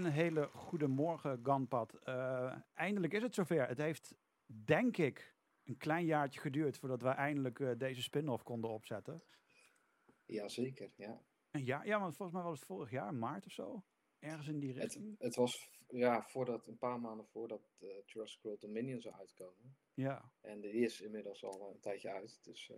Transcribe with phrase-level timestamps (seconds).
[0.00, 1.98] Een hele goede morgen, Ganpad.
[2.04, 3.68] Uh, eindelijk is het zover.
[3.68, 4.14] Het heeft,
[4.46, 5.34] denk ik,
[5.64, 9.22] een klein jaartje geduurd voordat wij eindelijk uh, deze spin-off konden opzetten.
[10.24, 11.22] Jazeker, ja.
[11.50, 13.84] Een jaar, ja, want volgens mij was het vorig jaar, maart of zo.
[14.18, 15.10] Ergens in die richting.
[15.10, 19.76] Het, het was ja, voordat, een paar maanden voordat uh, Jurassic World Dominion zou uitkomen.
[19.94, 20.32] Ja.
[20.40, 22.44] En die is inmiddels al een tijdje uit.
[22.44, 22.72] Dus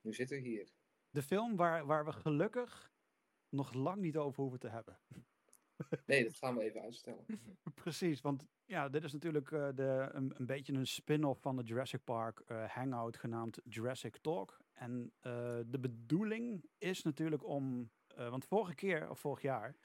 [0.00, 0.72] nu zitten we hier.
[1.10, 2.92] De film waar, waar we gelukkig
[3.48, 4.98] nog lang niet over hoeven te hebben.
[6.06, 7.24] Nee, dat gaan we even uitstellen.
[7.74, 12.04] Precies, want ja, dit is natuurlijk uh, de, een, beetje een spin-off van de Jurassic
[12.04, 14.60] Park uh, hangout genaamd Jurassic Talk.
[14.72, 15.32] En uh,
[15.66, 19.76] de bedoeling is natuurlijk om, want vorige keer, of vorig jaar,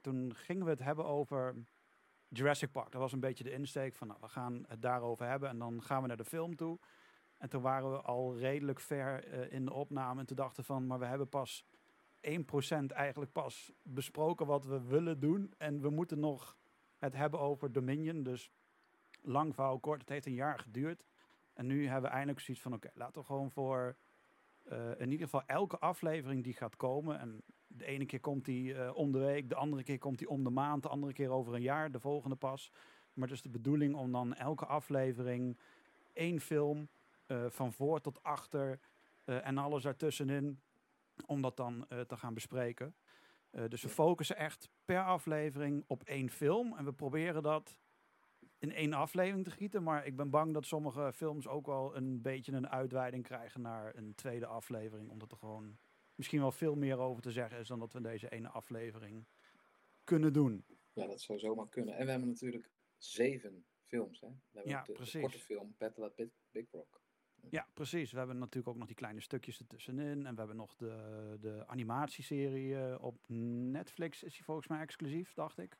[0.00, 1.54] toen gingen we het hebben over
[2.28, 2.92] Jurassic Park.
[2.92, 5.82] Dat was een beetje de insteek van, nou, we gaan het daarover hebben en dan
[5.82, 6.78] gaan we naar de film toe.
[7.38, 10.98] En toen waren we al redelijk ver in de opname en toen dachten van, maar
[10.98, 11.64] we hebben pas
[12.20, 15.54] 1% eigenlijk pas besproken wat we willen doen.
[15.58, 16.56] En we moeten nog
[16.98, 18.22] het hebben over Dominion.
[18.22, 18.50] Dus
[19.22, 21.04] lang verhaal kort, het heeft een jaar geduurd.
[21.52, 23.96] En nu hebben we eindelijk zoiets van, oké, laten we gewoon voor
[24.72, 27.18] uh, in ieder geval elke aflevering die gaat komen.
[27.18, 30.28] En de ene keer komt die uh, om de week, de andere keer komt die
[30.28, 32.72] om de maand, de andere keer over een jaar, de volgende pas.
[33.12, 35.58] Maar het is de bedoeling om dan elke aflevering
[36.12, 36.88] één film
[37.26, 38.78] uh, van voor tot achter
[39.24, 40.60] en alles ertussenin
[41.26, 42.94] om dat dan uh, te gaan bespreken.
[43.52, 46.76] Uh, dus we focussen echt per aflevering op één film.
[46.76, 47.78] En we proberen dat
[48.58, 49.82] in één aflevering te gieten.
[49.82, 53.96] Maar ik ben bang dat sommige films ook wel een beetje een uitweiding krijgen naar
[53.96, 55.10] een tweede aflevering.
[55.10, 55.78] Omdat er gewoon
[56.14, 59.26] misschien wel veel meer over te zeggen is dan dat we in deze ene aflevering
[60.04, 60.64] kunnen doen.
[60.92, 61.94] Ja, dat zou zomaar kunnen.
[61.94, 64.20] En we hebben natuurlijk zeven films.
[64.20, 64.28] Hè?
[64.28, 65.12] We hebben ja, de, precies.
[65.12, 67.00] de korte film Battle at Big, Big Rock.
[67.50, 68.12] Ja, precies.
[68.12, 70.26] We hebben natuurlijk ook nog die kleine stukjes ertussenin.
[70.26, 74.22] En we hebben nog de, de animatieserie uh, op Netflix.
[74.22, 75.78] Is die volgens mij exclusief, dacht ik.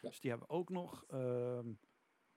[0.00, 0.08] Ja.
[0.08, 1.04] Dus die hebben we ook nog.
[1.12, 1.56] Uh,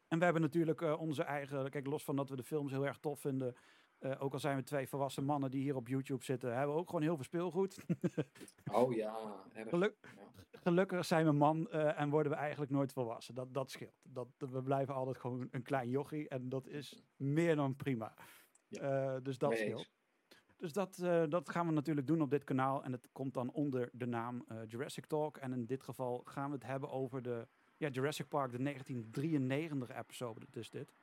[0.08, 1.70] en we hebben natuurlijk uh, onze eigen...
[1.70, 3.56] Kijk, los van dat we de films heel erg tof vinden...
[4.00, 6.82] Uh, ook al zijn we twee volwassen mannen die hier op YouTube zitten, hebben we
[6.82, 7.78] ook gewoon heel veel speelgoed.
[8.72, 9.18] oh ja,
[9.54, 9.70] erg.
[9.70, 10.44] Geluk, ja.
[10.64, 13.36] Gelukkig zijn we man uh, en worden we eigenlijk nooit volwassen.
[13.36, 14.02] Dat, dat scheelt.
[14.04, 18.14] Dat, we blijven altijd gewoon een klein jochie en dat is meer dan prima.
[18.76, 19.16] Ja.
[19.16, 19.90] Uh, dus dat scheelt.
[20.58, 20.96] Dus dat,
[21.30, 22.84] dat gaan we natuurlijk doen op dit kanaal.
[22.84, 25.38] En het komt dan onder de naam Jurassic Talk.
[25.38, 27.48] En in dit geval gaan we het hebben over de
[27.78, 30.46] ja, Jurassic Park, de 1993 episode.
[30.50, 30.94] Dus dit.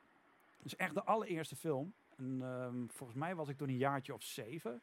[0.61, 1.93] Dus echt de allereerste film.
[2.17, 4.81] En um, volgens mij was ik toen een jaartje of zeven.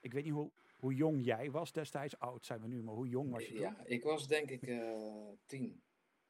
[0.00, 2.18] Ik weet niet hoe, hoe jong jij was destijds.
[2.18, 3.60] Oud zijn we nu, maar hoe jong was je toen?
[3.60, 5.82] Ja, ik was denk ik uh, tien.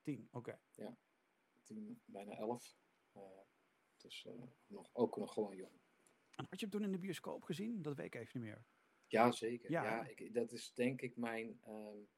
[0.02, 0.38] Tien, oké.
[0.38, 0.58] Okay.
[0.74, 0.96] Ja,
[1.62, 2.76] tien, bijna elf.
[3.96, 4.26] Dus
[4.66, 5.72] nog, ook nog gewoon jong.
[6.46, 7.82] Had je hem toen in de bioscoop gezien?
[7.82, 8.64] Dat weet ik even niet meer.
[9.06, 9.70] Ja, zeker.
[9.70, 12.08] Ja, ja ik, dat is denk ik mijn um,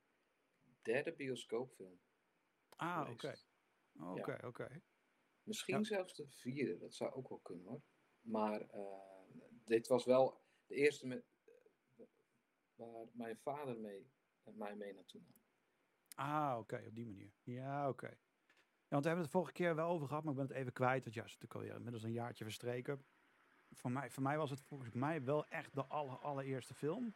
[0.82, 2.00] derde bioscoopfilm.
[2.76, 3.34] Ah, oké.
[4.00, 4.82] Oké, oké.
[5.42, 5.84] Misschien ja.
[5.84, 7.82] zelfs de vierde, dat zou ook wel kunnen hoor.
[8.20, 9.00] Maar uh,
[9.64, 11.24] dit was wel de eerste met,
[11.96, 12.06] uh,
[12.74, 14.10] waar mijn vader mee,
[14.44, 15.38] uh, mij mee naartoe nam.
[16.14, 17.32] Ah, oké, okay, op die manier.
[17.42, 18.06] Ja, oké.
[18.06, 20.72] Ja, want we hebben het vorige keer wel over gehad, maar ik ben het even
[20.72, 21.04] kwijt.
[21.04, 23.04] Want ja, is natuurlijk alweer inmiddels een jaartje verstreken.
[23.72, 27.14] Voor mij, voor mij was het volgens mij wel echt de aller, allereerste film.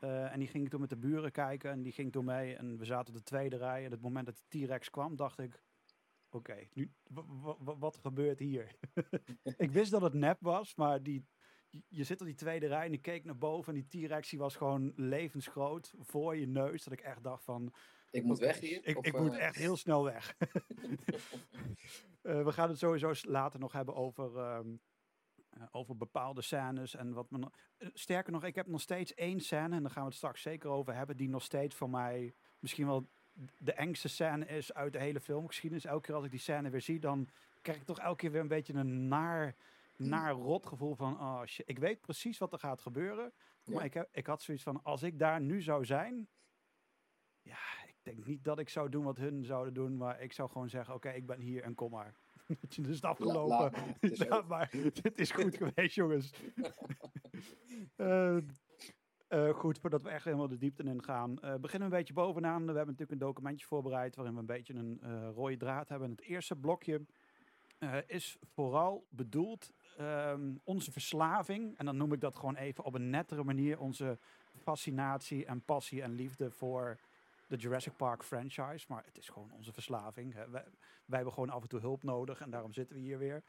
[0.00, 2.56] Uh, en die ging ik toen met de buren kijken en die ging toen mee.
[2.56, 3.84] En we zaten op de tweede rij.
[3.84, 5.62] En het moment dat de T-Rex kwam, dacht ik...
[6.30, 6.92] Oké, okay, nu
[7.78, 8.76] wat gebeurt hier?
[9.56, 11.26] ik wist dat het nep was, maar die,
[11.88, 14.56] je zit op die tweede rij en ik keek naar boven en die T-Rex was
[14.56, 16.84] gewoon levensgroot voor je neus.
[16.84, 17.72] Dat ik echt dacht van...
[18.10, 18.80] Ik moet weg hier?
[18.86, 19.20] Ik, of, ik uh...
[19.20, 20.36] moet echt heel snel weg.
[20.38, 20.46] uh,
[22.46, 24.80] we gaan het sowieso later nog hebben over, um,
[25.70, 26.94] over bepaalde scènes.
[26.94, 30.08] En wat me, sterker nog, ik heb nog steeds één scène, en daar gaan we
[30.08, 33.08] het straks zeker over hebben, die nog steeds voor mij misschien wel
[33.58, 35.84] de engste scène is uit de hele filmgeschiedenis.
[35.84, 37.28] Elke keer als ik die scène weer zie, dan
[37.62, 39.56] krijg ik toch elke keer weer een beetje een naar,
[39.96, 43.32] naar rot gevoel van, oh shit, ik weet precies wat er gaat gebeuren.
[43.62, 43.74] Ja.
[43.74, 46.28] Maar ik, heb, ik had zoiets van, als ik daar nu zou zijn,
[47.42, 50.48] ja, ik denk niet dat ik zou doen wat hun zouden doen, maar ik zou
[50.48, 52.14] gewoon zeggen, oké, okay, ik ben hier en kom maar.
[52.68, 53.48] dus het is afgelopen.
[53.48, 53.70] La,
[54.00, 56.32] het ja, maar het is goed geweest, jongens.
[57.96, 58.36] uh,
[59.28, 62.14] Uh, goed, voordat we echt helemaal de diepte in gaan, uh, beginnen we een beetje
[62.14, 62.60] bovenaan.
[62.60, 66.10] We hebben natuurlijk een documentje voorbereid waarin we een beetje een rode draad hebben.
[66.10, 67.06] Het eerste blokje
[68.06, 71.78] is vooral bedoeld um, onze verslaving.
[71.78, 73.80] En dan noem ik dat gewoon even op een nettere manier.
[73.80, 74.18] Onze
[74.62, 76.98] fascinatie en passie en liefde voor
[77.46, 78.86] de Jurassic Park franchise.
[78.88, 80.34] Maar het is gewoon onze verslaving.
[80.34, 80.50] Hè.
[80.50, 80.64] Wij,
[81.04, 83.44] wij hebben gewoon af en toe hulp nodig en daarom zitten we hier weer.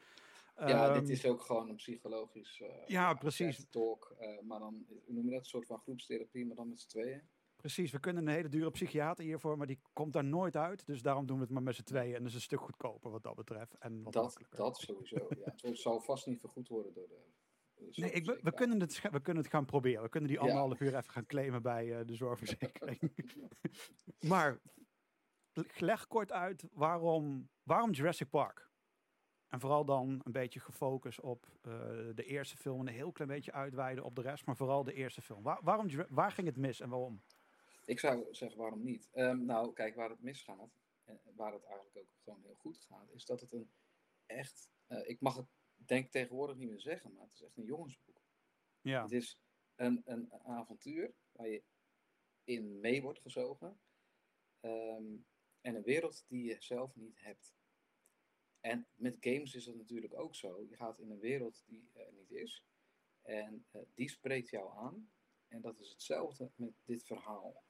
[0.56, 3.66] Ja, um, dit is ook gewoon een psychologisch uh, ja, precies.
[3.70, 4.16] talk.
[4.20, 5.40] Uh, maar dan, noem je dat?
[5.40, 7.22] Een soort van groepstherapie, maar dan met z'n tweeën.
[7.56, 10.86] Precies, we kunnen een hele dure psychiater hiervoor, maar die komt daar nooit uit.
[10.86, 12.14] Dus daarom doen we het maar met z'n tweeën.
[12.14, 13.74] En dat is een stuk goedkoper wat dat betreft.
[13.78, 15.26] En wat Dat, dat sowieso.
[15.28, 15.54] Ja.
[15.56, 17.20] Het zal vast niet vergoed worden door de.
[17.78, 20.02] Nee, ik, we, kunnen het, we kunnen het gaan proberen.
[20.02, 23.12] We kunnen die anderhalf uur even gaan claimen bij eh, de zorgverzekering.
[24.30, 24.58] maar
[25.76, 28.70] leg kort uit waarom, waarom Jurassic Park?
[29.48, 31.72] En vooral dan een beetje gefocust op eh,
[32.14, 34.92] de eerste film en een heel klein beetje uitweiden op de rest, maar vooral de
[34.92, 35.42] eerste film.
[35.42, 37.22] Waar, waarom, waar ging het mis en waarom?
[37.84, 39.08] Ik zou zeggen, waarom niet?
[39.12, 40.70] Ehm, nou, kijk, waar het misgaat,
[41.04, 43.70] en waar het eigenlijk ook gewoon heel goed gaat, is dat het een
[44.26, 47.56] echt, eh, ik mag het denk ik tegenwoordig niet meer zeggen, maar het is echt
[47.56, 48.22] een jongensboek.
[48.80, 49.40] Ja, Het is
[49.74, 51.62] een, een avontuur waar je
[52.44, 53.80] in mee wordt gezogen.
[54.60, 55.16] ehm,
[55.60, 57.56] en een wereld die je zelf niet hebt.
[58.60, 60.62] En met games is dat natuurlijk ook zo.
[60.68, 62.64] Je gaat in een wereld die er niet is.
[63.22, 65.10] En eh, die spreekt jou aan.
[65.48, 67.64] En dat is hetzelfde met dit verhaal.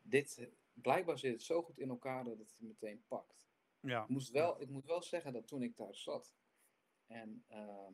[0.00, 3.46] Dit, blijkbaar zit het zo goed in elkaar dat het je meteen pakt.
[3.80, 4.02] ja.
[4.02, 6.34] Ik, moest wel, ik moet wel zeggen dat toen ik daar zat.
[7.06, 7.92] En ehm,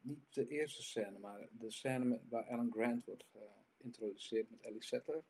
[0.00, 3.26] niet de eerste scène, maar de scène met, waar Alan Grant wordt
[3.76, 5.24] geïntroduceerd met Ellie Sattler.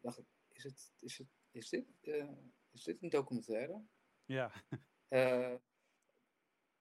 [0.00, 2.32] dacht ik, is, het, is, het, is, dit, eh,
[2.70, 3.82] is dit een documentaire?
[4.24, 4.52] ja.
[5.08, 5.54] Eh,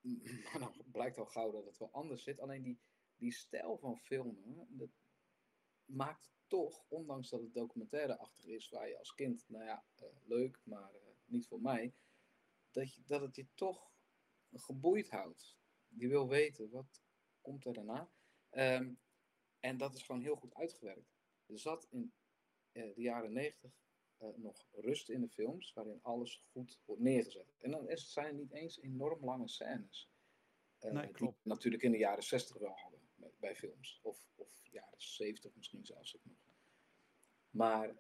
[0.44, 2.40] maar dan blijkt al gauw dat het wel anders zit.
[2.40, 2.80] Alleen die,
[3.16, 4.90] die stijl van filmen, dat
[5.86, 10.60] maakt toch, ondanks dat het documentaireachtig is, waar je als kind, nou ja, eh, leuk,
[10.64, 11.94] maar eh, niet voor mij,
[12.72, 13.93] dat, je, dat het je toch
[14.60, 15.58] geboeid houdt.
[15.88, 17.04] Je wil weten, wat
[17.42, 18.12] komt er daarna?
[18.50, 18.94] Ehm,
[19.60, 21.14] en dat is gewoon heel goed uitgewerkt.
[21.46, 22.14] Er zat in
[22.72, 23.72] eh, de jaren negentig
[24.18, 27.56] eh, nog rust in de films, waarin alles goed wordt neergezet.
[27.58, 30.12] En dan is, zijn het niet eens enorm lange scènes.
[30.80, 31.44] Eh, Nee, die klopt.
[31.44, 34.00] we natuurlijk in de jaren zestig wel hadden bij, bij films.
[34.04, 36.38] Of, of jaren zeventig misschien zelfs ook nog.
[37.50, 37.96] Maar,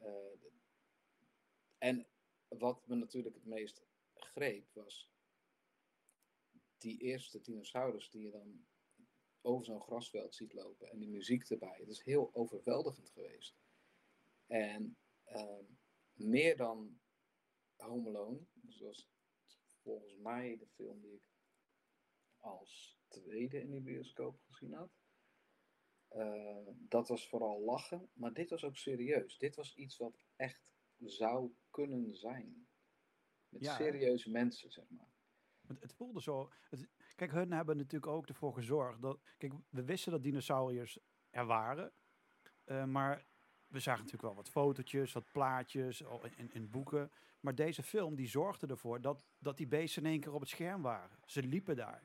[1.77, 2.07] en
[2.47, 3.83] wat me natuurlijk het meest
[4.13, 5.11] greep was
[6.83, 8.65] die eerste dinosaurus die je dan
[9.41, 11.77] over zo'n grasveld ziet lopen en die muziek erbij.
[11.79, 13.57] Het is heel overweldigend geweest.
[14.45, 15.63] En ehm,
[16.13, 17.01] meer dan
[17.75, 19.09] Home Alone, zoals
[19.81, 21.23] volgens mij de film die ik
[22.37, 24.91] als tweede in die bioscoop gezien had.
[26.07, 29.37] Eh, dat was vooral lachen, maar dit was ook serieus.
[29.37, 30.61] Dit was iets wat echt
[30.97, 32.67] zou kunnen zijn.
[33.49, 35.12] Met Ja, serieuze mensen, zeg maar.
[35.79, 36.51] Het, voelde zo.
[36.69, 39.19] Het, kijk, hun hebben natuurlijk ook ervoor gezorgd dat.
[39.37, 40.99] Kijk, we wisten dat dinosauriërs
[41.29, 41.91] er waren.
[42.63, 43.25] eh, maar
[43.67, 46.03] we zagen natuurlijk wel wat fotootjes, wat plaatjes
[46.35, 47.11] in, in boeken.
[47.39, 50.49] Maar deze film die zorgde ervoor dat, dat die beesten in één keer op het
[50.49, 51.17] scherm waren.
[51.25, 52.03] Ze liepen daar.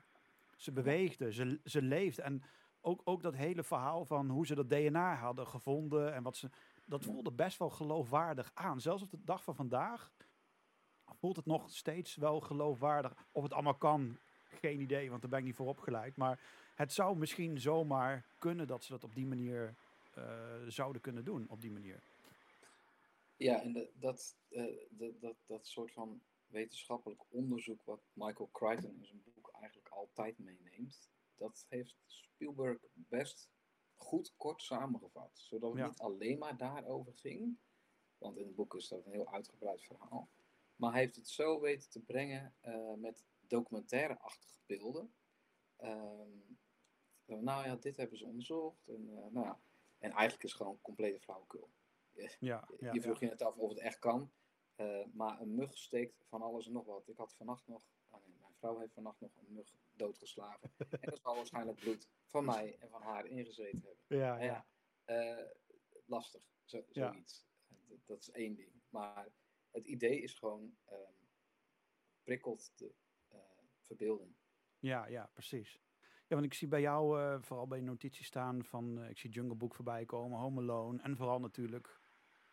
[0.55, 2.25] Ze beweegden, ze, ze leefden.
[2.25, 2.43] En
[2.81, 6.13] ook, ook dat hele verhaal van hoe ze dat DNA hadden gevonden.
[6.13, 6.49] En wat ze,
[6.85, 8.81] dat voelde best wel geloofwaardig aan.
[8.81, 10.11] Zelfs op de dag van vandaag
[11.17, 13.25] voelt het nog steeds wel geloofwaardig.
[13.31, 14.17] Of het allemaal kan,
[14.49, 16.15] geen idee, want daar ben ik niet voor opgeleid.
[16.15, 16.39] Maar
[16.75, 19.75] het zou misschien zomaar kunnen dat ze dat op die manier
[20.13, 21.45] eh, zouden kunnen doen.
[21.49, 22.01] Op die manier.
[23.37, 28.95] Ja, en de- dat, eh, de- dat, dat soort van wetenschappelijk onderzoek wat Michael Crichton
[28.99, 33.49] in zijn boek eigenlijk altijd meeneemt, dat heeft Spielberg best
[33.95, 35.31] goed kort samengevat.
[35.33, 35.87] Zodat het Ja.
[35.87, 37.57] niet alleen maar daarover ging,
[38.17, 40.27] want in het boek is dat een heel uitgebreid verhaal.
[40.79, 45.13] Maar hij heeft het zo weten te brengen eh, met documentaire-achtige beelden.
[45.75, 46.29] Ehm,
[47.25, 48.87] nou ja, dit hebben ze onderzocht.
[48.87, 49.59] En, eh, nou ja,
[49.97, 51.69] en eigenlijk is het gewoon complete flauwekul.
[52.13, 54.31] Ja, Je- ja, je vroeg je net af of het echt kan.
[54.75, 57.07] eh, maar een mug steekt van alles en nog wat.
[57.07, 60.71] Ik had vannacht nog, nee, mijn vrouw heeft vannacht nog een mug doodgeslagen.
[60.77, 64.17] en er zal waarschijnlijk bloed van mij en van haar ingezeten hebben.
[64.19, 64.65] Ja, Nou ja.
[66.05, 67.45] lastig, zo, zoiets.
[67.87, 68.71] Dat, dat is één ding.
[68.89, 69.27] Maar
[69.71, 71.19] het idee is gewoon, ehm,
[72.23, 72.93] prikkelt de
[73.27, 73.37] eh,
[73.81, 74.35] verbeelding.
[74.79, 75.81] Ja, ja, precies.
[76.01, 79.17] Ja, want ik zie bij jou eh, vooral bij je notities staan van, eh, ik
[79.17, 81.97] zie Jungle Book voorbij komen, Home Alone en vooral natuurlijk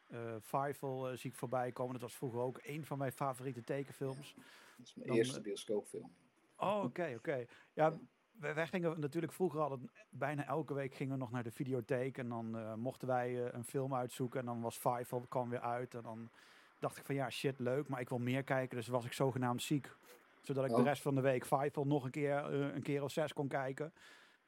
[0.07, 1.93] eh Fievel zie ik voorbij komen.
[1.93, 4.35] Dat was vroeger ook een van mijn favoriete tekenfilms.
[4.77, 6.15] Dat is mijn Dan, eerste bioscoopfilm.
[6.57, 7.47] Oh, oké, oké.
[7.73, 7.99] Ja,
[8.33, 9.81] wij, wij gingen natuurlijk vroeger altijd,
[10.11, 13.95] bijna elke week gingen we nog naar de videotheek en dan mochten wij een film
[13.95, 16.31] uitzoeken en dan was Fievel, kwam weer uit en dan
[16.79, 19.63] dacht ik van ja, shit, leuk, maar ik wil meer kijken, dus was ik zogenaamd
[19.63, 19.97] ziek.
[20.43, 20.83] Zodat ik de Oh.
[20.85, 23.93] rest van de week Fievel nog een keer, eh, een keer of zes kon kijken.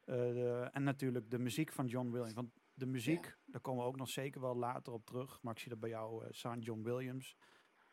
[0.05, 2.33] Eh, de- en natuurlijk de muziek van John Williams.
[2.33, 5.39] Want de muziek, daar komen we ook nog zeker wel later op terug.
[5.41, 7.35] Maar ik zie dat bij jou eh staan, John Williams.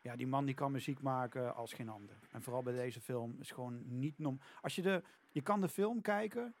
[0.01, 2.15] Ja, die man die kan muziek maken als geen ander.
[2.31, 4.39] En vooral bij deze film is gewoon niet norm.
[4.61, 6.55] Als je de, je kan de film kijken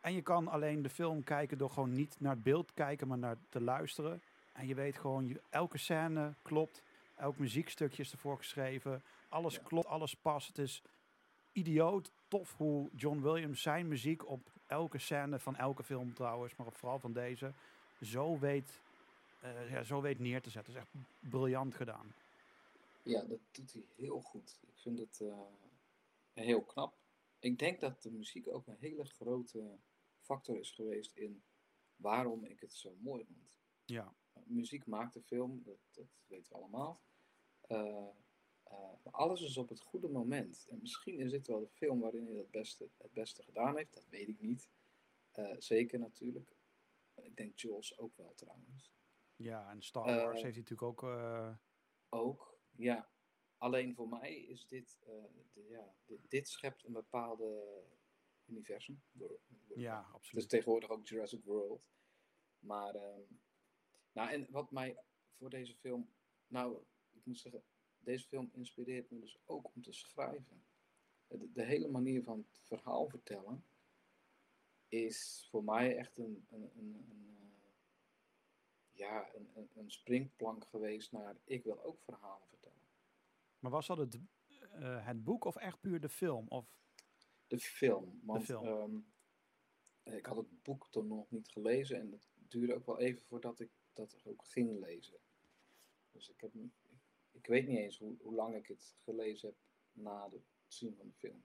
[0.00, 3.18] en je kan alleen de film kijken door gewoon niet naar het beeld kijken, maar
[3.18, 4.22] naar te luisteren.
[4.52, 6.82] En je weet gewoon, je, elke scène klopt.
[7.14, 9.02] Elk muziekstukje is ervoor geschreven.
[9.28, 9.62] Alles Ja.
[9.62, 10.46] klopt, alles past.
[10.48, 10.82] Het is
[11.52, 16.72] idioot tof hoe John Williams zijn muziek op elke scène van elke film trouwens, maar
[16.72, 17.52] vooral van deze,
[18.00, 18.80] zo weet,
[19.40, 20.74] eh, ja, zo weet neer te zetten.
[20.74, 22.14] Dat is echt briljant gedaan.
[23.02, 24.58] Ja, dat doet hij heel goed.
[24.66, 25.38] Ik vind het eh,
[26.32, 26.94] heel knap.
[27.38, 29.78] Ik denk dat de muziek ook een hele grote
[30.20, 31.42] factor is geweest in
[31.96, 33.58] waarom ik het zo mooi vond.
[33.84, 34.12] Ja,
[34.44, 37.00] muziek maakt de film, dat, dat weten we allemaal.
[39.02, 40.66] Maar alles is op het goede moment.
[40.68, 43.94] En misschien is dit wel de film waarin hij het beste, het beste gedaan heeft.
[43.94, 44.68] Dat weet ik niet.
[45.32, 46.56] Eh, zeker natuurlijk.
[47.14, 48.92] Ik denk Jules ook wel trouwens.
[49.36, 51.02] ja en Star Wars heeft hij natuurlijk ook.
[52.08, 53.08] Ook, ja.
[53.56, 54.98] Alleen voor mij is dit,
[55.52, 57.82] de- ja, dit, dit schept een bepaalde
[58.46, 59.02] universum.
[59.12, 60.48] Door, door- ja, Het is absoluut.
[60.48, 61.88] tegenwoordig ook Jurassic World.
[62.58, 63.20] Maar, ehm,
[64.14, 64.98] nou, en wat mij
[65.36, 66.08] voor deze film,
[66.46, 67.62] nou, ik moet zeggen,
[67.98, 70.64] deze film inspireert me dus ook om te schrijven.
[71.26, 73.64] De, de hele manier van het verhaal vertellen
[74.88, 77.68] is voor mij echt een, een, een, een, eh,
[78.90, 82.82] ja, een, een, springplank geweest naar, ik wil ook verhalen vertellen.
[83.58, 84.18] Maar was dat het,
[84.72, 86.48] eh, het boek of echt puur de film?
[86.48, 86.66] Of,
[87.46, 88.20] De film.
[88.22, 88.64] Want film.
[88.64, 93.22] ehm, ik had het boek toen nog niet gelezen en het duurde ook wel even
[93.22, 95.18] voordat ik dat ook ging lezen.
[96.12, 96.50] Dus ik, heb,
[97.30, 99.56] ik, weet niet eens hoe, hoe lang ik het gelezen heb
[99.92, 101.44] na het zien van de film.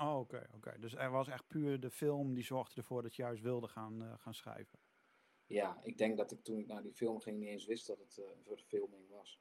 [0.00, 0.78] oh, oké, oké.
[0.78, 4.02] Dus er was echt puur de film die zorgde ervoor dat je juist wilde gaan,
[4.02, 4.78] eh, gaan schrijven.
[5.46, 7.98] Ja, ik denk dat ik toen ik naar die film ging niet eens wist dat
[7.98, 9.40] het eh, een verfilming was.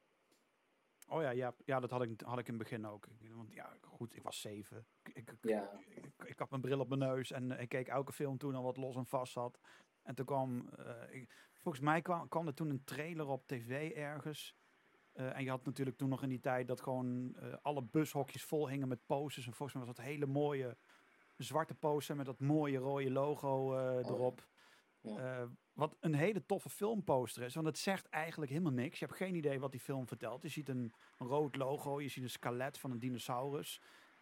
[1.08, 3.08] Oh ja, ja, ja dat had ik, had ik in het begin ook.
[3.30, 4.86] Want ja, goed, ik was zeven.
[5.04, 5.80] Ik, ik, ik- Ja.
[5.90, 8.56] ik, ik had mijn bril op mijn neus en eh, ik keek elke film toen
[8.56, 9.60] al wat los en vast zat.
[10.02, 13.92] En toen kwam, eh, ik- volgens mij kwam, kwam er toen een trailer op tv
[13.92, 14.56] ergens.
[15.14, 18.44] Eh, en je had natuurlijk toen nog in die tijd dat gewoon eh, alle bushokjes
[18.44, 19.48] vol hingen met posters.
[19.48, 20.78] En volgens mij was dat hele mooie
[21.38, 24.10] zwarte poster met dat mooie rode logo eh, ja.
[24.10, 24.48] erop.
[25.02, 25.48] Ja.
[25.74, 27.54] Wat een hele toffe filmposter is.
[27.54, 29.00] Want het zegt eigenlijk helemaal niks.
[29.00, 30.42] Je hebt geen idee wat die film vertelt.
[30.42, 32.02] Je ziet een rood logo.
[32.02, 33.82] Je ziet een skelet van een dinosaurus.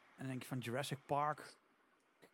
[0.09, 1.57] En dan denk je van Jurassic Park.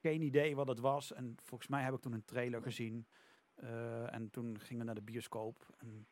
[0.02, 1.14] Geen idee wat het was.
[1.14, 3.08] En volgens mij heb ik toen een trailer gezien.
[3.56, 5.66] Eh, en toen gingen we naar de bioscoop.
[5.78, 6.08] En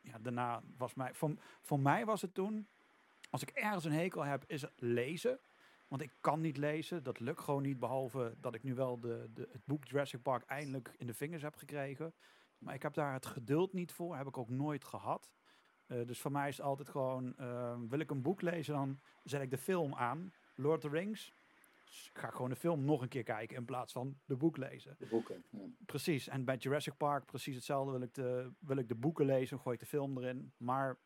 [0.00, 1.14] ja, daarna was mij...
[1.14, 2.68] Voor, voor mij was het toen...
[3.30, 5.40] Als ik ergens een hekel heb, is het lezen.
[5.88, 7.02] Want ik kan niet lezen.
[7.02, 7.78] Dat lukt gewoon niet.
[7.78, 11.42] Behalve dat ik nu wel de, de, het boek Jurassic Park eindelijk in de vingers
[11.42, 12.14] heb gekregen.
[12.58, 14.16] Maar ik heb daar het geduld niet voor.
[14.16, 15.32] Heb ik ook nooit gehad.
[15.86, 17.36] Eh, dus voor mij is het altijd gewoon...
[17.36, 20.32] eh, wil ik een boek lezen, dan zet ik de film aan.
[20.54, 21.32] Lord of the Rings.
[22.12, 24.96] Ga gewoon de film nog een keer kijken in plaats van de boek lezen.
[24.98, 25.44] De boeken.
[25.50, 25.58] Ja.
[25.86, 26.28] Precies.
[26.28, 27.92] En bij Jurassic Park precies hetzelfde.
[27.92, 30.52] Wil ik de, wil ik de boeken lezen, gooi ik de film erin.
[30.56, 30.96] Maar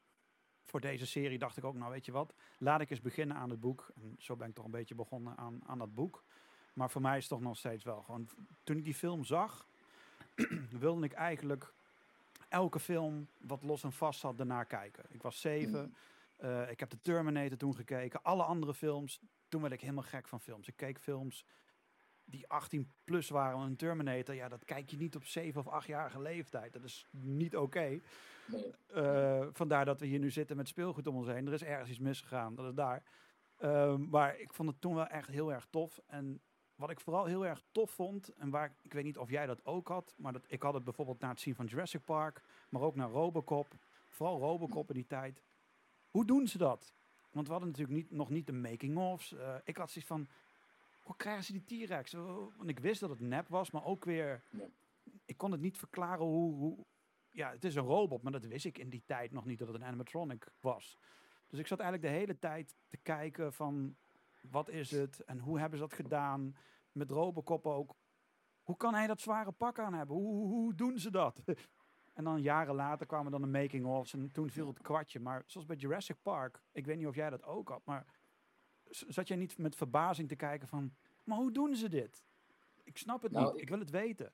[0.64, 3.50] voor deze serie dacht ik ook, nou weet je wat, laat ik eens beginnen aan
[3.50, 3.90] het boek.
[3.94, 6.24] En zo ben ik toch een beetje begonnen aan, aan dat boek.
[6.72, 8.28] Maar voor mij is het toch nog steeds wel gewoon,
[8.64, 9.66] toen ik die film zag,
[10.78, 11.74] wilde ik eigenlijk
[12.48, 15.04] elke film wat los en vast zat daarna kijken.
[15.08, 15.94] Ik was zeven, Mm.
[16.36, 19.20] eh, ik heb de Terminator toen gekeken, alle andere films.
[19.56, 20.68] Toen werd ik helemaal gek van films.
[20.68, 21.44] Ik keek films
[22.24, 23.60] die 18 plus waren.
[23.60, 26.72] Een Terminator, ja, dat kijk je niet op 7 of 8-jarige leeftijd.
[26.72, 28.00] Dat is niet oké.
[28.46, 28.72] Nee.
[28.86, 31.46] Eh, vandaar dat we hier nu zitten met speelgoed om ons heen.
[31.46, 33.02] Er is ergens iets misgegaan, dat is daar.
[33.56, 36.00] Ehm, maar ik vond het toen wel echt heel erg tof.
[36.06, 36.40] En
[36.74, 39.64] wat ik vooral heel erg tof vond, en waar ik weet niet of jij dat
[39.64, 42.82] ook had, maar dat, ik had het bijvoorbeeld na het zien van Jurassic Park, maar
[42.82, 43.74] ook naar Robocop.
[44.08, 45.42] Vooral Robocop in die tijd.
[46.10, 46.94] Hoe doen ze dat?
[47.36, 49.32] Want we hadden natuurlijk niet, nog niet de making-ofs.
[49.32, 50.28] Eh, ik had zoiets van,
[51.02, 52.12] hoe krijgen ze die T-Rex?
[52.12, 54.42] Want ik wist dat het nep was, maar ook weer...
[55.24, 56.84] Ik kon het niet verklaren hoe, hoe...
[57.30, 59.68] Ja, het is een robot, maar dat wist ik in die tijd nog niet dat
[59.68, 60.98] het een animatronic was.
[61.46, 63.96] Dus ik zat eigenlijk de hele tijd te kijken van...
[64.40, 65.24] Wat is het?
[65.24, 66.56] En hoe hebben ze dat gedaan?
[66.92, 67.94] Met Robocop ook.
[68.62, 70.16] Hoe kan hij dat zware pak aan hebben?
[70.16, 71.42] Hoe, hoe, hoe doen ze dat?
[72.16, 75.20] En dan jaren later kwamen dan de making-ofs en toen viel het kwartje.
[75.20, 78.06] Maar zoals bij Jurassic Park, ik weet niet of jij dat ook had, maar
[78.90, 80.94] zat jij niet met verbazing te kijken van,
[81.24, 82.24] maar hoe doen ze dit?
[82.84, 84.32] Ik snap het Nou, niet, ik, ik- wil het weten.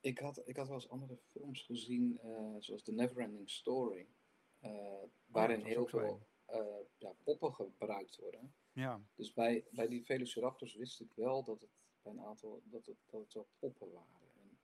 [0.00, 4.06] Ik had, ik had wel eens andere films gezien, eh, zoals The Neverending Story,
[4.60, 4.70] eh,
[5.26, 6.64] waarin is heel veel eh,
[6.98, 8.54] ja, poppen gebruikt worden.
[8.72, 11.70] Ja, Dus bij, bij die Velociraptors wist ik wel dat het
[12.02, 14.30] bij een aantal dat het, dat het wel poppen waren.
[14.34, 14.58] En,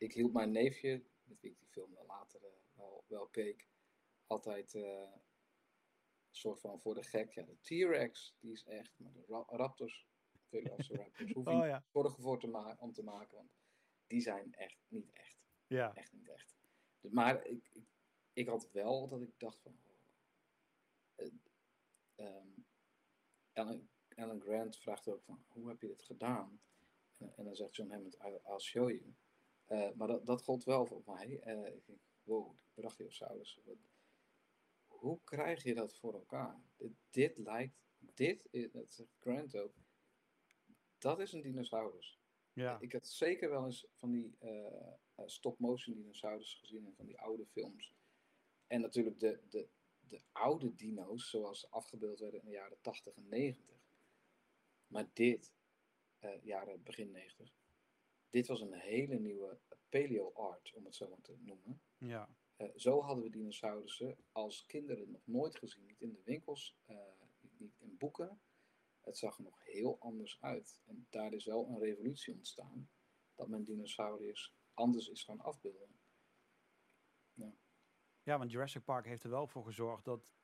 [0.00, 3.66] ik hield mijn neefje, met wie ik die film later eh, wel, wel keek,
[4.26, 7.32] altijd eh, een soort van voor de gek.
[7.32, 10.06] Ja, de T-Rex, die is echt, maar de ra- Raptors,
[10.48, 11.84] Velociraptors, hoef je oh ja.
[11.92, 13.52] zorgen voor te om te maken, want
[14.06, 16.56] die zijn echt niet echt Ja, echt niet echt.
[17.00, 17.84] Maar ik, ik,
[18.32, 19.78] ik had wel dat ik dacht van...
[21.16, 21.32] Uh,
[22.16, 22.66] um,
[23.52, 26.60] Alan, Alan, Grant vraagt ook van, hoe heb je dit gedaan?
[27.16, 29.14] En, en dan zegt John Hammond, I'll show you.
[29.70, 31.40] Uh, maar dat, dat gold wel voor mij.
[31.46, 33.60] Uh, ik denk, wow, Brachiosaurus.
[34.86, 36.62] Hoe krijg je dat voor elkaar?
[36.76, 39.74] Dit, dit lijkt, dit, is, dat zegt Grant ook,
[40.98, 42.20] dat is een dinosaurus.
[42.52, 42.80] Ja.
[42.80, 44.82] Ik had zeker wel eens van die uh,
[45.26, 47.94] stop-motion dinosaurus gezien en van die oude films.
[48.66, 49.68] En natuurlijk de, de,
[50.00, 53.76] de oude dino's, zoals ze afgebeeld werden in de jaren 80 en 90.
[54.86, 55.52] Maar dit,
[56.20, 57.59] uh, jaren begin 90,
[58.30, 59.58] dit was een hele nieuwe
[59.88, 61.82] paleo-art, om het zo maar te noemen.
[61.98, 62.28] Ja.
[62.56, 65.86] Uh, zo hadden we dinosaurussen als kinderen nog nooit gezien.
[65.86, 66.96] Niet in de winkels, uh,
[67.58, 68.40] niet in boeken.
[69.00, 70.80] Het zag er nog heel anders uit.
[70.84, 72.90] En daar is wel een revolutie ontstaan.
[73.34, 75.98] Dat men dinosauriërs anders is gaan afbeelden.
[77.32, 77.52] Ja.
[78.22, 80.34] ja, want Jurassic Park heeft er wel voor gezorgd dat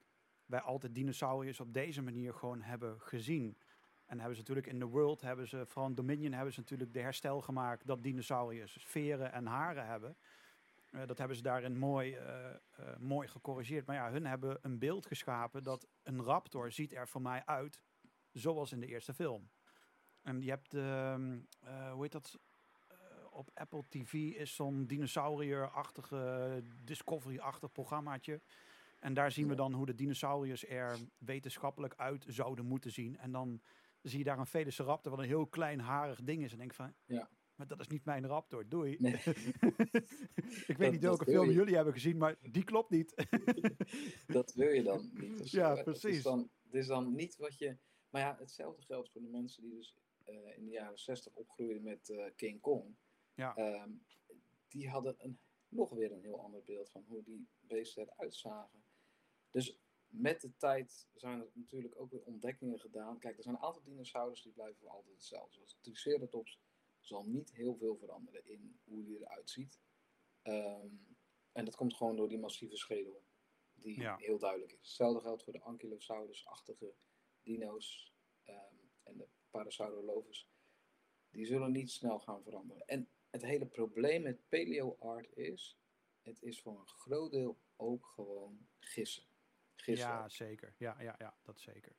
[0.44, 3.58] wij altijd dinosauriërs op deze manier gewoon hebben gezien.
[4.06, 6.92] En hebben ze natuurlijk in The World, hebben ze, vooral in Dominion, hebben ze natuurlijk
[6.92, 10.16] de herstel gemaakt dat dinosauriërs veren en haren hebben.
[10.90, 12.20] Uh, dat hebben ze daarin mooi, uh,
[12.80, 13.86] uh, mooi gecorrigeerd.
[13.86, 17.82] Maar ja, hun hebben een beeld geschapen dat een raptor ziet er voor mij uit
[18.32, 19.50] zoals in de eerste film.
[20.22, 21.38] En je hebt, ehm,
[21.92, 22.38] hoe heet dat,
[23.30, 28.40] op Apple TV is zo'n dinosaurier-achtige, Discovery-achtig programmaatje.
[28.98, 33.18] En daar zien we dan hoe de dinosauriërs er wetenschappelijk uit zouden moeten zien.
[33.18, 33.60] En dan
[34.08, 36.52] zie je daar een Velociraptor wat een heel klein harig ding is.
[36.52, 37.30] En denk van, ja.
[37.54, 38.96] maar dat is niet mijn raptor, doei.
[38.98, 39.12] Nee.
[40.72, 43.14] ik weet niet welke film jullie hebben gezien, maar die klopt niet.
[44.26, 45.38] dat wil je dan niet.
[45.42, 46.24] Dus, ja, precies.
[46.24, 47.76] Het is, is dan niet wat je...
[48.10, 49.96] Maar ja, hetzelfde geldt voor de mensen die dus
[50.26, 52.96] uh, in de jaren 60 opgroeiden met uh, King Kong.
[53.34, 53.56] Ja.
[53.82, 54.02] Um,
[54.68, 58.82] die hadden een, nog weer een heel ander beeld van hoe die beesten eruit zagen.
[59.50, 59.78] Dus
[60.08, 63.18] met de tijd zijn er natuurlijk ook weer ontdekkingen gedaan.
[63.18, 65.54] Kijk, er zijn een aantal dinosaurus die blijven voor altijd hetzelfde.
[65.54, 66.60] Zoals de Triceratops
[67.00, 69.80] zal niet heel veel veranderen in hoe die eruit ziet.
[70.42, 71.16] Um,
[71.52, 73.22] en dat komt gewoon door die massieve schedel,
[73.74, 74.16] die ja.
[74.16, 74.78] heel duidelijk is.
[74.78, 76.94] Hetzelfde geldt voor de Ankylosaurus-achtige
[77.42, 78.14] dino's
[78.46, 80.48] um, en de Parasaurolophus.
[81.30, 82.86] Die zullen niet snel gaan veranderen.
[82.86, 85.78] En het hele probleem met paleo-art is,
[86.22, 89.24] het is voor een groot deel ook gewoon gissen.
[89.84, 90.74] Ja, zeker.
[90.78, 91.96] Ja, ja, ja, dat zeker.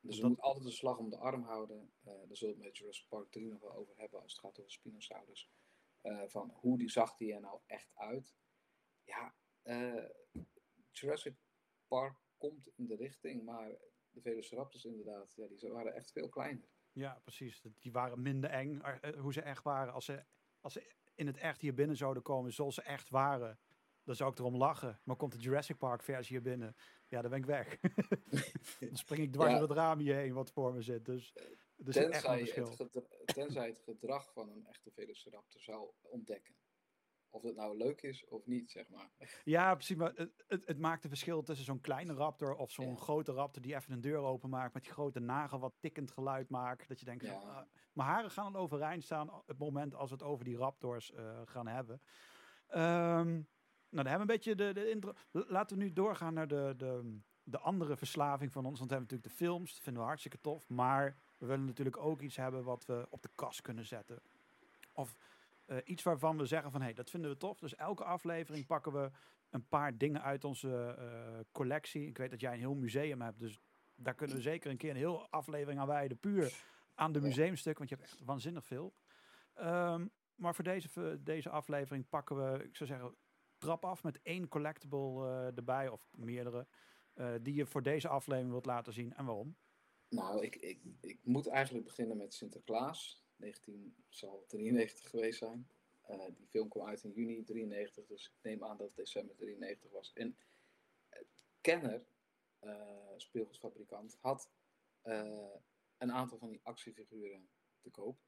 [0.00, 0.30] Dus je dat...
[0.30, 1.92] moet altijd een slag om de arm houden.
[2.00, 4.40] Uh, daar zullen we het met Jurassic Park 3 nog wel over hebben als het
[4.40, 5.50] gaat over Spinosaurus.
[6.02, 8.36] Uh, van hoe die zag die er nou echt uit.
[9.04, 10.08] Ja, uh,
[10.90, 11.36] Jurassic
[11.86, 13.68] Park komt in de richting, maar
[14.10, 16.68] de Velociraptors inderdaad, ja, die waren echt veel kleiner.
[16.92, 17.62] Ja, precies.
[17.78, 18.80] Die waren minder eng,
[19.18, 19.92] hoe ze echt waren.
[19.92, 20.24] Als ze,
[20.60, 23.58] als ze in het echt hier binnen zouden komen zoals ze echt waren,
[24.08, 25.00] dan zou ik erom lachen.
[25.04, 26.76] Maar komt de Jurassic Park versie hier binnen,
[27.08, 27.78] ja, dan ben ik weg.
[28.80, 29.58] dan spring ik dwars ja.
[29.58, 31.04] door het raam hierheen wat voor me zit.
[31.04, 31.32] Dus,
[31.76, 36.54] dus tenzij, echt het gedrag, tenzij het gedrag van een echte Velociraptor zou ontdekken.
[37.30, 39.10] Of het nou leuk is of niet, zeg maar.
[39.44, 39.96] Ja, precies.
[39.96, 42.94] Maar het, het, het maakt een verschil tussen zo'n kleine raptor of zo'n ja.
[42.94, 46.88] grote raptor die even een deur openmaakt met die grote nagel wat tikkend geluid maakt.
[46.88, 47.42] Dat je denkt, ja.
[47.42, 47.60] uh,
[47.92, 51.10] mijn haren gaan dan overeind staan op het moment als we het over die raptors
[51.10, 52.02] uh, gaan hebben.
[52.68, 53.48] Um,
[53.90, 55.12] nou, dan hebben we een beetje de, de intro.
[55.30, 58.78] Laten we nu doorgaan naar de, de, de andere verslaving van ons.
[58.78, 60.68] Want we hebben natuurlijk de films, dat vinden we hartstikke tof.
[60.68, 64.22] Maar we willen natuurlijk ook iets hebben wat we op de kast kunnen zetten.
[64.92, 65.16] Of
[65.66, 67.58] uh, iets waarvan we zeggen van, hé, hey, dat vinden we tof.
[67.58, 69.10] Dus elke aflevering pakken we
[69.50, 72.06] een paar dingen uit onze uh, collectie.
[72.06, 73.60] Ik weet dat jij een heel museum hebt, dus
[73.94, 76.18] daar kunnen we zeker een keer een heel aflevering aan wijden.
[76.18, 78.94] Puur aan de museumstuk, want je hebt echt waanzinnig veel.
[79.60, 83.14] Um, maar voor deze, deze aflevering pakken we, ik zou zeggen,
[83.58, 86.66] trap af met één collectible uh, erbij, of meerdere,
[87.14, 89.56] uh, die je voor deze aflevering wilt laten zien en waarom?
[90.08, 93.26] Nou, ik, ik, ik moet eigenlijk beginnen met Sinterklaas.
[93.36, 95.68] 1993 geweest zijn.
[96.10, 99.36] Uh, die film kwam uit in juni 93, dus ik neem aan dat het december
[99.36, 100.12] 93 was.
[100.12, 100.36] En
[101.60, 102.06] Kenner,
[103.16, 104.50] speelgoedfabrikant, had
[105.98, 107.48] een aantal van die actiefiguren
[107.80, 108.18] te koop.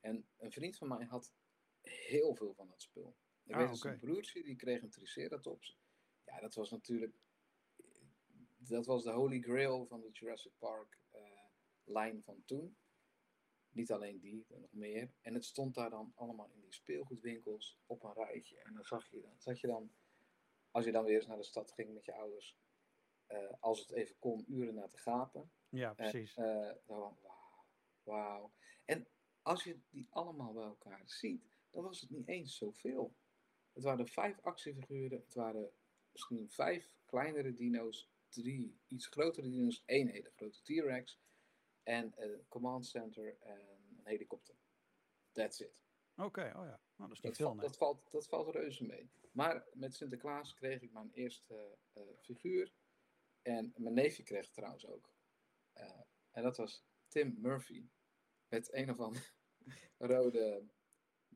[0.00, 1.32] En een vriend van mij had
[1.80, 3.16] heel veel van dat spul.
[3.46, 3.90] Ik ah, weet dat okay.
[3.90, 5.78] zijn broertje, die kreeg een Triceratops.
[6.24, 7.16] Ja, dat was natuurlijk...
[8.56, 11.20] Dat was de holy grail van de Jurassic Park uh,
[11.84, 12.76] lijn van toen.
[13.68, 15.12] Niet alleen die, nog meer.
[15.20, 18.58] En het stond daar dan allemaal in die speelgoedwinkels op een rijtje.
[18.58, 19.92] En dan zag je dan, zat je dan,
[20.70, 22.58] als je dan weer eens naar de stad ging met je ouders,
[23.28, 25.50] uh, als het even kon, uren naar te gapen.
[25.68, 26.34] Ja, precies.
[26.34, 27.66] En, uh, dan wauw,
[28.02, 28.52] wauw.
[28.84, 29.08] En
[29.42, 33.16] als je die allemaal bij elkaar ziet, dan was het niet eens zoveel.
[33.76, 35.20] Het waren vijf actiefiguren.
[35.20, 35.70] Het waren
[36.12, 38.10] misschien vijf kleinere dino's.
[38.28, 39.82] Drie iets grotere dino's.
[39.86, 41.20] één hele grote T-Rex.
[41.82, 44.54] En een command center en een helikopter.
[45.32, 45.78] That's it.
[46.16, 46.80] Oké, oh ja.
[46.96, 47.66] Nou, dat is niet Dat, veel, valt, nee.
[47.66, 49.10] dat, valt, dat valt reuze mee.
[49.32, 52.72] Maar met Sinterklaas kreeg ik mijn eerste eh, figuur.
[53.42, 55.10] En mijn neefje kreeg het trouwens ook.
[55.72, 57.88] Eh, en dat was Tim Murphy.
[58.48, 59.32] Met een of ander
[59.98, 60.66] rode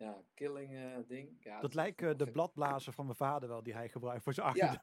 [0.00, 1.44] ja, killing eh, ding.
[1.44, 4.46] Ja, Dat lijkt eh, de bladblazer van mijn vader wel, die hij gebruikt voor zijn
[4.46, 4.80] achter.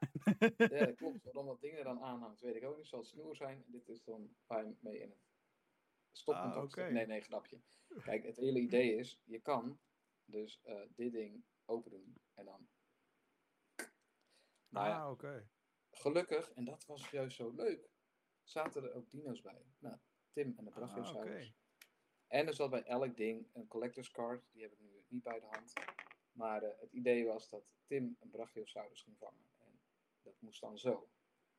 [0.57, 1.23] Ja, dat klopt.
[1.23, 2.87] Waarom dat ding er dan aanhangt, weet ik ook niet.
[2.87, 3.63] Zal het snoer zijn.
[3.67, 5.19] Dit is dan waar je mee in het
[6.11, 6.91] stopcontact Ah.
[6.91, 7.61] Nee, nee, grapje.
[8.03, 9.79] Kijk, het hele idee is, je kan
[10.25, 12.67] dus eh, dit ding open doen en dan...
[14.69, 15.49] Nou ja, ah, oké.
[15.91, 17.89] gelukkig, en dat was juist zo leuk,
[18.43, 19.65] zaten er ook dino's bij.
[19.79, 19.97] Nou,
[20.31, 21.47] Tim en de Ah, Brachiosaurus.
[21.47, 21.55] oké.
[22.27, 24.43] En er zat bij elk ding een collector's card.
[24.51, 25.73] Die heb ik nu niet bij de hand.
[26.31, 29.45] Maar eh, het idee was dat Tim een Brachiosaurus ging vangen.
[29.57, 29.79] En
[30.21, 31.09] dat moest dan zo.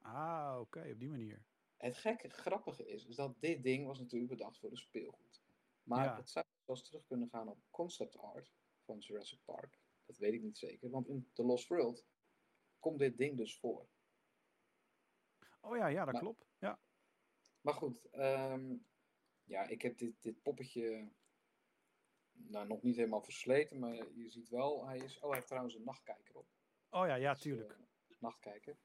[0.01, 1.45] Ah, oké, op die manier.
[1.77, 5.43] Het gekke, grappige is, is dat dit ding was natuurlijk bedacht voor de speelgoed.
[5.83, 6.17] Maar Ja.
[6.17, 8.53] het zou zelfs terug kunnen gaan op concept art
[8.85, 9.79] van Jurassic Park.
[10.07, 12.07] Dat weet ik niet zeker, want in The Lost World
[12.81, 13.89] komt dit ding dus voor.
[15.61, 16.47] Oh ja, ja, dat Maar- klopt.
[16.59, 16.81] Ja.
[17.61, 18.77] Maar goed, ehm,
[19.45, 21.09] ja, ik heb dit, dit poppetje
[22.47, 25.75] nou, nog niet helemaal versleten, maar je ziet wel, hij is, oh hij heeft trouwens
[25.75, 26.47] een nachtkijker op.
[26.91, 27.71] Oh ja, ja, Dus, tuurlijk.
[27.73, 28.77] eh, nachtkijker.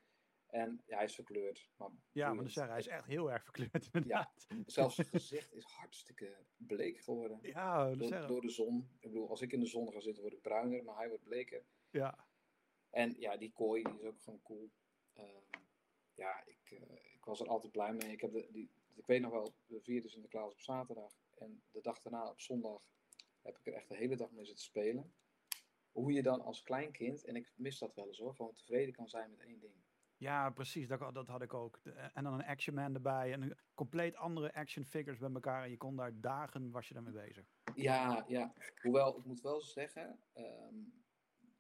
[0.48, 1.70] En ja, hij is verkleurd.
[1.78, 4.48] Maar Ja, maar zeggen, hij is echt heel erg verkleurd inderdaad.
[4.66, 7.40] Zelfs zijn gezicht is hartstikke bleek geworden.
[7.42, 8.90] Ja, dat Door, door de zon.
[9.00, 11.24] Ik bedoel, als ik in de zon ga zitten, word ik bruiner, maar hij wordt
[11.24, 11.64] bleker.
[11.90, 12.28] Ja.
[12.90, 14.70] En ja, die kooi die is ook gewoon cool.
[15.14, 15.62] Ehm,
[16.14, 18.12] ja, ik, eh, ik was er altijd blij mee.
[18.12, 21.14] Ik, heb de, die, ik weet nog wel, we vierden Sinterklaas op zaterdag.
[21.38, 22.82] En de dag daarna, op zondag,
[23.44, 25.14] heb ik er echt de hele dag mee zitten spelen.
[25.92, 28.94] Hoe je dan als klein kind, en ik mis dat wel eens hoor, gewoon tevreden
[28.94, 29.74] kan zijn met één ding.
[30.18, 30.88] Ja, precies.
[30.88, 31.80] Dat, dat had ik ook.
[32.14, 33.34] En dan een Action Man erbij.
[33.34, 35.64] En een compleet andere action figures bij elkaar.
[35.64, 37.46] En je kon daar dagen, was je daarmee bezig.
[37.76, 38.54] Ja, ja.
[38.82, 40.76] Hoewel, ik moet wel zeggen, ehm,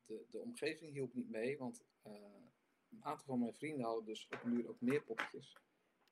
[0.05, 2.13] de, de omgeving hielp niet mee, want eh,
[2.89, 5.57] een aantal van mijn vrienden hadden dus op een duur ook meer poppetjes.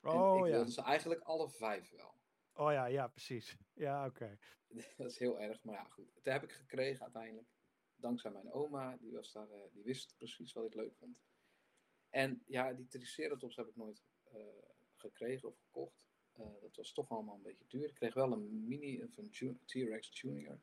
[0.02, 0.52] en Oh ik ja.
[0.52, 2.21] wilde ze eigenlijk alle vijf wel.
[2.54, 3.58] Oh ja, ja, precies.
[3.74, 4.38] Ja, oké.
[4.98, 6.14] Dat is heel erg, maar ja, goed.
[6.14, 7.48] Dat heb ik gekregen uiteindelijk.
[7.96, 11.18] Dankzij mijn oma, die, was daar, eh, die wist precies wat ik leuk vond.
[12.10, 14.40] En ja, die Triceratops heb ik nooit eh,
[14.96, 16.00] gekregen of gekocht.
[16.32, 17.88] Eh, dat was toch allemaal een beetje duur.
[17.88, 20.60] Ik kreeg wel een mini tu- T-Rex Junior.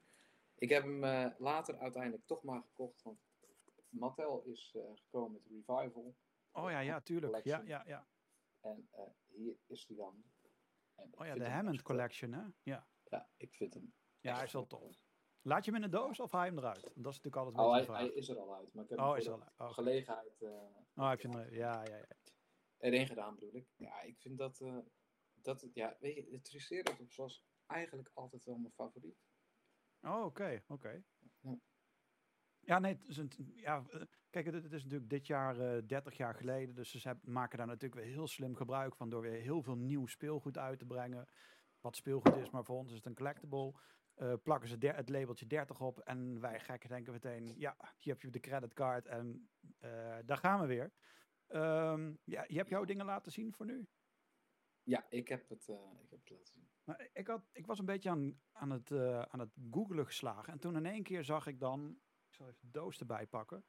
[0.54, 1.00] Ik heb hem
[1.38, 3.20] later uiteindelijk toch maar gekocht, want
[3.88, 6.14] Mattel is gekomen met Revival.
[6.52, 7.44] Oh ja, ja, tuurlijk.
[7.44, 7.66] Ja, Collection.
[7.66, 8.06] ja, ja.
[8.60, 8.88] En
[9.26, 10.24] hier is die dan.
[10.98, 12.42] Oh ja, de Hammond Collection, hè?
[12.62, 12.88] Ja.
[13.04, 13.94] Ja, ik vind hem.
[14.20, 15.06] Ja, hij is wel tof.
[15.42, 16.82] Laat je hem in de doos of haal je hem eruit?
[16.82, 18.12] Dat is natuurlijk altijd een Oh, hij, de hij vraag.
[18.16, 18.72] is er al uit.
[18.74, 20.50] Maar ik heb Oh, hem voor gelegenheid eh,
[20.94, 22.06] Oh, heb je hem Ja, ja, ja.
[22.78, 23.68] erin gedaan, bedoel ik.
[23.76, 24.78] Ja, ik vind dat, eh,
[25.32, 29.18] dat ja, weet je, de Triceratops was eigenlijk altijd wel mijn favoriet.
[30.00, 31.02] Oh, oké, oké.
[31.40, 31.58] Ja.
[32.68, 34.00] Ja, nee, het is een, ja, eh,
[34.30, 37.58] kijk, het, het is natuurlijk dit jaar eh 30 jaar geleden, dus ze heb- maken
[37.58, 40.84] daar natuurlijk weer heel slim gebruik van door weer heel veel nieuw speelgoed uit te
[40.84, 41.28] brengen.
[41.80, 43.74] Wat speelgoed is, maar voor ons is het een collectible.
[44.14, 48.22] Eh, plakken ze het labeltje 30 op en wij gekken denken meteen, ja, hier heb
[48.22, 49.48] je de creditcard en
[50.24, 50.92] daar gaan we weer.
[51.46, 53.88] Ehm, ja, je hebt jouw dingen laten zien voor nu?
[54.82, 55.68] Ja, ik heb het,
[56.00, 56.68] ik heb het laten zien.
[57.12, 60.52] Ik, had, ik was een beetje aan, aan, het, eh, aan het googelen geslagen.
[60.52, 61.98] En toen in één keer zag ik dan...
[62.38, 63.64] Zal even de doos erbij pakken.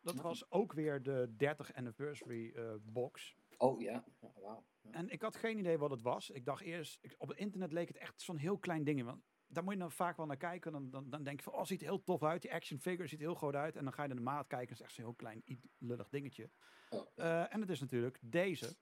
[0.00, 3.36] Dat was ook weer de 30 anniversary eh, box.
[3.56, 4.64] Oh ja, ja wauw.
[4.80, 4.92] Ja.
[4.92, 6.30] En ik had geen idee wat het was.
[6.30, 6.98] Ik dacht eerst...
[7.00, 9.04] Ik, op het internet leek het echt zo'n heel klein ding.
[9.04, 10.72] Want daar moet je dan vaak wel naar kijken.
[10.72, 11.52] Dan, dan, dan denk je van...
[11.52, 12.42] Oh, ziet er heel tof uit.
[12.42, 13.76] Die action figure ziet er heel groot uit.
[13.76, 14.68] En dan ga je naar de maat kijken.
[14.68, 15.42] En het is echt zo'n heel klein,
[15.78, 16.50] lullig dingetje.
[16.90, 17.06] Oh.
[17.14, 18.76] Eh, en het is natuurlijk deze.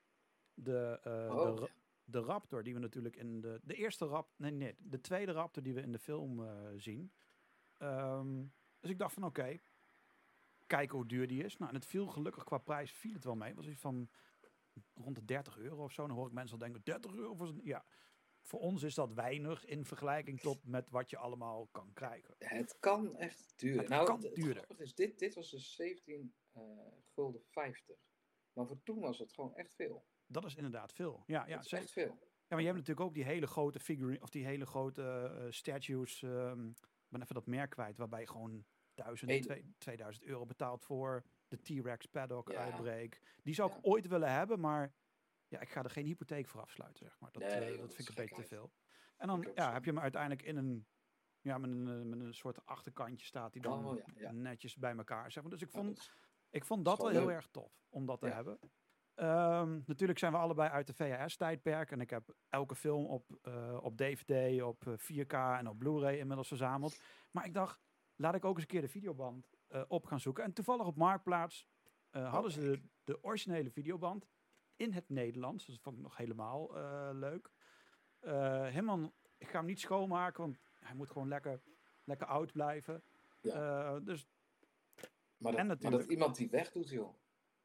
[0.54, 1.68] De, eh, Oh, de, ja.
[2.04, 3.60] de Raptor die we natuurlijk in de...
[3.62, 4.34] De eerste Raptor...
[4.36, 4.74] Nee, nee.
[4.78, 6.46] De tweede Raptor die we in de film
[6.76, 7.12] zien.
[7.78, 8.44] Ehm,
[8.80, 9.58] dus ik dacht van oké.
[10.66, 11.56] kijken hoe duur die is.
[11.56, 13.48] Nou, en het viel gelukkig qua prijs viel het wel mee.
[13.48, 14.10] Het was iets van
[14.94, 16.06] rond de 30 euro of zo.
[16.06, 17.34] Dan hoor ik mensen al denken, 30 euro?
[17.34, 17.84] voor zo'n- Ja,
[18.42, 22.34] voor ons is dat weinig in vergelijking tot met wat je allemaal kan krijgen.
[22.38, 23.78] Het kan echt duur.
[23.78, 24.64] Het nou, kan het duurder.
[24.76, 26.62] Is, dit, dit was dus 17 eh,
[27.14, 27.96] gulden 50.
[28.52, 30.04] Maar voor toen was het gewoon echt veel.
[30.26, 31.22] Dat is inderdaad veel.
[31.26, 32.18] Ja, ja echt veel.
[32.20, 35.02] Ja, maar je hebt natuurlijk ook die hele grote figurine, of die hele grote
[35.38, 36.22] eh, statues.
[36.22, 36.70] ehm,
[37.08, 39.40] ben even dat merk kwijt, waarbij je gewoon 1000, Eén.
[39.40, 42.64] twee- 2000 euro betaalt voor de T-Rex paddock Ja.
[42.64, 43.20] uitbreek.
[43.42, 43.80] Die zou ik Ja.
[43.82, 44.94] ooit willen hebben, maar
[45.48, 47.32] ja, ik ga er geen hypotheek voor afsluiten, zeg maar.
[47.32, 48.72] Dat, Nee, eh, dat vind ik een beetje te veel.
[49.16, 49.72] En dan ja, zo.
[49.72, 50.86] heb je hem uiteindelijk in een
[51.40, 54.96] Ja, met een, eh, met een soort achterkantje staat die dan Oh, ja, netjes bij
[54.96, 55.32] elkaar.
[55.32, 55.52] Zeg maar.
[55.52, 56.10] Dus ik vond,
[56.50, 57.34] ik vond dat wel heel leuk.
[57.34, 58.58] erg tof om dat te hebben.
[59.18, 61.90] Ehm, natuurlijk zijn we allebei uit de VHS-tijdperk.
[61.90, 66.18] En ik heb elke film op, eh, op DVD, op eh, 4K en op Blu-ray
[66.18, 67.00] inmiddels verzameld.
[67.30, 67.80] Maar ik dacht,
[68.16, 70.44] laat ik ook eens een keer de videoband eh, op gaan zoeken.
[70.44, 71.66] En toevallig op Marktplaats
[72.10, 74.26] eh, hadden ze de, de originele videoband
[74.76, 75.64] in het Nederlands.
[75.64, 77.50] Dus dat vond ik nog helemaal eh, leuk.
[78.18, 81.60] Eh, helemaal, ik ga hem niet schoonmaken, want hij moet gewoon lekker,
[82.04, 83.02] lekker oud blijven.
[83.42, 84.28] Eh, dus
[85.36, 87.14] Maar dat, En maar dat iemand die wegdoet, joh.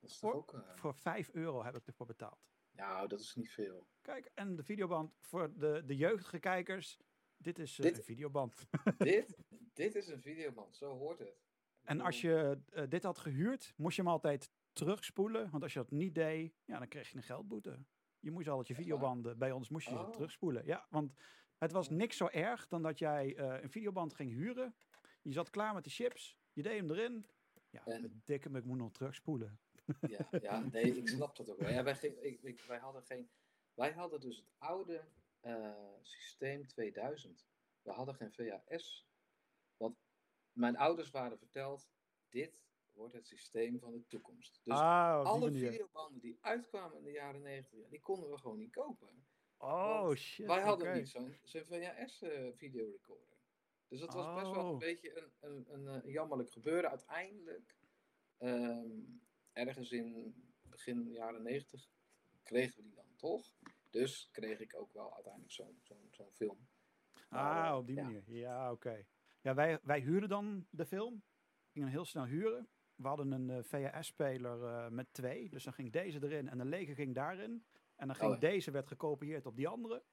[0.03, 0.53] Dat is toch Voor- ook...
[0.53, 2.47] eh, voor 5 euro heb ik ervoor betaald.
[2.71, 3.87] Nou, dat is niet veel.
[4.01, 6.99] Kijk, en de videoband voor de, de jeugdige kijkers.
[7.37, 8.65] Dit is eh, Dit- een videoband.
[8.97, 9.37] dit,
[9.73, 11.41] dit is een videoband, zo hoort het.
[11.83, 15.49] En als je eh, dit had gehuurd, moest je hem altijd terugspoelen.
[15.51, 17.79] Want als je dat niet deed, ja, dan kreeg je een geldboete.
[18.19, 20.09] Je moest altijd je videobanden, bij ons moest je ze Oh.
[20.09, 20.65] terugspoelen.
[20.65, 21.13] Ja, want
[21.57, 24.75] het was niks zo erg dan dat jij een videoband ging huren.
[25.21, 27.25] Je zat klaar met de chips, je deed hem erin.
[27.69, 29.59] Ja, En- dikke me, ik moet nog terugspoelen.
[30.01, 31.69] Ja, ja, nee, ik snap dat ook wel.
[31.69, 33.29] Ja, wij, ik, ik- wij, hadden geen,
[33.73, 35.03] wij hadden dus het oude
[35.39, 37.45] eh, systeem 2000.
[37.81, 39.07] We hadden geen VHS.
[39.77, 39.97] Want
[40.51, 41.89] mijn ouders waren verteld,
[42.29, 44.61] dit wordt het systeem van de toekomst.
[44.63, 45.69] Dus ah, alle manier.
[45.71, 49.25] videobanden die uitkwamen in de jaren 90, ja, die konden we gewoon niet kopen.
[49.57, 50.45] Oh, shit.
[50.47, 53.37] wij hadden niet zo'n zo'n VHS-videorecorder.
[53.87, 54.71] dus dat was best wel Oh.
[54.71, 56.89] een beetje een, een, een, eh, jammerlijk gebeuren.
[56.89, 57.75] Uiteindelijk,
[58.37, 58.89] ehm,
[59.53, 61.89] ergens in begin jaren 90,
[62.43, 63.53] kregen we die dan toch.
[63.89, 65.51] Dus kreeg ik ook wel uiteindelijk
[66.11, 66.67] zo'n film.
[67.29, 68.03] Ah, eh, op die ja.
[68.03, 68.23] manier.
[68.25, 69.05] Ja, oké.
[69.41, 71.23] Ja, wij, wij huurden dan de film.
[71.71, 72.69] Gingen heel snel huren.
[72.95, 75.49] We hadden een eh, VHS-speler eh, met twee.
[75.49, 77.65] Dus dan ging deze erin en de lege ging daarin.
[77.95, 78.47] En dan ging Oh ja.
[78.47, 80.03] deze werd gekopieerd op die andere.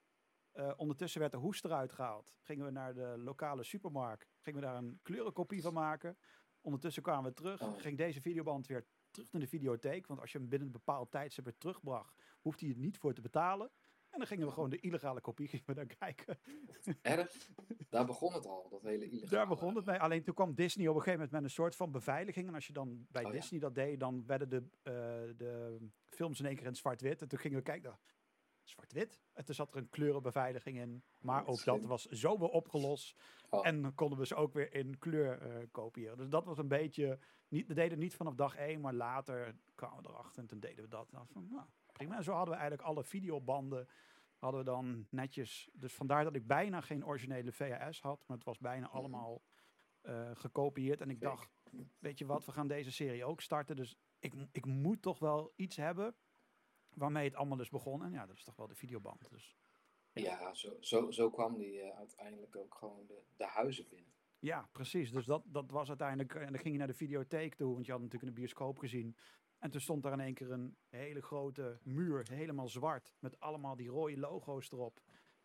[0.77, 2.37] Ondertussen werd de hoest eruit gehaald.
[2.41, 4.37] Gingen we naar de lokale supermarkt.
[4.41, 6.19] Gingen we daar een kleurenkopie van maken.
[6.61, 7.63] Ondertussen kwamen we terug.
[7.63, 7.79] Oh.
[7.79, 10.07] Ging deze videoband weer terug naar de videotheek.
[10.07, 13.15] Want als je hem binnen een bepaald tijdstip weer terugbracht, hoefde je er niet voor
[13.15, 13.71] te betalen.
[14.11, 16.39] En dan gingen we gewoon de illegale kopie gingen we dan kijken.
[17.03, 17.49] Erg,
[17.89, 19.31] daar begon het al, dat hele illegale.
[19.31, 19.99] Daar begon het mee.
[19.99, 22.49] Alleen toen kwam Disney op een gegeven moment met een soort van beveiliging.
[22.49, 23.37] En als je dan bij Oh ja.
[23.37, 24.93] Disney dat deed, dan werden de, eh,
[25.37, 27.23] de films in één keer in zwart-wit.
[27.23, 27.99] En toen gingen we kijken,
[28.71, 29.21] zwart-wit.
[29.33, 31.03] En toen zat er een kleurenbeveiliging in.
[31.19, 33.17] Maar ook dat was zo weer opgelost.
[33.51, 33.67] Oh.
[33.67, 36.17] En dan konden we ze ook weer in kleur eh, kopiëren.
[36.17, 37.19] Dus dat was een beetje,
[37.51, 40.85] niet, we deden niet vanaf dag één, maar later kwamen we erachter en toen deden
[40.85, 41.13] we dat.
[41.13, 42.17] En van, nou, prima.
[42.17, 43.89] En zo hadden we eigenlijk alle videobanden
[44.37, 45.69] hadden we dan netjes.
[45.73, 48.97] Dus vandaar dat ik bijna geen originele VHS had, maar het was bijna Mhm.
[48.97, 49.43] allemaal
[50.01, 51.01] eh, gekopieerd.
[51.01, 51.51] En ik dacht,
[51.99, 53.77] weet je wat, we gaan deze serie ook starten.
[53.77, 56.15] Dus ik, ik moet toch wel iets hebben
[56.95, 58.03] waarmee het allemaal dus begon.
[58.05, 59.31] En ja, dat is toch wel de videoband.
[59.31, 59.57] Dus
[60.13, 64.13] Ja, zo, zo, zo kwam die eh, uiteindelijk ook gewoon de, de huizen binnen.
[64.41, 65.11] Ja, precies.
[65.13, 66.35] Dus dat, dat was uiteindelijk.
[66.35, 69.17] En dan ging je naar de videotheek toe, want je had natuurlijk de bioscoop gezien.
[69.59, 73.77] En toen stond daar in één keer een hele grote muur, helemaal zwart, met allemaal
[73.77, 75.01] die rode logo's erop.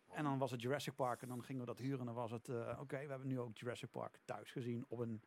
[0.06, 2.30] En dan was het Jurassic Park en dan gingen we dat huren en dan was
[2.30, 5.22] het, eh, oké, we hebben nu ook Jurassic Park thuis gezien op een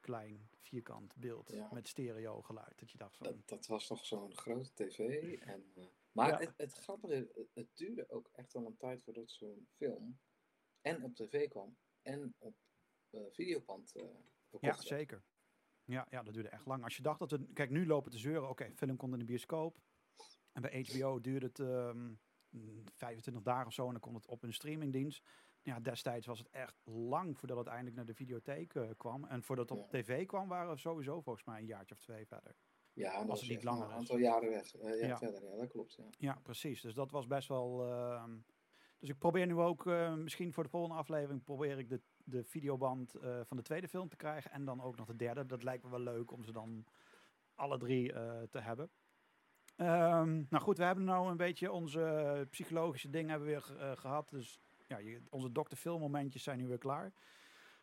[0.00, 1.68] klein vierkant beeld Ja.
[1.72, 2.78] met stereo geluid.
[2.78, 5.32] Dat je dacht van, Dat, dat was nog zo'n grote tv.
[5.38, 6.38] En, eh, maar Ja.
[6.38, 10.18] het, het grappige, het, duurde ook echt wel een tijd voordat zo'n film
[10.80, 12.69] en op tv kwam en op eh
[13.30, 14.04] videopand eh
[14.48, 15.22] verkocht ja, zeker.
[15.84, 16.84] Ja, ja, dat duurde echt lang.
[16.84, 19.24] Als je dacht dat het, kijk, nu lopen te zeuren, oké, film komt in de
[19.24, 19.78] bioscoop.
[20.52, 22.06] En bij HBO duurde het ehm,
[22.48, 25.28] mm, 25 dagen of zo en dan komt het op een streamingdienst.
[25.62, 29.24] Ja, destijds was het echt lang voordat het eindelijk naar de videotheek eh, kwam.
[29.24, 30.00] En voordat het op Ja.
[30.02, 32.56] tv kwam, waren we sowieso volgens mij een jaartje of twee verder.
[32.92, 34.74] Ja, dat was het niet langer een aantal jaren weg.
[34.74, 35.18] eh, ja, Ja.
[35.18, 35.44] verder.
[35.44, 35.94] Ja, dat klopt.
[35.94, 36.04] Ja.
[36.18, 36.80] Ja, precies.
[36.80, 37.86] Dus dat was best wel.
[37.86, 38.38] ehm,
[38.98, 42.44] dus ik probeer nu ook, eh, misschien voor de volgende aflevering, probeer ik de, de
[42.44, 44.50] videoband eh, van de tweede film te krijgen.
[44.50, 45.46] En dan ook nog de derde.
[45.46, 46.84] Dat lijkt me wel leuk om ze dan
[47.54, 48.90] alle drie eh, te hebben.
[49.76, 53.96] Ehm, nou goed, we hebben nou een beetje onze psychologische dingen hebben we weer eh,
[53.96, 54.28] gehad.
[54.28, 57.12] Dus ja, je, onze dokter Phil momentjes zijn nu weer klaar.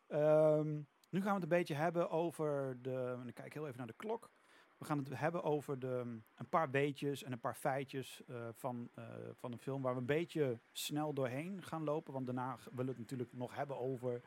[0.08, 0.76] Ehm,
[1.10, 3.24] nu gaan we het een beetje hebben over de.
[3.26, 4.30] Ik kijk heel even naar de klok.
[4.78, 8.90] We gaan het hebben over de, een paar beetjes en een paar feitjes eh, van,
[8.94, 12.14] eh, van een film waar we een beetje snel doorheen gaan lopen.
[12.14, 14.22] Want daarna willen we het natuurlijk nog hebben over,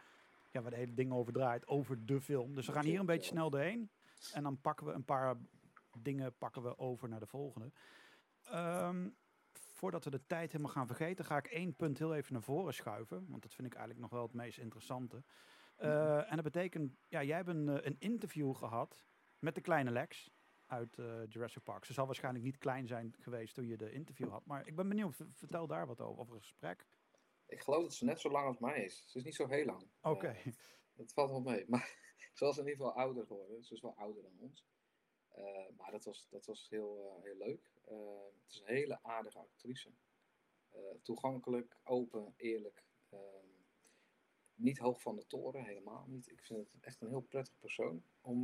[0.50, 2.54] ja, waar de hele ding over draait, over de film.
[2.54, 3.90] Dus we gaan hier een beetje snel doorheen.
[4.32, 5.36] En dan pakken we een paar
[5.98, 7.72] dingen pakken we over naar de volgende.
[8.44, 9.08] Ehm,
[9.52, 12.74] voordat we de tijd helemaal gaan vergeten, ga ik één punt heel even naar voren
[12.74, 13.26] schuiven.
[13.28, 15.22] Want dat vind ik eigenlijk nog wel het meest interessante.
[15.76, 19.04] Eh, en dat betekent, ja, jij hebt een, een interview gehad
[19.38, 20.30] met de kleine Lex
[20.70, 21.84] uit eh, Jurassic Park.
[21.84, 24.46] Ze zal waarschijnlijk niet klein zijn geweest toen je de interview had.
[24.46, 26.86] Maar ik ben benieuwd, vertel daar wat over, over een gesprek.
[27.46, 29.10] Ik geloof dat ze net zo lang als mij is.
[29.10, 29.88] Ze is niet zo heel lang.
[30.02, 30.36] Oké.
[30.46, 30.54] Uh,
[30.94, 31.64] dat valt wel mee.
[31.70, 31.98] Maar
[32.34, 33.64] ze was in ieder geval ouder geworden.
[33.64, 34.66] Ze is wel ouder dan ons.
[35.36, 37.70] Uh, maar dat was, dat was heel, heel leuk.
[38.42, 39.90] het is een hele aardige actrice.
[41.02, 42.84] toegankelijk, open, eerlijk.
[44.54, 46.30] Niet hoog van de toren, helemaal niet.
[46.30, 48.42] Ik vind het echt een heel prettig persoon om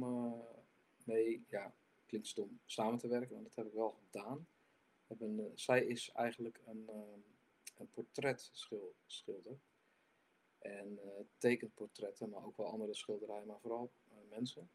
[1.04, 1.74] mee, ja,
[2.07, 3.33] klinkt stom, samen te werken.
[3.33, 4.47] Want dat heb ik wel gedaan.
[5.07, 6.90] Hebben, zij is eigenlijk een
[7.79, 9.59] een portretschilder.
[10.59, 13.90] En uh, tekent portretten, maar ook wel andere schilderijen, maar vooral
[14.29, 14.71] mensen.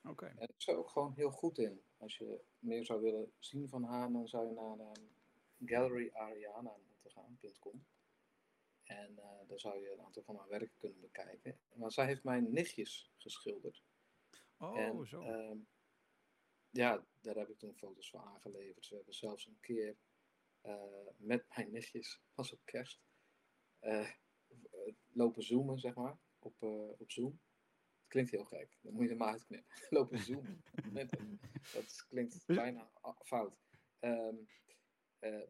[0.00, 0.10] Oké.
[0.10, 0.34] Okay.
[0.38, 1.80] En is er ook gewoon heel goed in.
[1.98, 5.08] Als je meer zou willen zien van haar, dan zou je naar um,
[5.64, 7.84] galleryariana moeten gaan.com.
[8.84, 11.58] En uh, daar zou je een aantal van haar werken kunnen bekijken.
[11.74, 13.82] Maar zij heeft mijn nichtjes geschilderd.
[14.58, 15.22] Oh, en, zo.
[15.22, 15.56] Uh,
[16.70, 18.88] ja, daar heb ik toen foto's van aangeleverd.
[18.88, 19.96] We hebben zelfs een keer
[20.62, 23.00] uh, met mijn nichtjes, was op kerst,
[23.80, 24.10] uh,
[25.12, 27.40] lopen zoomen, zeg maar, op, uh, op Zoom.
[27.98, 29.76] Het klinkt heel gek, dan moet je er maar uitknippen.
[29.98, 30.62] lopen zoomen.
[31.72, 32.90] dat klinkt bijna
[33.22, 33.58] fout.
[34.00, 34.48] Um,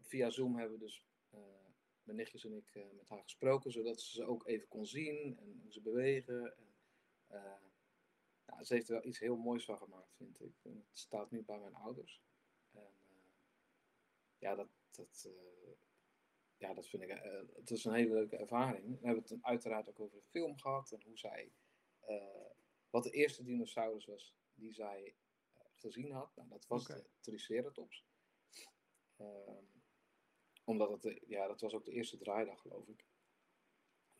[0.00, 1.04] via Zoom hebben we dus
[2.02, 5.60] mijn nichtjes en ik met haar gesproken, zodat ze ze ook even kon zien en
[5.62, 6.56] hoe ze bewegen.
[6.56, 6.76] En,
[8.48, 10.54] nou, ze heeft er wel iets heel moois van gemaakt, vind ik.
[10.62, 12.22] En het staat nu bij mijn ouders.
[12.72, 12.92] En,
[14.38, 15.72] ja, dat, dat, uh,
[16.56, 17.08] ja, dat vind ik,
[17.54, 19.00] het is een hele leuke ervaring.
[19.00, 21.52] We hebben het uiteraard ook over de film gehad en hoe zij,
[22.90, 25.14] wat de eerste dinosaurus was die zij
[25.74, 26.36] gezien had.
[26.36, 27.02] Nou, dat was okay.
[27.02, 28.04] de Triceratops.
[29.16, 29.64] Ehm,
[30.64, 33.06] omdat het, ja, dat was ook de eerste draaidag, geloof ik.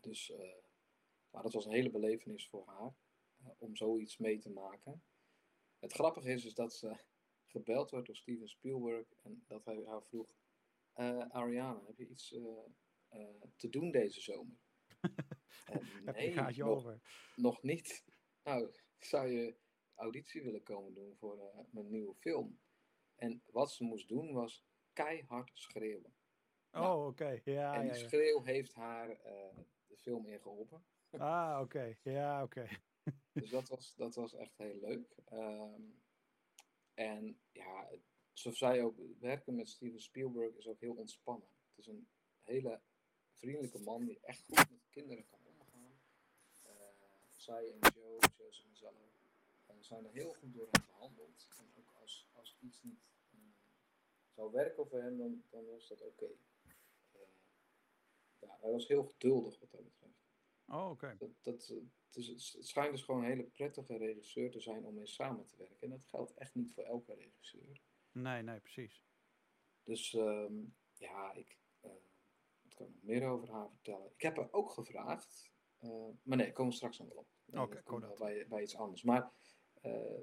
[0.00, 0.32] Dus
[1.30, 2.96] nou, dat was een hele belevenis voor haar
[3.59, 5.03] om zoiets mee te maken.
[5.79, 6.96] Het grappige is, is dat ze
[7.55, 10.29] gebeld werd door Steven Spielberg en dat hij haar vroeg:
[10.96, 12.40] uh, Ariana, heb je iets uh,
[13.11, 14.57] uh, te doen deze zomer?
[16.14, 17.01] nee, nog, over.
[17.37, 18.05] nog niet.
[18.42, 19.57] Nou, zou je
[19.94, 22.61] auditie willen komen doen voor mijn nieuwe film?
[23.14, 26.14] En wat ze moest doen was keihard schreeuwen.
[26.70, 27.22] Oh, nou, oké.
[27.22, 27.40] Okay.
[27.44, 29.09] Ja, en die ja, schreeuw heeft haar
[29.87, 30.85] de film ingeholpen.
[31.11, 31.62] Ah, oké.
[31.62, 31.98] Okay.
[32.03, 32.61] Ja, oké.
[32.61, 32.79] Okay.
[33.33, 35.16] Dus dat was, dat was echt heel leuk.
[35.33, 36.03] Um,
[36.94, 37.88] en ja,
[38.33, 41.49] zoals zij ook werken met Steven Spielberg is ook heel ontspannen.
[41.68, 42.09] Het is een
[42.42, 42.81] hele
[43.33, 46.01] vriendelijke man die echt goed met kinderen kan omgaan.
[46.66, 46.73] Uh,
[47.37, 49.09] zij en Joe, Joseph en Zeller,
[49.71, 51.49] uh, zijn er heel goed door hem behandeld.
[51.57, 53.01] En ook als, als iets niet
[53.33, 53.40] uh,
[54.35, 56.25] zou werken voor hem, dan, dan was dat oké.
[56.25, 56.37] Okay.
[58.38, 60.27] ja, hij was heel geduldig wat dat betreft.
[60.68, 61.16] Oh, oké.
[61.18, 61.66] Dat, dat,
[62.11, 65.57] het, het schijnt dus gewoon een hele prettige regisseur te zijn om mee samen te
[65.57, 65.81] werken.
[65.81, 67.81] En dat geldt echt niet voor elke regisseur.
[68.12, 69.04] Nee, nee, precies.
[69.83, 71.90] Dus um, ja, ik, uh,
[72.62, 74.12] wat kan ik nog meer over haar vertellen?
[74.12, 77.28] Ik heb haar ook gevraagd, uh, maar nee, komen we straks nog wel op.
[77.46, 78.16] Oké, okay, cool.
[78.18, 79.02] Bij, bij iets anders.
[79.02, 79.33] Maar
[79.83, 80.20] uh,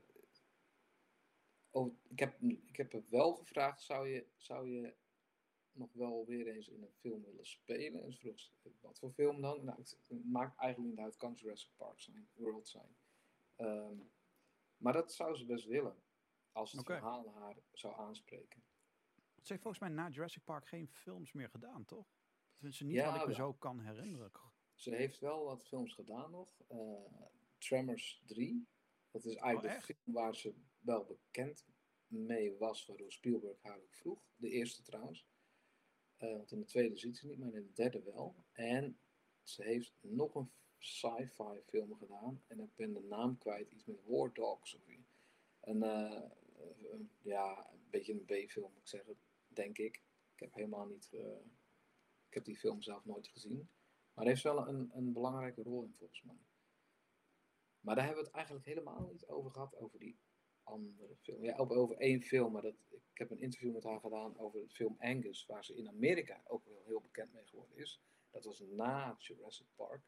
[1.69, 4.95] oh, ik, heb, ik heb er wel gevraagd, zou je, zou je
[5.75, 8.03] nog wel weer eens in een film willen spelen?
[8.03, 9.63] En ze vroeg, wat voor film dan?
[9.63, 12.95] Nou, het maakt eigenlijk niet uit, het kan Jurassic Park zijn, World zijn.
[13.57, 14.11] Um,
[14.77, 16.03] maar dat zou ze best willen.
[16.51, 16.97] Als het okay.
[16.97, 18.63] verhaal haar zou aanspreken.
[19.41, 22.07] Ze heeft volgens mij na Jurassic Park geen films meer gedaan, toch?
[22.55, 24.31] Tenminste, niet ja, wat ik me zo kan herinneren.
[24.73, 26.61] Ze heeft wel wat films gedaan nog.
[26.71, 27.05] Uh,
[27.57, 28.67] Tremors 3.
[29.11, 31.65] Dat is eigenlijk oh, de film waar ze wel bekend
[32.07, 34.21] mee was, waardoor Spielberg haar ook vroeg.
[34.35, 35.27] De eerste trouwens.
[36.19, 38.36] Uh, want in de tweede ziet ze niet, maar in de derde wel.
[38.51, 38.99] En
[39.43, 42.43] ze heeft nog een sci-fi film gedaan.
[42.47, 43.71] En ik ben de naam kwijt.
[43.71, 45.17] Iets met War Dogs of iets.
[45.60, 46.21] En uh,
[46.60, 49.95] uh, ja, een beetje een B-film moet ik zeggen, denk ik.
[50.34, 51.38] Ik heb helemaal niet, uh,
[52.28, 53.69] ik heb die film zelf nooit gezien.
[54.13, 56.39] Maar heeft wel een, een belangrijke rol in volgens mij.
[57.80, 60.17] Maar daar hebben we het eigenlijk helemaal niet over gehad, over die
[60.65, 61.43] andere film.
[61.43, 64.60] Ja, over, over één film, maar dat, ik heb een interview met haar gedaan over
[64.62, 68.02] de film Angus, waar ze in Amerika ook wel heel bekend mee geworden is.
[68.29, 70.02] Dat was na Jurassic Park,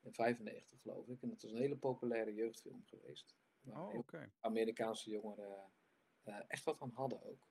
[0.00, 1.22] in 95 geloof ik.
[1.22, 3.36] En dat was een hele populaire jeugdfilm geweest.
[3.64, 4.32] Oh, okay.
[4.40, 5.72] Amerikaanse jongeren
[6.24, 7.48] uh, echt wat aan hadden ook.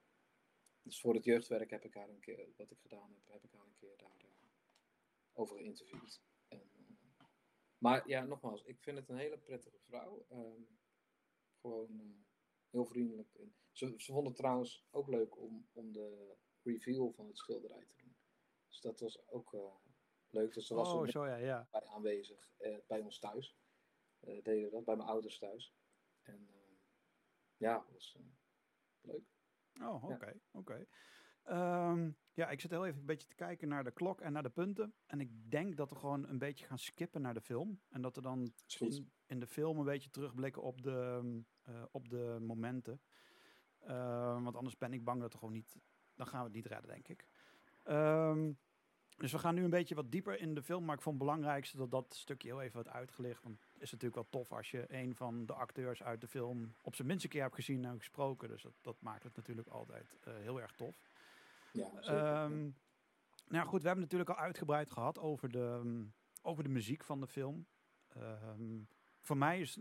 [0.82, 3.52] Dus voor het jeugdwerk heb ik haar een keer, wat ik gedaan heb, heb ik
[3.52, 4.30] haar een keer daar uh,
[5.34, 6.22] over geïnterviewd.
[6.48, 7.26] En, uh,
[7.78, 10.26] maar ja, nogmaals, ik vind het een hele prettige vrouw.
[10.32, 10.68] Um,
[11.66, 12.25] gewoon
[12.76, 13.34] heel vriendelijk.
[13.34, 17.86] En ze, ze vonden het trouwens ook leuk om, om de reveal van het schilderij
[17.86, 18.16] te doen.
[18.68, 19.56] Dus dat was ook
[20.30, 20.54] leuk.
[20.54, 21.68] Dus ze was oh, zo, ja, ja.
[21.72, 22.52] bij aanwezig
[22.88, 23.58] bij ons thuis.
[24.20, 25.76] deden dat, bij mijn ouders thuis.
[26.22, 26.50] En
[27.58, 28.18] ja, dat was
[29.02, 29.34] leuk.
[29.82, 30.58] Oh, oké, okay, oké.
[30.58, 30.88] Okay.
[31.46, 34.44] Ehm, ja, ik zit heel even een beetje te kijken naar de klok en naar
[34.44, 34.94] de punten.
[35.06, 37.80] En ik denk dat we gewoon een beetje gaan skippen naar de film.
[37.90, 41.84] En dat we dan in, in de film een beetje terugblikken op de, mm, eh,
[41.92, 43.02] op de momenten.
[43.80, 45.78] Ehm, want anders ben ik bang dat we gewoon niet...
[46.16, 47.28] Dan gaan we het niet redden, denk ik.
[47.84, 48.52] Ehm,
[49.18, 50.86] dus we gaan nu een beetje wat dieper in de film.
[50.86, 53.44] Maar ik vond het belangrijkste dat dat stukje heel even wordt uitgelicht.
[53.44, 56.76] Want het is natuurlijk wel tof als je een van de acteurs uit de film...
[56.82, 58.48] op zijn minst een keer hebt gezien en gesproken.
[58.48, 61.02] Dus dat, dat maakt het natuurlijk altijd eh, heel erg tof.
[61.76, 62.24] Ja, zeker.
[62.24, 62.62] Ehm,
[63.48, 67.04] nou ja, goed, we hebben natuurlijk al uitgebreid gehad over de, mm, over de muziek
[67.04, 67.68] van de film.
[68.08, 68.84] Ehm,
[69.22, 69.80] voor mij is,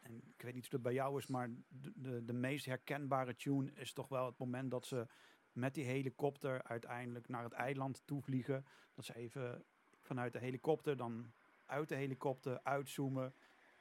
[0.00, 3.36] en ik weet niet hoe het bij jou is, maar de, de, de meest herkenbare
[3.36, 5.06] tune is toch wel het moment dat ze
[5.52, 8.64] met die helikopter uiteindelijk naar het eiland toe vliegen.
[8.94, 9.64] Dat ze even
[10.00, 11.32] vanuit de helikopter, dan
[11.64, 13.34] uit de helikopter uitzoomen.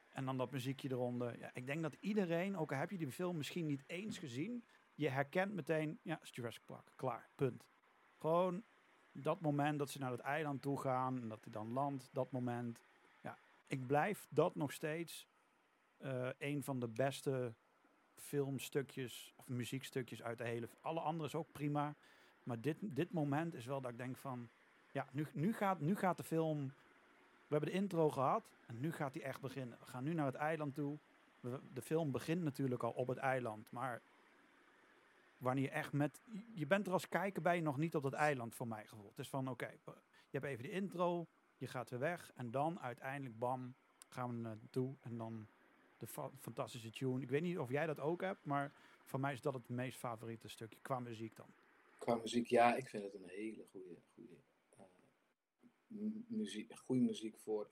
[0.09, 1.39] En dan dat muziekje eronder.
[1.39, 4.65] Ja, ik denk dat iedereen, ook al heb je die film misschien niet eens gezien,
[4.95, 6.91] je herkent meteen, ja, is Jurassic Park.
[6.95, 7.67] Klaar, punt.
[8.17, 8.63] Gewoon
[9.11, 12.31] dat moment dat ze naar het eiland toe gaan en dat hij dan landt, dat
[12.31, 12.79] moment.
[13.21, 13.37] Ja,
[13.67, 15.27] ik blijf dat nog steeds
[15.97, 17.53] eh, een van de beste
[18.15, 20.69] filmstukjes of muziekstukjes uit de hele...
[20.81, 21.95] Alle andere is ook prima,
[22.43, 24.49] maar dit, dit moment is wel dat ik denk van...
[24.91, 26.73] Ja, nu, nu, gaat, nu gaat de film...
[27.47, 29.77] We hebben de intro gehad en nu gaat hij echt beginnen.
[29.79, 30.97] We gaan nu naar het eiland toe.
[31.73, 34.01] De film begint natuurlijk al op het eiland, maar
[35.45, 36.21] wanneer je echt met...
[36.53, 39.09] Je bent er als kijker bij nog niet op dat eiland, voor mij gevoel.
[39.09, 39.91] Het is van, oké, we-
[40.29, 41.27] je hebt even de intro,
[41.57, 43.75] je gaat weer weg en dan uiteindelijk, bam,
[44.09, 45.47] gaan we naartoe en dan
[45.97, 47.21] de fa- fantastische tune.
[47.21, 48.73] Ik weet niet of jij dat ook hebt, maar
[49.03, 51.53] voor mij is dat het meest favoriete stukje qua muziek dan.
[51.97, 54.37] Qua muziek, ja, ik vind het een hele goede, goede
[56.27, 57.69] muziek, goede muziek voor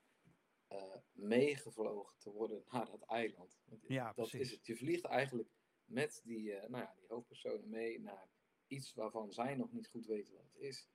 [0.68, 3.60] eh, meegevlogen te worden naar dat eiland.
[3.66, 4.40] Want Ja, dat precies.
[4.40, 4.66] is het.
[4.66, 5.50] Je vliegt eigenlijk
[5.86, 8.30] met die, eh, nou ja, die hoofdpersonen mee naar
[8.68, 10.90] iets waarvan zij nog niet goed weten wat het is.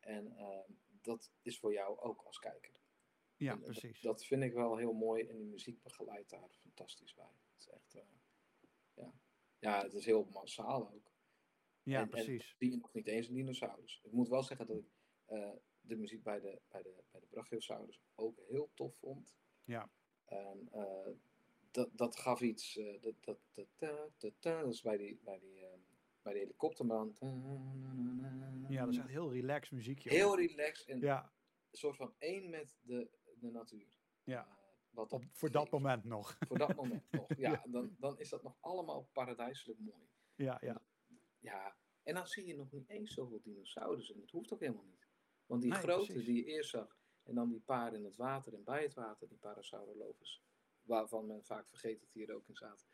[0.00, 2.80] En eh, dat is voor jou ook als kijker.
[3.36, 4.00] Ja, En, eh, precies.
[4.00, 7.40] Dat, dat vind ik wel heel mooi en die muziek begeleidt daar fantastisch bij.
[7.52, 8.04] Het is echt,
[8.94, 9.12] ja.
[9.58, 11.12] ja, het is heel massaal ook.
[11.82, 12.56] ja, en- precies.
[12.58, 14.00] je nog niet eens een dinosaurus.
[14.02, 14.90] Ik moet wel zeggen dat ik
[15.80, 19.36] de muziek bij de, bij de, bij de Brachiosaurus ook heel tof vond.
[19.64, 19.90] Ja.
[20.24, 20.68] En
[21.72, 25.38] dat, dat gaf iets, eh, dat, dat, dat, dat, dat, dat is bij die, bij
[25.38, 25.78] die, eh,
[26.22, 27.16] bij de helikopterman.
[28.68, 30.10] Ja, dat is echt heel relaxed muziekje.
[30.10, 31.32] Heel relaxed en Ja,
[31.70, 33.10] een soort van één met de,
[33.40, 33.86] de natuur.
[34.24, 34.46] ja.
[34.46, 34.60] Eh,
[34.90, 36.36] wat Op, voor dat moment nog.
[36.48, 37.36] Voor dat moment nog.
[37.36, 37.64] Ja.
[37.66, 40.08] Dan, dan is dat nog allemaal paradijselijk mooi.
[40.34, 40.82] Ja, ja.
[41.38, 44.12] Ja, en dan zie je nog niet eens zoveel dinosaurus.
[44.12, 45.08] En dat hoeft ook helemaal niet.
[45.46, 48.64] Want die grote die je eerst zag, en dan die paar in het water en
[48.64, 50.42] bij het water, die Parasaurolophus,
[50.82, 52.86] waarvan men vaak vergeet dat die er ook in zaten,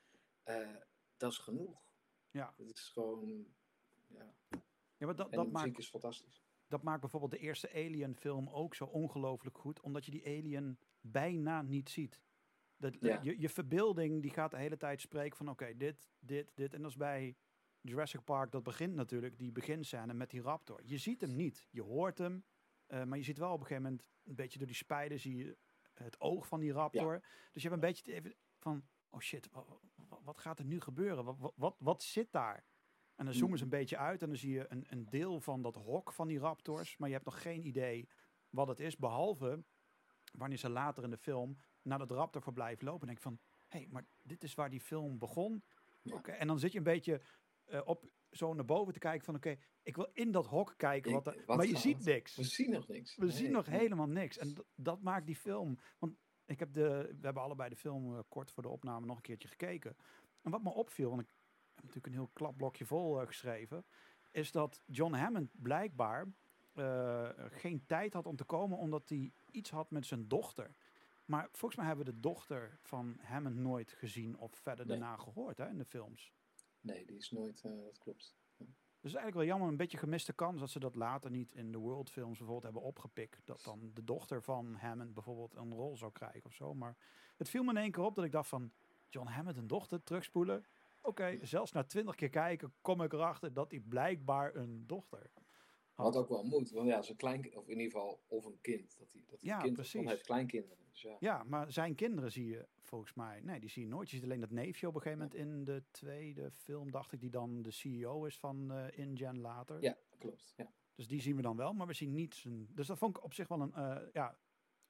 [0.43, 0.77] eh,
[1.17, 1.87] dat is genoeg.
[2.31, 3.47] Ja, Het is gewoon,
[4.07, 4.35] ja.
[4.97, 6.43] ja maar dat, En dat, de maakt, is fantastisch.
[6.67, 11.63] dat maakt bijvoorbeeld de eerste Alien-film ook zo ongelooflijk goed, omdat je die alien bijna
[11.63, 12.21] niet ziet.
[12.77, 13.21] Dat, Ja.
[13.23, 16.75] je, je verbeelding die gaat de hele tijd spreken van oké, dit, dit, dit.
[16.75, 17.37] En dat is bij
[17.81, 20.81] Jurassic Park, dat begint natuurlijk, die beginscène met die raptor.
[20.85, 22.45] Je ziet hem niet, je hoort hem,
[22.87, 25.37] eh, maar je ziet wel op een gegeven moment, een beetje door die spijden, zie
[25.37, 25.57] je
[26.05, 27.21] het oog van die raptor.
[27.53, 29.65] Dus je hebt een beetje even van, oh shit, wa-
[30.09, 31.25] wa- wat, gaat er nu gebeuren?
[31.25, 32.65] Wat, wat, wat, zit daar?
[33.17, 35.63] En dan zoomen ze een beetje uit en dan zie je een, een deel van
[35.63, 38.09] dat hok van die raptors, maar je hebt nog geen idee
[38.51, 39.65] wat het is, behalve
[40.33, 43.89] wanneer ze later in de film naar dat raptorverblijf lopen en denk van, hé, hey,
[43.91, 45.65] maar dit is waar die film begon.
[46.03, 46.15] Ja.
[46.15, 47.21] Oké, En dan zit je een beetje
[47.69, 51.13] eh, op zo naar boven te kijken van, oké, ik wil in dat hok kijken,
[51.13, 52.37] wat er- wat maar je gaat- ziet niks.
[52.37, 53.17] We zien nog niks.
[53.17, 54.39] We Nee, zien nog helemaal niks.
[54.39, 55.79] En dat maakt die film.
[55.99, 56.15] Want
[56.45, 56.89] ik heb de,
[57.21, 59.97] we hebben allebei de film eh, kort voor de opname nog een keertje gekeken.
[60.43, 61.29] En wat me opviel, want ik
[61.75, 63.85] heb natuurlijk een heel klapblokje vol eh, geschreven,
[64.31, 66.27] is dat John Hammond blijkbaar
[67.51, 70.75] geen tijd had om te komen omdat hij iets had met zijn dochter.
[71.25, 74.99] Maar volgens mij hebben we de dochter van Hammond nooit gezien of verder Nee.
[74.99, 76.33] daarna gehoord hè, in de films.
[76.81, 78.37] Nee, die is nooit, eh, dat klopt.
[79.01, 81.79] Dus eigenlijk wel jammer, een beetje gemiste kans dat ze dat later niet in de
[81.79, 83.41] World films bijvoorbeeld hebben opgepikt.
[83.45, 86.75] Dat dan de dochter van Hammond bijvoorbeeld een rol zou krijgen of zo.
[86.75, 86.97] Maar
[87.37, 88.73] het viel me in één keer op dat ik dacht van,
[89.09, 90.65] John Hammond een dochter terugspoelen.
[91.03, 95.31] Oké, zelfs na twintig keer kijken kom ik erachter dat hij blijkbaar een dochter
[96.03, 96.17] had.
[96.17, 98.99] Ook wel moet, want ja, zijn klein, of in ieder geval, of een kind.
[98.99, 100.09] Dat hij dat hij Ja, kind precies.
[100.09, 100.77] Heeft kleinkinderen.
[100.91, 101.17] Dus ja.
[101.21, 104.11] Ja, maar zijn kinderen zie je volgens mij, nee, die zie je nooit.
[104.11, 107.21] Je ziet alleen dat neefje op een gegeven moment in de tweede film, dacht ik,
[107.21, 109.83] die dan de CEO is van eh InGen later.
[109.83, 110.55] ja, klopt.
[110.57, 110.71] Ja.
[110.95, 112.69] Dus die zien we dan wel, maar we zien niet zijn...
[112.75, 114.37] Dus dat vond ik op zich wel een, eh, ja,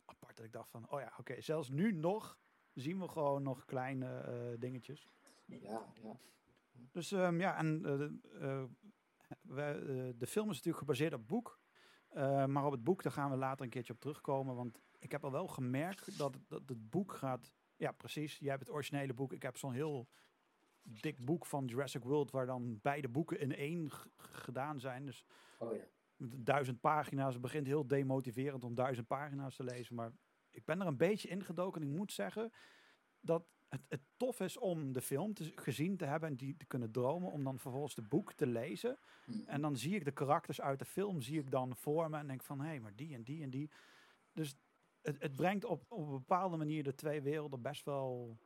[0.04, 2.38] apart dat ik dacht van, oh ja, oké, zelfs nu nog
[2.74, 5.08] zien we gewoon nog kleine eh, dingetjes.
[5.46, 6.16] Ja, ja.
[6.92, 7.84] Dus ehm, ja, en
[8.40, 8.64] eh,
[9.48, 9.56] Eh,
[10.16, 11.60] de film is natuurlijk gebaseerd op het boek.
[12.08, 14.54] Eh, maar op het boek, daar gaan we later een keertje op terugkomen.
[14.54, 17.52] Want ik heb al wel gemerkt dat, dat het boek gaat...
[17.76, 18.38] Ja, precies.
[18.38, 19.32] Jij hebt het originele boek.
[19.32, 20.08] Ik heb zo'n heel
[20.82, 22.30] dik boek van Jurassic World...
[22.30, 25.04] waar dan beide boeken in één gedaan zijn.
[25.04, 25.24] Dus
[25.58, 25.84] Oh ja.
[26.16, 27.32] met duizend pagina's.
[27.32, 29.94] Het begint heel demotiverend om duizend pagina's te lezen.
[29.94, 30.12] Maar
[30.50, 31.82] ik ben er een beetje ingedoken.
[31.82, 32.52] En ik moet zeggen
[33.20, 36.66] dat het, het tof is om de film te, gezien te hebben en die te
[36.66, 37.30] kunnen dromen.
[37.30, 38.98] Om dan vervolgens de boek te lezen.
[39.24, 39.32] Hm.
[39.46, 42.18] En dan zie ik de karakters uit de film zie ik dan voor me.
[42.18, 43.70] En denk van, hé, hey, maar die en die en die.
[44.32, 44.56] Dus
[45.02, 48.38] het, het brengt op, op een bepaalde manier de twee werelden best wel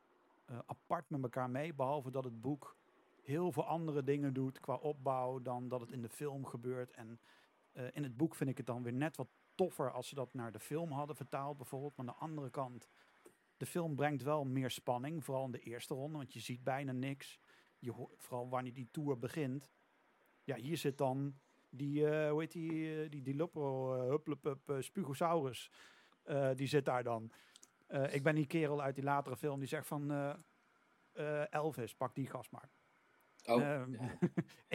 [0.45, 1.75] eh, apart met elkaar mee.
[1.75, 2.77] Behalve dat het boek
[3.23, 6.91] heel veel andere dingen doet qua opbouw dan dat het in de film gebeurt.
[6.91, 7.21] En
[7.73, 10.35] eh, in het boek vind ik het dan weer net wat toffer als ze dat
[10.35, 11.97] naar de film hadden vertaald bijvoorbeeld.
[11.97, 12.89] Maar aan de andere kant,
[13.63, 16.93] de film brengt wel meer spanning, vooral in de eerste ronde, want je ziet bijna
[16.93, 17.41] niks.
[17.79, 19.73] Je hoort, vooral wanneer die tour begint.
[20.45, 21.39] Ja, hier zit dan
[21.71, 25.71] die, eh, hoe heet die, eh, die Dilopro, uh, Hupplepup, eh, Spugosaurus.
[26.23, 27.33] Eh, die zit daar dan.
[28.11, 30.11] Ik ben die kerel uit die latere film die zegt van
[31.51, 32.71] Elvis, pak die gast maar.
[33.45, 33.87] Oh, ja.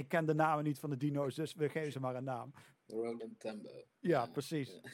[0.02, 2.54] ik ken de namen niet van de dino's, dus we geven ze maar een naam.
[2.86, 3.70] Roland Tembo.
[3.70, 4.80] Ja, Ja, precies.
[4.84, 4.90] ja.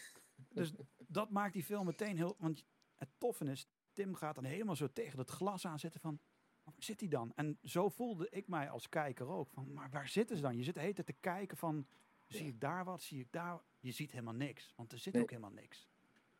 [0.49, 2.35] Dus dat maakt die film meteen heel...
[2.39, 2.65] Want
[2.95, 6.19] het toffe is, Tim gaat dan helemaal zo tegen het glas aan zitten van...
[6.63, 7.31] Waar zit hij dan?
[7.35, 9.49] En zo voelde ik mij als kijker ook.
[9.49, 10.57] Van, maar waar zitten ze dan?
[10.57, 11.87] Je zit de hele tijd te kijken van...
[12.27, 13.01] Zie ik daar wat?
[13.01, 13.61] Zie ik daar...
[13.79, 14.73] Je ziet helemaal niks.
[14.75, 15.21] Want er zit Nee.
[15.21, 15.87] ook helemaal niks.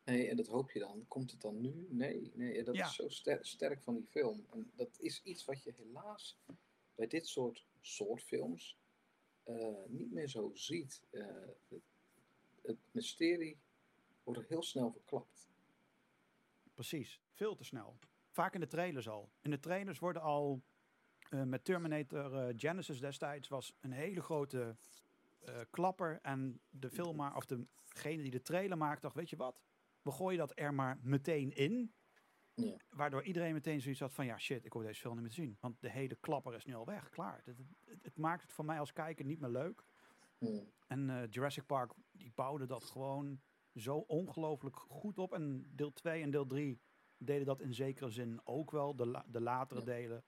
[0.04, 1.04] Nee, en dat hoop je dan.
[1.08, 1.86] Komt het dan nu?
[1.90, 2.86] Nee, nee dat Ja.
[2.86, 4.46] is zo ster- sterk van die film.
[4.52, 6.38] En dat is iets wat je helaas
[6.94, 8.76] bij dit soort, soort films
[9.42, 11.02] eh, niet meer zo ziet.
[11.10, 11.26] Eh,
[11.68, 11.82] het,
[12.62, 13.56] het mysterie
[14.22, 15.48] wordt er heel snel verklapt.
[16.74, 17.20] Precies.
[17.32, 17.98] Veel te snel.
[18.30, 19.32] Vaak in de trailers al.
[19.40, 20.62] In de trailers worden al...
[21.30, 24.76] eh, met Terminator eh, Genesis destijds was een hele grote
[25.40, 26.18] eh, klapper.
[26.22, 29.62] En de filmer, of degene die de trailer maakt, dacht, weet je wat?
[30.02, 31.94] We gooien dat er maar meteen in.
[32.54, 32.76] Ja.
[32.90, 35.40] Waardoor iedereen meteen zoiets had van, ja shit, ik hoef deze film niet meer te
[35.40, 35.56] zien.
[35.60, 37.42] Want de hele klapper is nu al weg, klaar.
[37.44, 39.84] Het, het, het maakt het voor mij als kijker niet meer leuk.
[40.86, 43.40] En Jurassic Park, die bouwde dat gewoon
[43.74, 45.32] zo ongelooflijk goed op.
[45.32, 46.78] En deel 2 en deel 3
[47.18, 48.96] deden dat in zekere zin ook wel.
[48.96, 49.86] De, la- de latere Ja.
[49.86, 50.24] delen,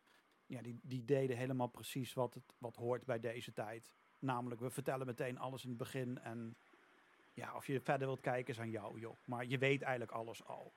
[0.46, 3.92] ja, die, die deden helemaal precies wat, het, wat hoort bij deze tijd.
[4.18, 6.18] Namelijk, we vertellen meteen alles in het begin.
[6.18, 6.56] En
[7.34, 9.16] ja, of je verder wilt kijken is aan jou, joh.
[9.26, 10.72] Maar je weet eigenlijk alles al.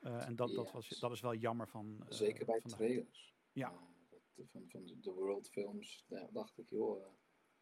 [0.00, 1.96] Eh, en dat, dat, Ja, was, dat is wel jammer van...
[2.00, 3.34] eh, Zeker bij van de- trailers.
[3.52, 3.68] Ja.
[3.70, 3.76] Eh,
[4.10, 7.08] dat- van, van de- de World Films daar dacht ik, joh, eh,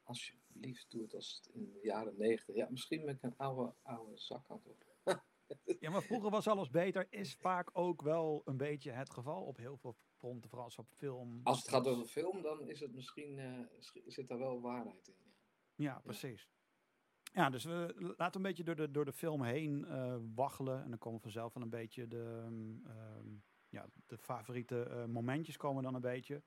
[0.08, 2.54] alsjeblieft doe het als het in de jaren negentig.
[2.54, 4.86] Ja, misschien met een oude, oude zakhand op.
[5.80, 7.06] Ja, maar vroeger was alles beter.
[7.10, 10.88] Is vaak ook wel een beetje het geval op heel veel fronten, vooral als op
[10.96, 11.40] film.
[11.42, 13.60] Als het gaat over film, dan is het misschien, eh,
[14.06, 15.14] zit daar wel waarheid in.
[15.74, 15.84] Ja.
[15.92, 16.48] Ja, precies.
[17.32, 20.82] Ja, dus we laten een beetje door de, door de film heen eh, waggelen.
[20.82, 23.26] En dan komen vanzelf wel een beetje de, mm, ehm,
[23.68, 26.42] ja, de favoriete eh, momentjes komen dan een beetje.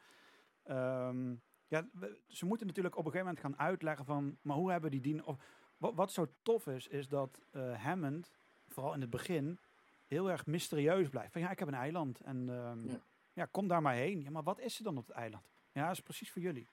[0.64, 1.36] Ehm,
[1.72, 1.88] ja,
[2.28, 5.26] ze moeten natuurlijk op een gegeven moment gaan uitleggen van, maar hoe hebben die dien...
[5.26, 5.38] Of,
[5.78, 8.32] wat, wat zo tof is, is dat eh, Hammond,
[8.68, 9.60] vooral in het begin,
[10.08, 11.32] heel erg mysterieus blijft.
[11.32, 13.02] Van ja, ik heb een eiland en ehm, Ja.
[13.34, 13.46] ja.
[13.46, 14.22] kom daar maar heen.
[14.22, 15.44] Ja, maar wat is er dan op het eiland?
[15.72, 16.68] Ja, dat is precies voor jullie.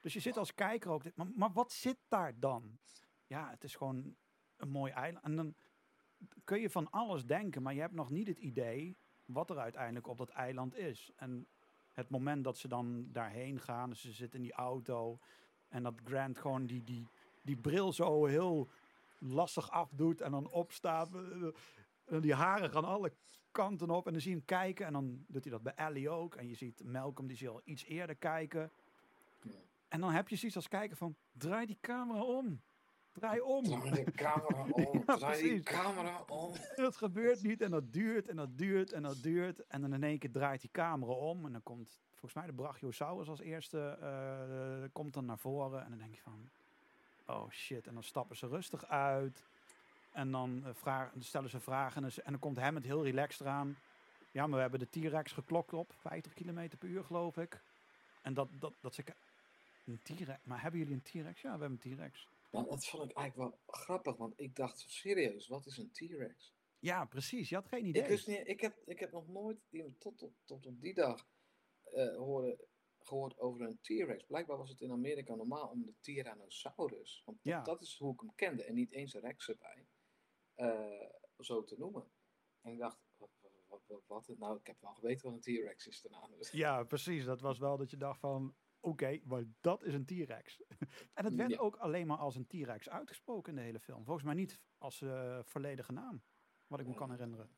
[0.00, 2.78] Dus je zit als kijker ook, maar, maar wat zit daar dan?
[3.26, 4.16] Ja, het is gewoon
[4.56, 5.24] een mooi eiland.
[5.24, 5.54] En dan
[6.44, 10.06] kun je van alles denken, maar je hebt nog niet het idee wat er uiteindelijk
[10.06, 11.10] op dat eiland is.
[11.16, 11.46] En
[11.96, 15.18] het moment dat ze dan daarheen gaan, dus ze zitten in die auto
[15.68, 17.08] en dat Grant gewoon die, die,
[17.42, 18.70] die bril zo heel
[19.18, 21.10] lastig afdoet en dan opstaat.
[22.04, 23.12] En die haren gaan alle
[23.50, 26.10] kanten op en dan zie je hem kijken en dan doet hij dat bij Ellie
[26.10, 26.34] ook.
[26.34, 28.70] En je ziet Malcolm, die zie je al iets eerder kijken.
[29.88, 32.62] En dan heb je zoiets als kijken van, draai die camera om.
[33.18, 33.64] Draai om.
[33.64, 36.52] Draai de camera om, Ja, draai die camera om.
[36.76, 39.66] dat gebeurt niet en dat duurt en dat duurt en dat duurt.
[39.66, 42.52] En dan in één keer draait die camera om en dan komt volgens mij de
[42.62, 45.84] Brachiosaurus als eerste eh, komt dan naar voren.
[45.84, 46.48] En dan denk je van,
[47.26, 47.86] oh shit.
[47.86, 49.44] En dan stappen ze rustig uit.
[50.12, 53.40] En dan eh, vragen, stellen ze vragen en, dan- en dan komt Hammond heel relaxed
[53.40, 53.76] eraan.
[54.30, 57.60] Ja, maar we hebben de T-Rex geklokt op, 50 km per uur geloof ik.
[58.22, 59.04] En dat, dat, dat ze...
[59.86, 60.38] Een T-Rex?
[60.42, 61.40] Maar hebben jullie een T-Rex?
[61.40, 62.28] Ja, we hebben een T-Rex.
[62.64, 66.54] Dat vond ik eigenlijk wel grappig, want ik dacht serieus, wat is een T-Rex?
[66.78, 67.48] Ja, precies.
[67.48, 68.02] Je had geen idee.
[68.02, 70.94] Ik, wist niet, ik, heb, ik heb nog nooit die, tot, tot, tot op die
[70.94, 71.28] dag
[71.82, 72.58] eh, horen,
[72.98, 74.24] gehoord over een T-Rex.
[74.24, 77.62] Blijkbaar was het in Amerika normaal om de Tyrannosaurus, want dat, Ja.
[77.62, 79.86] dat is hoe ik hem kende, en niet eens een Rex erbij,
[80.54, 82.10] eh, zo te noemen.
[82.60, 83.30] En ik dacht, wat,
[83.66, 86.28] wat, wat, wat- nou, ik heb wel geweten wat een T-Rex is daarna.
[86.36, 87.24] Dus, Ja, precies.
[87.24, 88.54] Dat was wel dat je dacht van,
[88.86, 90.62] oké, maar dat is een T-Rex.
[91.14, 91.58] en het werd Ja.
[91.58, 94.04] ook alleen maar als een T-Rex uitgesproken in de hele film.
[94.04, 96.22] Volgens mij niet als eh, volledige naam,
[96.66, 97.50] wat ik me kan herinneren.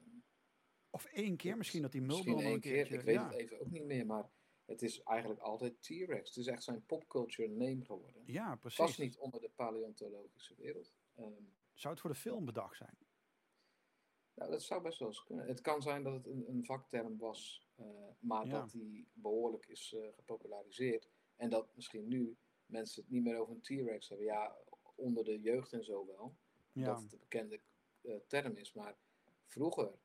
[0.90, 3.24] Of één keer misschien dat die Mulder Misschien nog een keer, ik weet ja.
[3.28, 4.30] het even ook niet meer, maar
[4.64, 6.28] het is eigenlijk altijd T-Rex.
[6.28, 8.22] Het is echt zijn popculture name geworden.
[8.26, 8.78] Ja, precies.
[8.78, 10.94] Vast niet onder de paleontologische wereld.
[11.14, 11.32] Ehm,
[11.74, 12.98] Zou het voor de film bedacht zijn?
[14.34, 15.46] nou, dat zou best wel eens kunnen.
[15.46, 17.86] Het kan zijn dat het een, een vakterm was, eh,
[18.18, 18.60] maar Ja.
[18.60, 21.10] dat die behoorlijk is eh, gepopulariseerd.
[21.38, 22.36] En dat misschien nu
[22.66, 24.26] mensen het niet meer over een T-Rex hebben.
[24.26, 24.56] Ja,
[24.94, 26.36] onder de jeugd en zo wel.
[26.72, 27.60] Ja, dat het een bekende
[28.00, 28.72] eh, term is.
[28.72, 28.96] Maar
[29.46, 29.98] vroeger,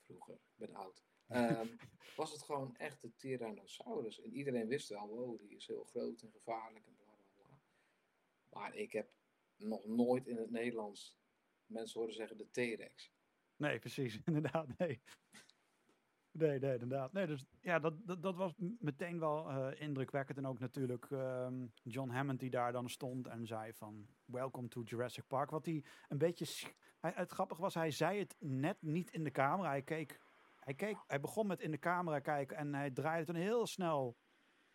[0.00, 1.76] vroeger, ik ben oud, ehm,
[2.16, 4.20] was het gewoon echt de Tyrannosaurus.
[4.20, 7.60] En iedereen wist wel, wow, die is heel groot en gevaarlijk en bla bla bla.
[8.48, 9.14] Maar ik heb
[9.56, 11.18] nog nooit in het Nederlands
[11.66, 13.12] mensen horen zeggen de T-Rex.
[13.56, 14.20] nee, precies.
[14.24, 15.02] Inderdaad, nee.
[16.38, 17.12] Nee, nee, inderdaad.
[17.12, 20.38] Nee, dus ja, dat, dat, was meteen wel eh, indrukwekkend.
[20.38, 24.06] En ook natuurlijk ehm, John Hammond die daar dan stond en zei van...
[24.24, 25.50] Welcome to Jurassic Park.
[25.50, 26.68] Wat hij een beetje...
[27.00, 29.68] het grappige was, hij zei het net niet in de camera.
[29.68, 30.20] Hij keek...
[30.60, 34.16] Hij, keek, hij begon met in de camera kijken en hij draaide toen heel snel...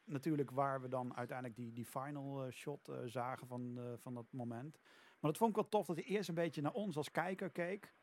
[0.04, 4.26] Natuurlijk waar we dan uiteindelijk die, die final eh, shot eh, zagen van, van dat
[4.30, 4.80] moment.
[5.20, 7.50] Maar dat vond ik wel tof dat hij eerst een beetje naar ons als kijker
[7.50, 7.94] keek.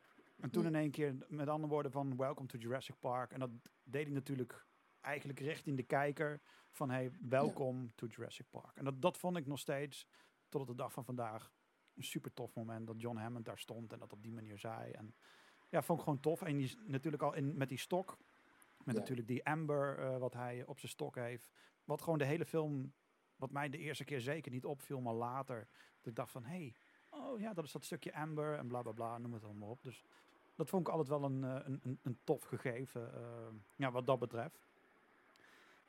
[0.40, 3.32] En toen in één keer met andere woorden van Welcome to Jurassic Park.
[3.32, 3.50] En dat
[3.82, 4.66] deed hij natuurlijk
[5.00, 8.76] eigenlijk richting de kijker van hey, welkom to Jurassic Park.
[8.76, 10.06] En dat, dat vond ik nog steeds
[10.48, 11.52] tot op de dag van vandaag
[11.94, 14.92] een super tof moment dat John Hammond daar stond en dat op die manier zei.
[14.92, 15.14] En
[15.68, 16.42] ja, vond ik gewoon tof.
[16.42, 18.18] En die natuurlijk al in, met die stok,
[18.84, 19.00] met Ja.
[19.00, 21.50] natuurlijk die amber eh, wat hij op zijn stok heeft.
[21.84, 22.92] Wat gewoon de hele film,
[23.36, 25.68] wat mij de eerste keer zeker niet opviel, maar later.
[25.96, 26.74] Dat ik dacht van, hé, hey,
[27.10, 29.82] oh ja, dat is dat stukje amber en bla bla bla, noem het allemaal op.
[29.82, 30.04] Dus
[30.58, 33.20] dat vond ik altijd wel een, eh, een, een, tof gegeven, eh,
[33.76, 34.66] ja, wat dat betreft.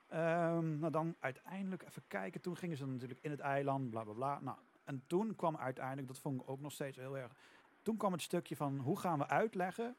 [0.08, 2.42] Ehm, nou dan uiteindelijk even kijken.
[2.42, 4.40] Toen gingen ze natuurlijk in het eiland, bla bla bla.
[4.40, 7.36] Nou, en toen kwam uiteindelijk, dat vond ik ook nog steeds heel erg.
[7.82, 9.96] Toen kwam het stukje van hoe gaan we uitleggen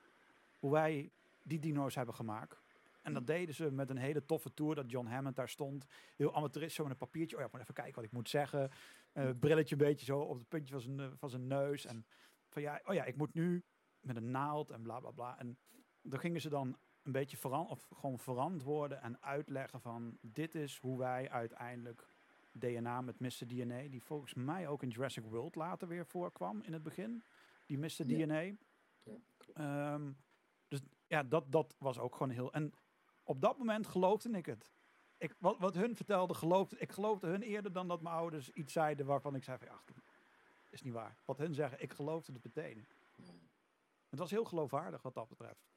[0.59, 1.11] hoe wij
[1.43, 2.63] die dino's hebben gemaakt.
[3.03, 5.87] En dat deden ze met een hele toffe tour dat John Hammond daar stond.
[6.17, 7.37] Heel amateuristisch, zo met een papiertje.
[7.37, 8.71] Oh ja, moet even kijken wat ik moet zeggen.
[9.13, 11.87] Eh, brilletje een beetje zo op het puntje van zijn, van zijn neus.
[11.87, 12.07] En
[12.49, 13.65] van ja, oh ja, ik moet nu
[14.01, 15.39] met een naald en bla bla bla.
[15.39, 15.59] En
[16.03, 20.79] dan gingen ze dan een beetje veran of gewoon verantwoorden en uitleggen van dit is
[20.79, 22.15] hoe wij uiteindelijk
[22.53, 23.47] DNA met Mr.
[23.47, 27.23] DNA, die volgens mij ook in Jurassic World later weer voorkwam in het begin,
[27.67, 28.07] die Mr.
[28.07, 28.27] Ja.
[28.27, 28.41] DNA.
[29.03, 29.17] Ja.
[29.55, 30.13] Ehm,
[30.69, 32.53] dus ja, dat, dat was ook gewoon heel.
[32.53, 32.73] En
[33.25, 34.73] op dat moment geloofde ik het.
[35.19, 38.73] Ik, wat, wat hun vertelde, geloofde, ik geloofde hun eerder dan dat mijn ouders iets
[38.73, 39.85] zeiden waarvan ik zei van, ach,
[40.71, 41.17] is niet waar.
[41.25, 42.87] Wat hun zeggen, ik geloofde het meteen.
[44.11, 45.69] Het was heel geloofwaardig wat dat betreft.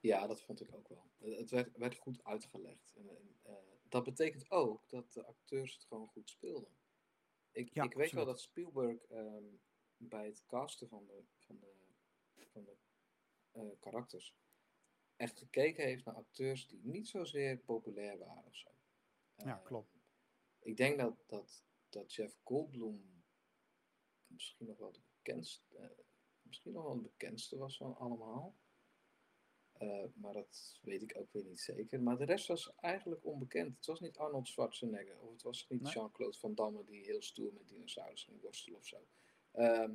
[0.00, 1.10] Ja, dat vond ik ook wel.
[1.18, 2.92] Eh, Het werd, werd goed uitgelegd.
[2.96, 3.54] En, en, eh,
[3.88, 6.70] dat betekent ook dat de acteurs het gewoon goed speelden.
[7.50, 9.44] Ik, Ja, ik weet wel dat Spielberg ehm,
[9.96, 11.72] bij het casten van de, van de,
[12.46, 12.76] van de
[13.52, 14.34] eh, karakters
[15.16, 18.70] echt gekeken heeft naar acteurs die niet zozeer populair waren of zo.
[19.34, 19.98] Ja, Ehm, klopt.
[20.58, 23.24] Ik denk dat, dat, dat Jeff Goldblum
[24.26, 26.04] misschien nog wel de bekendste,
[26.50, 28.56] misschien nog wel de bekendste was van allemaal.
[29.72, 32.00] Eh, maar dat weet ik ook weer niet zeker.
[32.02, 33.76] Maar de rest was eigenlijk onbekend.
[33.76, 35.20] Het was niet Arnold Schwarzenegger.
[35.20, 35.92] Of het was niet Nee.
[35.92, 39.06] Jean-Claude Van Damme die heel stoer met dinosaurus ging worstelen of zo.
[39.52, 39.94] Ehm,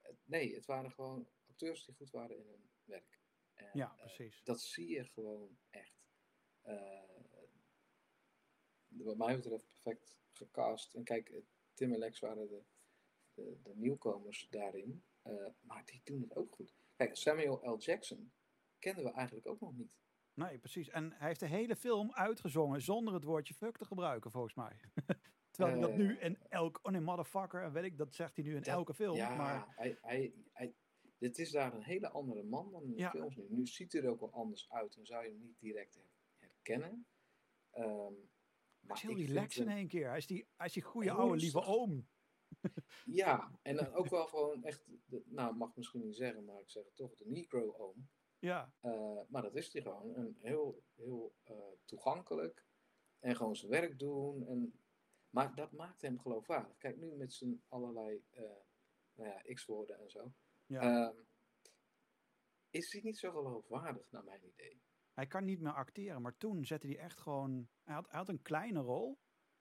[0.00, 3.20] het- nee, het waren gewoon acteurs die goed waren in hun werk.
[3.54, 4.42] En, Ja, eh, precies.
[4.44, 6.06] dat zie je gewoon echt.
[6.62, 7.02] Eh,
[8.88, 10.94] wat mij betreft perfect gecast.
[10.94, 11.42] En kijk,
[11.74, 12.62] Tim en Lex waren de,
[13.34, 15.02] de, de nieuwkomers daarin.
[15.28, 16.74] Eh, maar die doen het ook goed.
[16.96, 17.78] Kijk, Samuel L.
[17.78, 18.32] Jackson
[18.78, 19.96] kenden we eigenlijk ook nog niet.
[20.34, 20.88] Nee, precies.
[20.88, 24.80] En hij heeft de hele film uitgezongen zonder het woordje fuck te gebruiken, volgens mij.
[25.50, 26.24] Terwijl hij dat nu Eh.
[26.24, 28.94] in elk, oh nee, motherfucker, en weet ik, dat zegt hij nu in Dat- elke
[28.94, 29.16] film.
[29.16, 30.74] ja, Maar hij, hij, hij,
[31.18, 33.10] dit is daar een hele andere man dan in de Ja.
[33.10, 33.46] films nu.
[33.48, 36.10] Nu ziet hij er ook wel anders uit en zou je hem niet direct her-
[36.36, 37.06] herkennen.
[37.70, 38.16] Ehm, hij
[38.80, 40.08] maar is heel relaxed in één keer.
[40.08, 42.08] Hij is die, hij is die goede oude lieve oom.
[43.04, 46.60] Ja, en dan ook wel gewoon echt, de, nou mag ik misschien niet zeggen, maar
[46.60, 48.08] ik zeg het toch, de Negro-oom.
[48.38, 50.14] Ja, Eh, maar dat is hij gewoon.
[50.14, 52.66] En heel, heel eh, toegankelijk.
[53.18, 54.46] En gewoon zijn werk doen.
[54.46, 54.80] En,
[55.30, 56.76] maar dat maakt hem geloofwaardig.
[56.76, 58.42] Kijk, nu met zijn allerlei eh,
[59.14, 60.32] nou ja, x-woorden en zo.
[60.66, 60.80] ja.
[60.80, 61.16] ehm,
[62.70, 64.82] is hij niet zo geloofwaardig, naar mijn idee.
[65.12, 67.68] hij kan niet meer acteren, maar toen zette hij echt gewoon...
[67.84, 69.18] Hij had, hij had een kleine rol,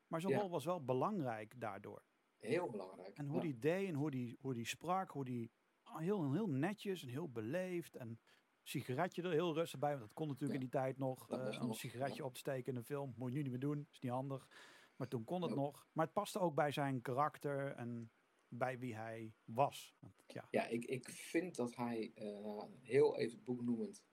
[0.08, 0.40] maar zijn Ja.
[0.40, 2.07] rol was wel belangrijk daardoor.
[2.38, 3.18] Heel belangrijk.
[3.18, 3.42] En hoe Ja.
[3.42, 5.52] die deed en hoe die, hoe die sprak, hoe die
[5.84, 7.96] ah, heel, heel netjes en heel beleefd.
[7.96, 8.20] En
[8.64, 11.30] sigaretje er heel rustig bij, want dat kon natuurlijk Ja, in die tijd nog.
[11.30, 12.24] om een nog, sigaretje ja.
[12.26, 14.48] op te steken in een film, moet je nu niet meer doen, is niet handig.
[14.96, 15.88] Maar toen kon het nog.
[15.92, 18.12] Maar het paste ook bij zijn karakter en
[18.48, 19.96] bij wie hij was.
[20.00, 24.04] Want, ja, Ja, ik, ik vind dat hij, eh, heel even boeknoemend,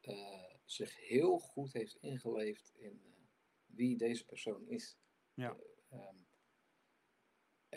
[0.00, 3.02] eh, zich heel goed heeft ingeleefd in
[3.66, 4.98] wie deze persoon is.
[5.34, 5.56] Ja.
[5.88, 6.16] Eh, ehm,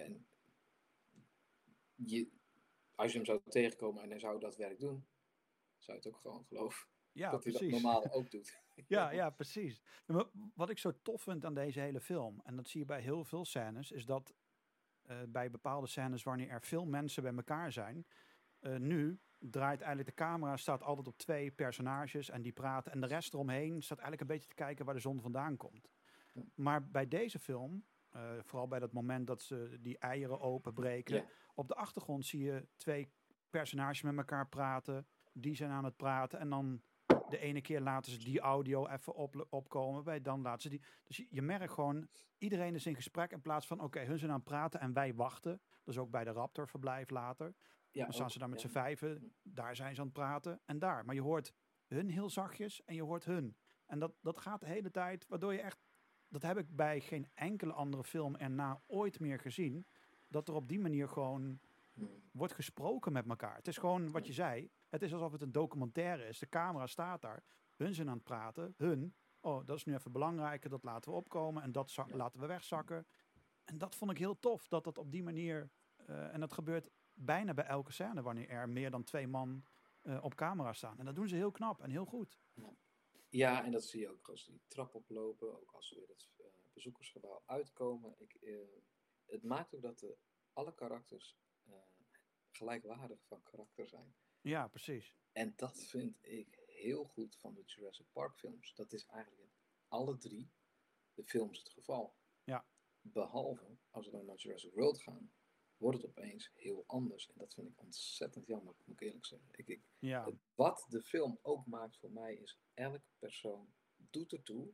[0.03, 0.27] en
[1.95, 2.29] je,
[2.95, 5.07] als je hem zou tegenkomen en hij zou dat werk doen,
[5.77, 6.87] zou je het ook gewoon geloven
[7.17, 8.55] ja dat hij dat normaal ook doet.
[8.87, 9.81] Ja, ja, precies.
[10.53, 13.23] Wat ik zo tof vind aan deze hele film, en dat zie je bij heel
[13.23, 14.33] veel scènes, is dat
[15.01, 18.05] eh, bij bepaalde scènes wanneer er veel mensen bij elkaar zijn,
[18.59, 23.01] eh, nu draait eigenlijk de camera staat altijd op twee personages en die praten en
[23.01, 25.89] de rest eromheen staat eigenlijk een beetje te kijken waar de zon vandaan komt.
[26.55, 31.25] Maar bij deze film, eh, vooral bij dat moment dat ze die eieren openbreken, Ja.
[31.53, 33.11] op de achtergrond zie je twee
[33.49, 35.07] personages met elkaar praten.
[35.33, 36.39] Die zijn aan het praten.
[36.39, 36.81] En dan
[37.29, 40.03] de ene keer laten ze die audio even op, opkomen.
[40.03, 40.81] Bij dan laten ze die.
[41.03, 43.31] Dus je, je merkt gewoon, iedereen is in gesprek.
[43.31, 45.61] In plaats van, oké, hun zijn aan het praten en wij wachten.
[45.83, 47.55] Dus ook bij de Raptor verblijf later.
[47.91, 48.67] Ja, Dan staan ook, ze daar met ja.
[48.67, 49.33] z'n vijven.
[49.43, 50.61] Daar zijn ze aan het praten.
[50.65, 51.05] En daar.
[51.05, 51.53] Maar je hoort
[51.87, 53.57] hun heel zachtjes en je hoort hun.
[53.85, 55.27] En dat, dat gaat de hele tijd.
[55.27, 55.86] Waardoor je echt.
[56.29, 59.85] Dat heb ik bij geen enkele andere film erna ooit meer gezien.
[60.27, 61.59] Dat er op die manier gewoon
[62.31, 63.55] wordt gesproken met elkaar.
[63.55, 64.69] Het is gewoon wat je zei.
[64.89, 66.39] Het is alsof het een documentaire is.
[66.39, 67.43] De camera staat daar.
[67.75, 68.73] Hun zijn aan het praten.
[68.77, 69.15] Hun.
[69.39, 70.69] Oh, dat is nu even belangrijker.
[70.69, 71.63] Dat laten we opkomen.
[71.63, 72.05] En dat Ja.
[72.11, 73.07] laten we wegzakken.
[73.65, 74.67] En dat vond ik heel tof.
[74.67, 75.69] Dat dat op die manier.
[76.05, 78.21] eh, en dat gebeurt bijna bij elke scène.
[78.21, 79.63] Wanneer er meer dan twee man
[80.01, 80.99] eh, op camera staan.
[80.99, 82.37] En dat doen ze heel knap en heel goed.
[83.29, 86.29] Ja, en dat zie je ook als die trap oplopen, ook als ze weer het
[86.37, 88.15] eh, bezoekersgebouw uitkomen.
[88.17, 88.57] Ik, eh,
[89.25, 90.17] het maakt ook dat de,
[90.53, 91.73] alle karakters eh,
[92.51, 94.15] gelijkwaardig van karakter zijn.
[94.41, 95.15] Ja, precies.
[95.31, 98.73] En dat vind ik heel goed van de Jurassic Park films.
[98.73, 99.51] Dat is eigenlijk in
[99.87, 100.51] alle drie
[101.13, 102.15] de films het geval.
[102.43, 102.67] Ja.
[103.01, 105.31] Behalve als we dan naar Jurassic World gaan,
[105.77, 107.27] wordt het opeens heel anders.
[107.27, 109.47] En dat vind ik ontzettend jammer, moet ik eerlijk zeggen.
[109.51, 114.31] Ik, ik, Ja, het- wat de film ook maakt voor mij is, elke persoon doet
[114.33, 114.73] ertoe.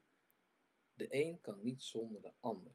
[0.93, 2.71] De een kan niet zonder de ander.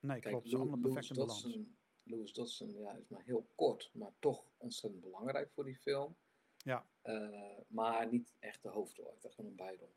[0.00, 0.48] nee, Kijk, klopt.
[0.48, 1.42] Ze allemaal perfect in balans.
[1.42, 6.16] Dodson, Louis Dodson ja, is maar heel kort, maar toch ontzettend belangrijk voor die film.
[6.56, 6.86] Ja.
[7.02, 9.94] Eh, maar niet echt de hoofdrol, hij heeft gewoon een bijrol.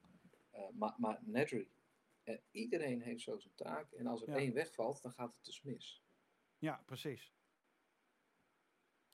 [0.50, 1.70] Eh, maar, maar Nedry,
[2.24, 3.92] eh, iedereen heeft zo zijn taak.
[3.92, 4.36] En als er Ja.
[4.36, 6.04] één wegvalt, dan gaat het dus mis.
[6.58, 7.34] Ja, precies.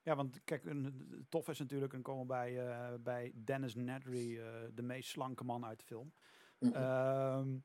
[0.03, 4.39] Ja, want kijk, een, tof is natuurlijk, en komen we bij, eh, bij Dennis Nedry,
[4.39, 6.13] eh, de meest slanke man uit de film.
[6.59, 7.57] Ehm,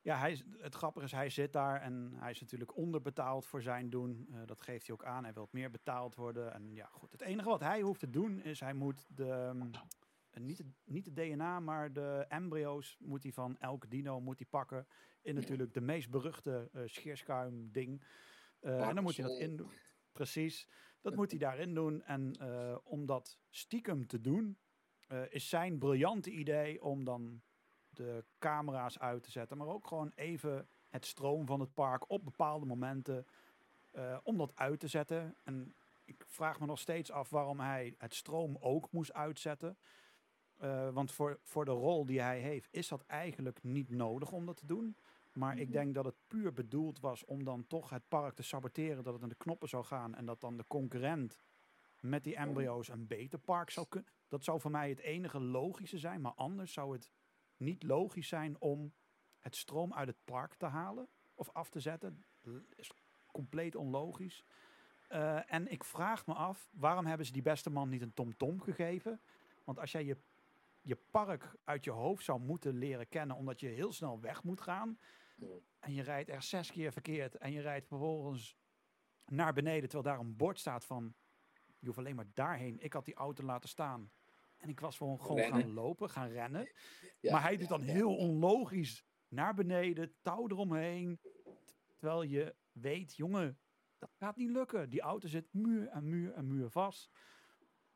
[0.00, 3.62] ja, hij, is- het grappige is, hij zit daar en hij is natuurlijk onderbetaald voor
[3.62, 4.26] zijn doen.
[4.32, 5.24] Eh, dat geeft hij ook aan.
[5.24, 6.52] Hij wil meer betaald worden.
[6.54, 7.12] En ja, goed.
[7.12, 9.60] Het enige wat hij hoeft te doen is, hij moet de, ehm,
[10.30, 14.38] eh, niet, de, niet de DNA, maar de embryo's moet hij van elk dino moet
[14.38, 14.86] hij pakken.
[15.22, 18.02] In natuurlijk de meest beruchte scheerschuim ding.
[18.60, 19.70] En dan moet hij dat in doen.
[20.12, 20.68] Precies.
[21.04, 22.02] Dat moet hij daarin doen.
[22.02, 24.58] En eh, om dat stiekem te doen,
[25.08, 27.42] eh, is zijn briljante idee om dan
[27.88, 29.56] de camera's uit te zetten.
[29.56, 33.26] Maar ook gewoon even het stroom van het park op bepaalde momenten
[33.90, 35.36] eh, om dat uit te zetten.
[35.42, 35.74] En
[36.04, 39.78] ik vraag me nog steeds af waarom hij het stroom ook moest uitzetten.
[40.92, 44.56] Want voor, voor de rol die hij heeft, is dat eigenlijk niet nodig om dat
[44.56, 44.96] te doen.
[45.34, 45.72] Maar ik Mhm.
[45.72, 49.22] denk dat het puur bedoeld was om dan toch het park te saboteren, dat het
[49.22, 51.40] aan de knoppen zou gaan en dat dan de concurrent
[52.00, 54.10] met die embryo's een beter park zou kunnen.
[54.28, 57.10] Dat zou voor mij het enige logische zijn, maar anders zou het
[57.56, 58.92] niet logisch zijn om
[59.38, 62.24] het stroom uit het park te halen of af te zetten.
[62.76, 62.90] Is
[63.32, 64.44] compleet onlogisch.
[65.08, 68.60] Eh, en ik vraag me af, waarom hebben ze die beste man niet een tom-tom
[68.60, 69.20] gegeven?
[69.64, 70.16] Want als jij je,
[70.82, 74.60] je park uit je hoofd zou moeten leren kennen, omdat je heel snel weg moet
[74.60, 74.98] gaan.
[75.78, 78.56] En je rijdt er zes keer verkeerd en je rijdt vervolgens
[79.24, 81.14] naar beneden, terwijl daar een bord staat van,
[81.78, 82.78] je hoeft alleen maar daarheen.
[82.80, 84.12] Ik had die auto laten staan
[84.56, 85.60] en ik was gewoon, gewoon Rennen.
[85.60, 86.72] gaan lopen, gaan rennen.
[87.20, 87.92] Ja, maar hij doet dan ja.
[87.92, 91.20] heel onlogisch naar beneden, touw eromheen.
[91.96, 93.58] Terwijl je weet, jongen,
[93.98, 94.90] dat gaat niet lukken.
[94.90, 97.10] Die auto zit muur en muur en muur vast.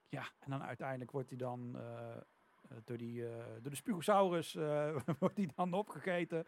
[0.09, 4.53] Ja, en dan uiteindelijk wordt hij dan eh, eh, door, die, eh, door de Spugosaurus
[5.19, 6.47] wordt hij dan opgegeten.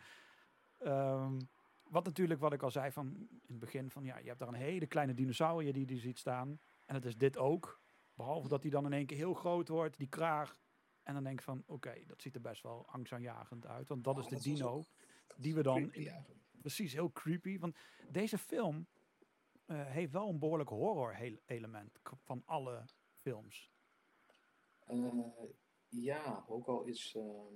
[0.81, 1.41] Ehm,
[1.83, 4.49] wat natuurlijk, wat ik al zei van in het begin, van ja, je hebt daar
[4.49, 6.61] een hele kleine dinosaurier die die ziet staan.
[6.87, 7.81] En dat is dit ook.
[8.14, 10.59] Behalve dat hij dan in één keer heel groot wordt, die kraag.
[11.03, 13.89] En dan denk ik van, oké, dat ziet er best wel angstaanjagend uit.
[13.89, 14.68] Want dat Oh, is de dino.
[14.68, 14.87] ook-
[15.37, 16.41] die we dan creepy in- eigenlijk.
[16.61, 17.59] Precies, heel creepy.
[17.59, 17.76] Want
[18.11, 18.87] deze film
[19.66, 22.85] eh, heeft wel een behoorlijk horror element van alle
[23.20, 23.70] films.
[24.78, 25.09] Eh,
[25.89, 27.55] ja, ook al is ehm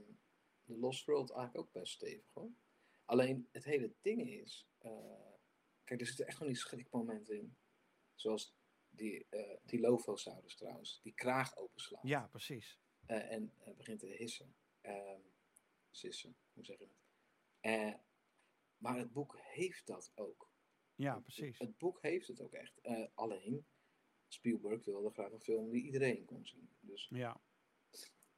[0.65, 2.51] The Lost World eigenlijk ook best stevig hoor.
[3.05, 5.33] Alleen het hele ding is, eh,
[5.85, 7.57] kijk, er zitten echt van die schrikmomenten in.
[8.15, 8.55] Zoals
[8.89, 12.03] die, eh die Lofosaurus trouwens, die kraag openslaat.
[12.03, 12.79] Ja, precies.
[13.07, 14.55] Eh, en begint te hissen.
[14.81, 15.21] Ehm,
[15.91, 18.03] sissen, hoe zeg je dat?
[18.77, 20.53] Maar het boek heeft dat ook.
[20.95, 21.59] Ja, precies.
[21.59, 22.81] Het boek heeft het ook echt.
[23.15, 23.67] Alleen,
[24.29, 26.69] Spielberg wilde graag een film die iedereen kon zien.
[26.81, 27.41] Dus Ja,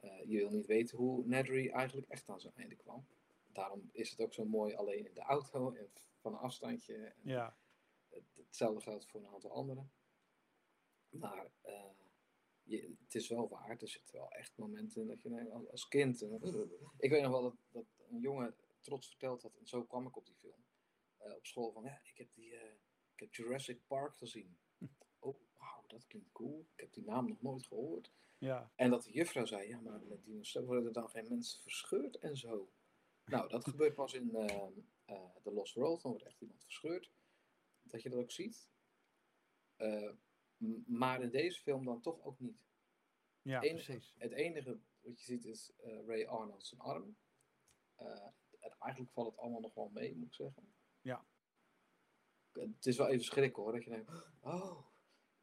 [0.03, 3.07] je wil niet weten hoe Nedry eigenlijk echt aan zijn einde kwam.
[3.57, 5.91] Daarom is het ook zo mooi alleen in de auto en
[6.21, 6.95] van een afstandje.
[6.97, 7.57] En ja,
[8.09, 9.91] het- Hetzelfde geldt voor een aantal anderen.
[11.09, 11.91] Maar eh,
[12.63, 13.71] je, het is wel waar.
[13.81, 16.23] Er zitten wel echt momenten in dat je als, kind.
[16.23, 16.31] eh,
[16.99, 19.57] ik weet nog wel dat, dat een jongen trots verteld had.
[19.57, 20.65] En zo kwam ik op die film.
[21.19, 22.53] eh, op school van, ja, ik heb, die,
[23.15, 24.57] ik heb Jurassic Park gezien.
[25.19, 26.67] Oh, wauw, dat klinkt cool.
[26.75, 28.13] Ik heb die naam nog nooit gehoord.
[28.39, 28.73] ja.
[28.77, 32.17] En dat de juffrouw zei, ja, maar met dinosaurussen worden er dan geen mensen verscheurd
[32.19, 32.71] en zo.
[33.27, 34.69] Nou, dat gebeurt pas in eh,
[35.05, 37.13] eh, The Lost World, dan wordt echt iemand verscheurd.
[37.83, 38.71] Dat je dat ook ziet.
[39.77, 40.13] Eh,
[40.87, 42.65] maar in deze film dan toch ook niet.
[43.43, 44.15] Ja, precies.
[44.19, 45.73] Het enige wat je ziet is
[46.07, 47.17] Ray Arnold zijn arm.
[47.97, 50.75] En eigenlijk valt het allemaal nog wel mee, moet ik zeggen.
[51.01, 51.27] Ja.
[52.53, 54.11] Het is wel even schrikken hoor, dat je denkt,
[54.41, 54.87] oh,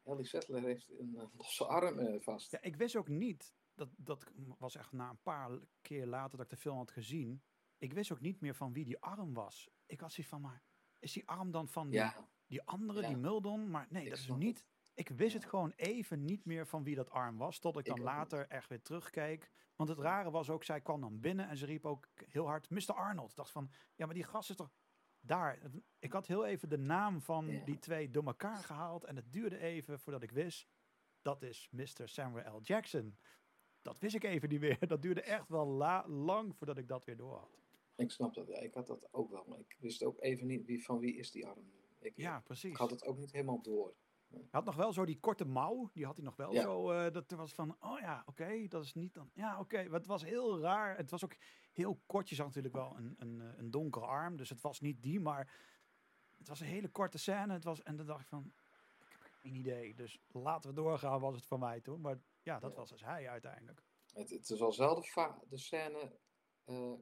[0.04, 2.50] Ellie Settler heeft een losse arm eh, vast.
[2.50, 4.24] Ja, ik wist ook niet, dat, dat
[4.58, 7.42] was echt na een paar keer later dat ik de film had gezien.
[7.78, 9.70] Ik wist ook niet meer van wie die arm was.
[9.86, 10.62] Ik had zoiets van, maar
[10.98, 13.06] is die arm dan van die, Ja, die andere, Ja.
[13.08, 13.70] die Muldon?
[13.70, 14.64] Maar nee, Ik dat is niet.
[14.94, 15.38] Ik wist Ja.
[15.38, 17.58] het gewoon even niet meer van wie dat arm was.
[17.58, 18.04] Tot ik Ik dan niet.
[18.04, 19.50] later echt weer terugkeek.
[19.76, 22.70] Want het rare was ook, zij kwam dan binnen en ze riep ook heel hard,
[22.70, 22.92] Mr.
[22.92, 23.30] Arnold.
[23.30, 24.72] Ik dacht van, ja, maar die gast is toch
[25.20, 25.58] daar.
[25.98, 29.04] Ik had heel even de naam van die twee door elkaar gehaald.
[29.04, 30.68] En het duurde even voordat ik wist,
[31.22, 31.86] dat is Mr.
[32.08, 32.60] Samuel L.
[32.62, 33.18] Jackson.
[33.82, 34.78] Dat wist ik even niet meer.
[34.88, 37.62] Dat duurde echt wel la- lang voordat ik dat weer door had.
[37.96, 38.48] Ik snap dat.
[38.48, 39.44] Ik had dat ook wel.
[39.48, 41.72] Maar ik wist ook even niet wie, van wie is die arm.
[41.98, 42.70] Ik, Ja, precies.
[42.70, 43.94] ik had het ook niet helemaal door.
[44.28, 45.90] Hij had nog wel zo die korte mouw.
[45.92, 46.62] Die had hij nog wel Ja.
[46.62, 46.90] zo.
[46.90, 49.30] eh, dat er was van, oh ja, oké, dat is niet dan.
[49.34, 49.82] Ja, oké.
[49.84, 50.96] maar Het was heel raar.
[50.96, 51.36] Het was ook
[51.72, 52.28] heel kort.
[52.28, 54.36] Je zag natuurlijk wel een, een, eh, een donkere arm.
[54.36, 55.52] Dus het was niet die, maar
[56.38, 57.52] het was een hele korte scène.
[57.52, 58.52] Het was, en dan dacht ik van,
[59.00, 59.94] ik heb geen idee.
[59.94, 62.00] Dus laten we doorgaan, was het voor mij toen.
[62.00, 62.76] Maar ja, dat Ja.
[62.76, 63.82] was dus hij uiteindelijk.
[64.12, 65.04] Het, het is wel zelden
[65.48, 66.12] de scène
[66.64, 66.92] eh,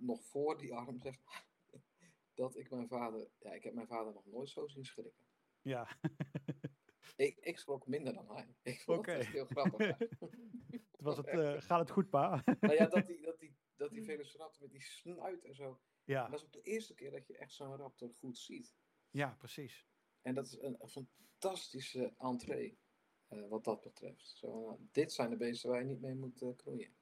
[0.00, 1.22] nog voor die arm zegt
[2.34, 3.30] dat ik mijn vader.
[3.38, 5.24] Ja, ik heb mijn vader nog nooit zo zien schrikken.
[5.62, 5.88] Ja,
[7.16, 8.54] Ik, ik schrok minder dan hij.
[8.62, 9.98] Ik vond het echt heel grappig.
[10.98, 12.42] was het, eh, gaat het goed, pa?
[12.60, 15.80] nou ja, dat die, dat die, dat die Velociraptor met die snuit en zo.
[16.04, 18.76] Ja, dat is ook de eerste keer dat je echt zo'n raptor goed ziet.
[19.10, 19.86] ja, precies.
[20.22, 22.78] En dat is een, een fantastische entree.
[23.28, 24.28] eh, wat dat betreft.
[24.28, 26.94] Zo, nou, dit zijn de beesten waar je niet mee moet eh, knoeien.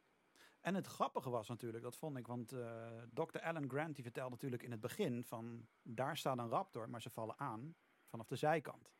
[0.60, 3.38] En het grappige was natuurlijk, dat vond ik, want eh Dr.
[3.40, 7.10] Alan Grant die vertelde natuurlijk in het begin van daar staat een raptor, maar ze
[7.10, 7.74] vallen aan
[8.06, 8.92] vanaf de zijkant.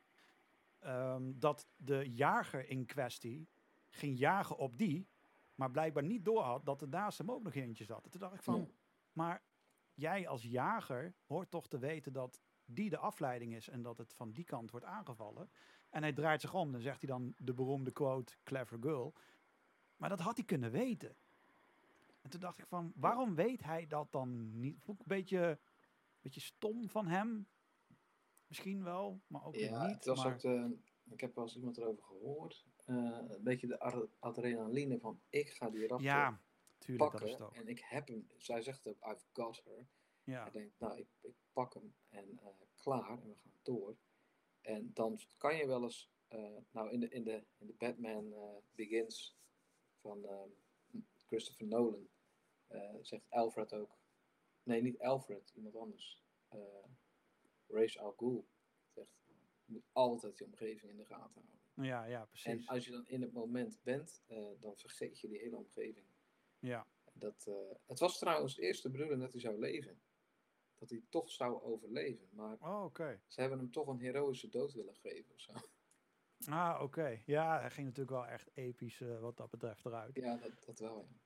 [0.79, 3.49] Ehm, dat de jager in kwestie
[3.89, 5.09] ging jagen op die,
[5.55, 8.03] maar blijkbaar niet doorhad dat er naast hem ook nog eentje zat.
[8.05, 8.67] En toen dacht ik van, Ja.
[9.11, 9.43] maar
[9.93, 14.13] jij als jager hoort toch te weten dat die de afleiding is en dat het
[14.13, 15.51] van die kant wordt aangevallen.
[15.89, 19.13] En hij draait zich om, dan zegt hij dan de beroemde quote, clever girl.
[19.95, 21.15] Maar dat had hij kunnen weten.
[22.29, 24.83] En toen dacht ik van, waarom weet hij dat dan niet?
[24.83, 25.59] Vond ik een beetje,
[26.21, 27.47] beetje stom van hem.
[28.47, 29.95] Misschien wel, maar ook Ja, niet.
[29.95, 30.77] het was maar, ook de,
[31.09, 32.65] ik heb wel eens iemand erover gehoord.
[32.85, 32.95] eh,
[33.27, 36.41] een beetje de ad- adrenaline van ik ga die raptor ja,
[36.77, 37.27] tuurlijk, dat pakken.
[37.27, 37.55] is het ook.
[37.55, 38.29] En ik heb hem.
[38.37, 39.87] Zij zegt ook, I've got her.
[40.23, 43.97] Ja, Hij denkt, nou, ik, ik pak hem en eh, klaar en we gaan door.
[44.61, 48.33] En dan kan je wel eens, eh, nou in de, in de, in de Batman
[48.75, 49.37] Begins
[50.01, 50.25] van
[51.25, 52.07] Christopher Nolan,
[53.01, 53.97] zegt Alfred ook,
[54.63, 56.59] nee niet Alfred, iemand anders, uh,
[57.67, 58.47] Ra's al Ghul
[58.93, 59.09] zegt,
[59.65, 61.59] je moet altijd je omgeving in de gaten houden.
[61.73, 62.67] ja, ja, En precies.
[62.67, 66.05] als je dan in het moment bent, eh, dan vergeet je die hele omgeving.
[66.59, 70.01] Ja, Dat, eh, het was trouwens eerst de bedoeling dat hij zou leven.
[70.77, 72.29] Dat hij toch zou overleven.
[72.31, 73.21] Maar oh, oké.
[73.27, 75.53] ze hebben hem toch een heroïsche dood willen geven of zo.
[76.45, 77.21] Ah, oké.
[77.25, 80.15] Ja, hij ging natuurlijk wel echt episch eh, wat dat betreft eruit.
[80.15, 81.07] Ja, dat, dat wel.
[81.09, 81.17] Ja.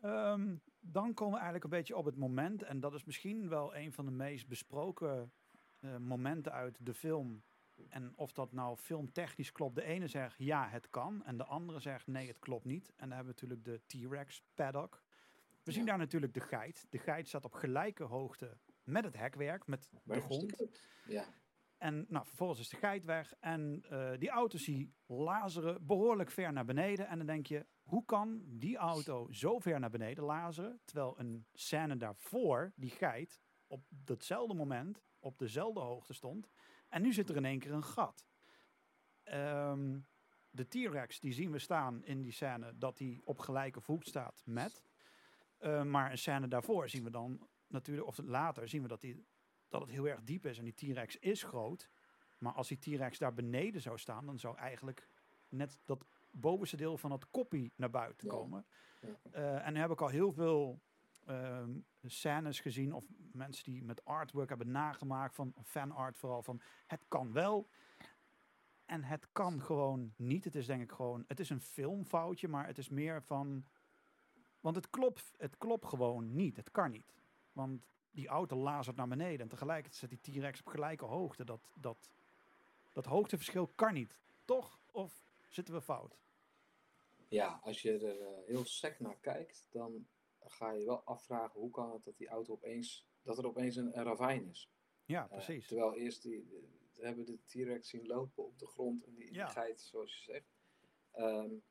[0.00, 2.62] Ehm, dan komen we eigenlijk een beetje op het moment.
[2.62, 5.32] En dat is misschien wel een van de meest besproken
[5.80, 7.42] eh, momenten uit de film.
[7.88, 9.74] En of dat nou filmtechnisch klopt.
[9.74, 11.24] De ene zegt ja, het kan.
[11.24, 12.88] En de andere zegt nee, het klopt niet.
[12.88, 15.02] En dan hebben we natuurlijk de T-Rex paddock.
[15.62, 15.88] We zien Ja.
[15.88, 16.86] daar natuurlijk de geit.
[16.90, 20.68] De geit staat op gelijke hoogte met het hekwerk, met de Waar grond.
[21.06, 21.24] Ja,
[21.78, 23.34] En nou, vervolgens is de geit weg.
[23.40, 27.06] En eh, die auto's die lazeren behoorlijk ver naar beneden.
[27.08, 30.80] En dan denk je, hoe kan die auto zo ver naar beneden lazeren?
[30.84, 36.50] Terwijl een scène daarvoor, die geit, op datzelfde moment op dezelfde hoogte stond.
[36.88, 38.26] En nu zit er in één keer een gat.
[39.22, 39.98] Ehm,
[40.50, 44.42] de T-Rex, die zien we staan in die scène, dat hij op gelijke voet staat
[44.44, 44.82] met.
[45.60, 49.26] Uh, maar een scène daarvoor zien we dan natuurlijk, of later zien we dat, die,
[49.68, 50.58] dat het heel erg diep is.
[50.58, 51.90] En die T-Rex is groot.
[52.38, 55.08] Maar als die T-Rex daar beneden zou staan, dan zou eigenlijk
[55.48, 58.66] net dat bovenste deel van het koppie naar buiten komen.
[59.34, 60.80] Uh, en nu heb ik al heel veel
[61.28, 61.64] uh,
[62.02, 67.32] scènes gezien of mensen die met artwork hebben nagemaakt van fanart vooral van het kan
[67.32, 67.68] wel
[68.90, 70.44] en het kan gewoon niet.
[70.44, 73.64] Het is denk ik gewoon, het is een filmfoutje, maar het is meer van,
[74.60, 76.56] want het klopt, het klopt gewoon niet.
[76.56, 77.14] Het kan niet,
[77.52, 81.44] want die auto lazert naar beneden en tegelijkertijd zit die T-Rex op gelijke hoogte.
[81.44, 82.10] Dat, dat,
[82.92, 84.78] dat hoogteverschil kan niet, toch?
[84.90, 86.18] Of zitten we fout?
[87.28, 90.08] Ja, als je er uh, heel sec naar kijkt, dan
[90.40, 93.98] ga je wel afvragen hoe kan het dat die auto opeens, dat er opeens een,
[93.98, 94.70] een ravijn is.
[95.04, 95.62] Ja, eh, precies.
[95.62, 96.48] Uh, terwijl eerst die,
[96.94, 99.44] hebben de T-Rex zien lopen op de grond en die, ja.
[99.44, 100.58] die geit, zoals je zegt.
[101.14, 101.62] Um,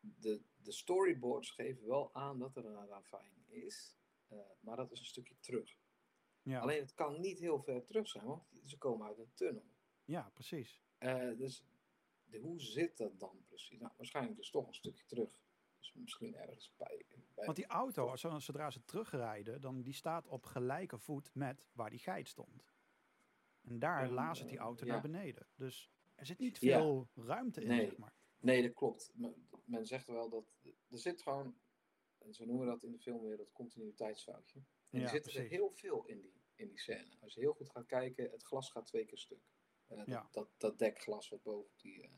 [0.00, 3.96] de, de storyboards geven wel aan dat er een ravijn is,
[4.28, 5.76] uh, maar dat is een stukje terug.
[6.42, 6.60] Ja.
[6.60, 9.64] Alleen het kan niet heel ver terug zijn, want ze komen uit een tunnel.
[10.04, 10.82] Ja, precies.
[10.98, 11.64] Uh, dus
[12.32, 13.78] de, hoe zit dat dan precies?
[13.78, 15.40] Nou, waarschijnlijk dus toch een stukje terug.
[15.78, 17.06] Dus misschien ergens bij.
[17.34, 21.90] bij Want die auto, zodra ze terugrijden, dan die staat op gelijke voet met waar
[21.90, 22.72] die geit stond.
[23.62, 24.92] En daar um, lazert die auto ja.
[24.92, 25.48] naar beneden.
[25.54, 27.22] Dus er zit niet veel ja.
[27.22, 27.86] ruimte in, nee.
[27.86, 28.14] zeg maar.
[28.38, 29.12] Nee, dat klopt.
[29.14, 30.44] Men, men zegt wel dat
[30.88, 31.60] er zit gewoon,
[32.18, 34.62] en zo noemen we dat in de film weer, dat continuïteitsfoutje.
[34.90, 37.16] En ja, er zit er heel veel in die, in die scène.
[37.20, 39.42] Als je heel goed gaat kijken, het glas gaat twee keer stuk.
[39.88, 40.28] Uh, dat, ja.
[40.30, 42.10] dat, dat dekglas wat boven die, uh,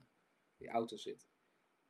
[0.65, 1.29] die auto zit.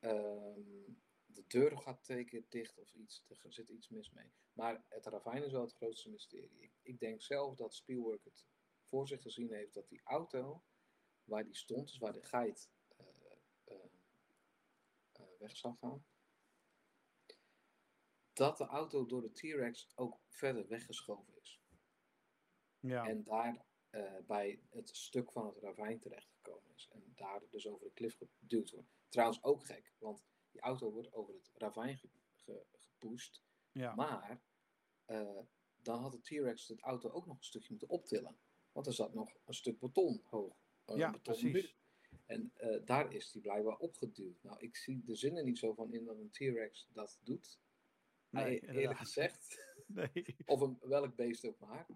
[0.00, 3.24] Um, de deur gaat twee keer dicht of iets.
[3.28, 4.32] Er zit iets mis mee.
[4.52, 6.60] Maar het ravijn is wel het grootste mysterie.
[6.60, 8.46] Ik, ik denk zelf dat Spielberg het
[8.82, 10.64] voor zich gezien heeft dat die auto
[11.24, 12.70] waar die stond, dus waar de geit
[13.00, 13.06] uh,
[13.64, 13.84] uh,
[15.20, 16.06] uh, weg zou gaan,
[18.32, 21.60] dat de auto door de T-Rex ook verder weggeschoven is.
[22.80, 23.06] Ja.
[23.06, 23.64] En daar
[24.26, 26.88] bij het stuk van het ravijn terechtgekomen is.
[26.92, 28.88] En daar dus over de klif geduwd wordt.
[29.08, 33.42] Trouwens ook gek, want die auto wordt over het ravijn ge, ge, gepusht.
[33.72, 33.94] Ja.
[33.94, 34.42] Maar
[35.06, 35.40] uh,
[35.76, 38.38] dan had de T-Rex het auto ook nog een stukje moeten optillen.
[38.72, 40.56] Want er zat nog een stuk beton hoog.
[40.86, 41.52] Uh, ja, beton precies.
[41.52, 41.74] muur.
[42.26, 44.42] En uh, daar is die blijkbaar opgeduwd.
[44.42, 47.60] Nou, ik zie de zin er niet zo van in dat een T-Rex dat doet.
[48.28, 49.74] Nee, nee eerlijk gezegd.
[49.86, 50.36] nee.
[50.44, 51.86] of een, welk beest ook maar.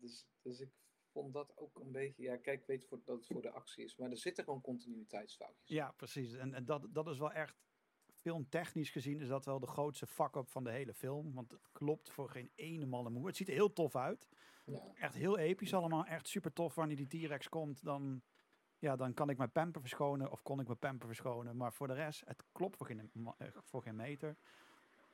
[0.00, 0.70] dus, dus ik
[1.14, 3.96] vond dat ook een beetje, ja, kijk, weet voor, dat het voor de actie is.
[3.96, 5.68] Maar er zitten gewoon continuïteitsfoutjes.
[5.68, 6.32] Ja, precies.
[6.32, 7.64] En, en dat, dat is wel echt,
[8.24, 11.34] filmtechnisch gezien, is dat wel de grootste fuck-up van de hele film.
[11.34, 13.26] Want het klopt voor geen ene malle moe.
[13.26, 14.28] Het ziet er heel tof uit.
[14.66, 14.94] Ja.
[14.94, 16.04] Echt heel episch allemaal.
[16.04, 16.74] Echt super tof.
[16.74, 18.22] Wanneer die T-Rex komt, dan,
[18.78, 20.30] ja, dan kan ik mijn pamper verschonen.
[20.30, 21.56] Of kon ik mijn pamper verschonen.
[21.56, 23.10] Maar voor de rest, het klopt voor geen,
[23.64, 24.36] voor geen meter.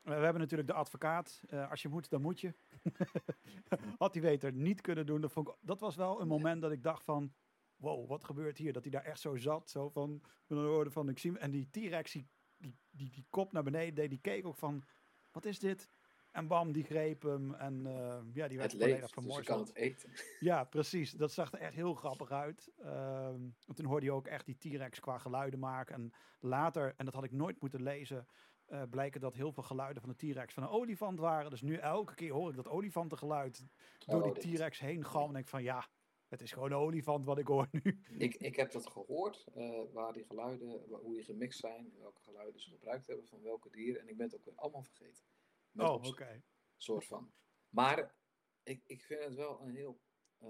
[0.03, 1.43] We hebben natuurlijk de advocaat.
[1.51, 2.55] Uh, als je moet, dan moet je.
[3.99, 5.21] Had hij beter niet kunnen doen.
[5.21, 7.33] Dat, vond ik, dat was wel een moment dat ik dacht van...
[7.77, 8.73] Wow, wat gebeurt hier?
[8.73, 9.71] Dat hij daar echt zo zat.
[9.71, 13.63] Zo van, van, van ik zie En die T-Rex, die, die, die, die, kop naar
[13.63, 14.11] beneden deed.
[14.11, 14.85] Die keek ook van,
[15.33, 15.91] wat is dit?
[16.31, 17.55] En bam, die greep hem.
[17.55, 19.15] En uh, ja, die werd het leeft,
[19.47, 20.11] dus eten.
[20.41, 21.11] Ja, precies.
[21.11, 22.71] Dat zag er echt heel grappig uit.
[22.79, 25.95] Uh, en toen hoorde je ook echt die T-Rex qua geluiden maken.
[25.95, 28.27] En later, en dat had ik nooit moeten lezen...
[28.73, 31.51] Uh, blijken dat heel veel geluiden van de T-Rex van een olifant waren.
[31.51, 33.67] Dus nu elke keer hoor ik dat olifantengeluid
[33.99, 35.27] door Oh, die T-Rex heen galmen.
[35.27, 35.89] En denk ik van ja,
[36.29, 38.01] het is gewoon een olifant wat ik hoor nu.
[38.19, 42.61] Ik, ik heb dat gehoord, uh, waar die geluiden, hoe die gemixt zijn, welke geluiden
[42.61, 44.01] ze gebruikt hebben van welke dieren.
[44.01, 45.25] En ik ben het ook weer allemaal vergeten.
[45.71, 46.09] Met oh, oké.
[46.09, 46.43] Okay.
[46.77, 47.33] soort van.
[47.69, 48.15] Maar
[48.63, 50.01] ik, ik vind het wel een heel
[50.43, 50.49] uh,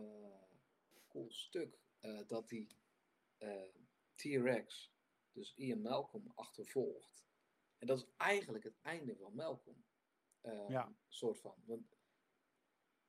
[1.09, 1.79] cool stuk
[2.27, 2.77] dat die
[4.15, 4.93] T-Rex,
[5.33, 7.29] dus Ian Malcolm, achtervolgt.
[7.81, 9.85] En dat is eigenlijk het einde van Malcolm.
[10.43, 10.97] Uh, ja.
[11.09, 11.63] Soort van.
[11.65, 11.97] Want,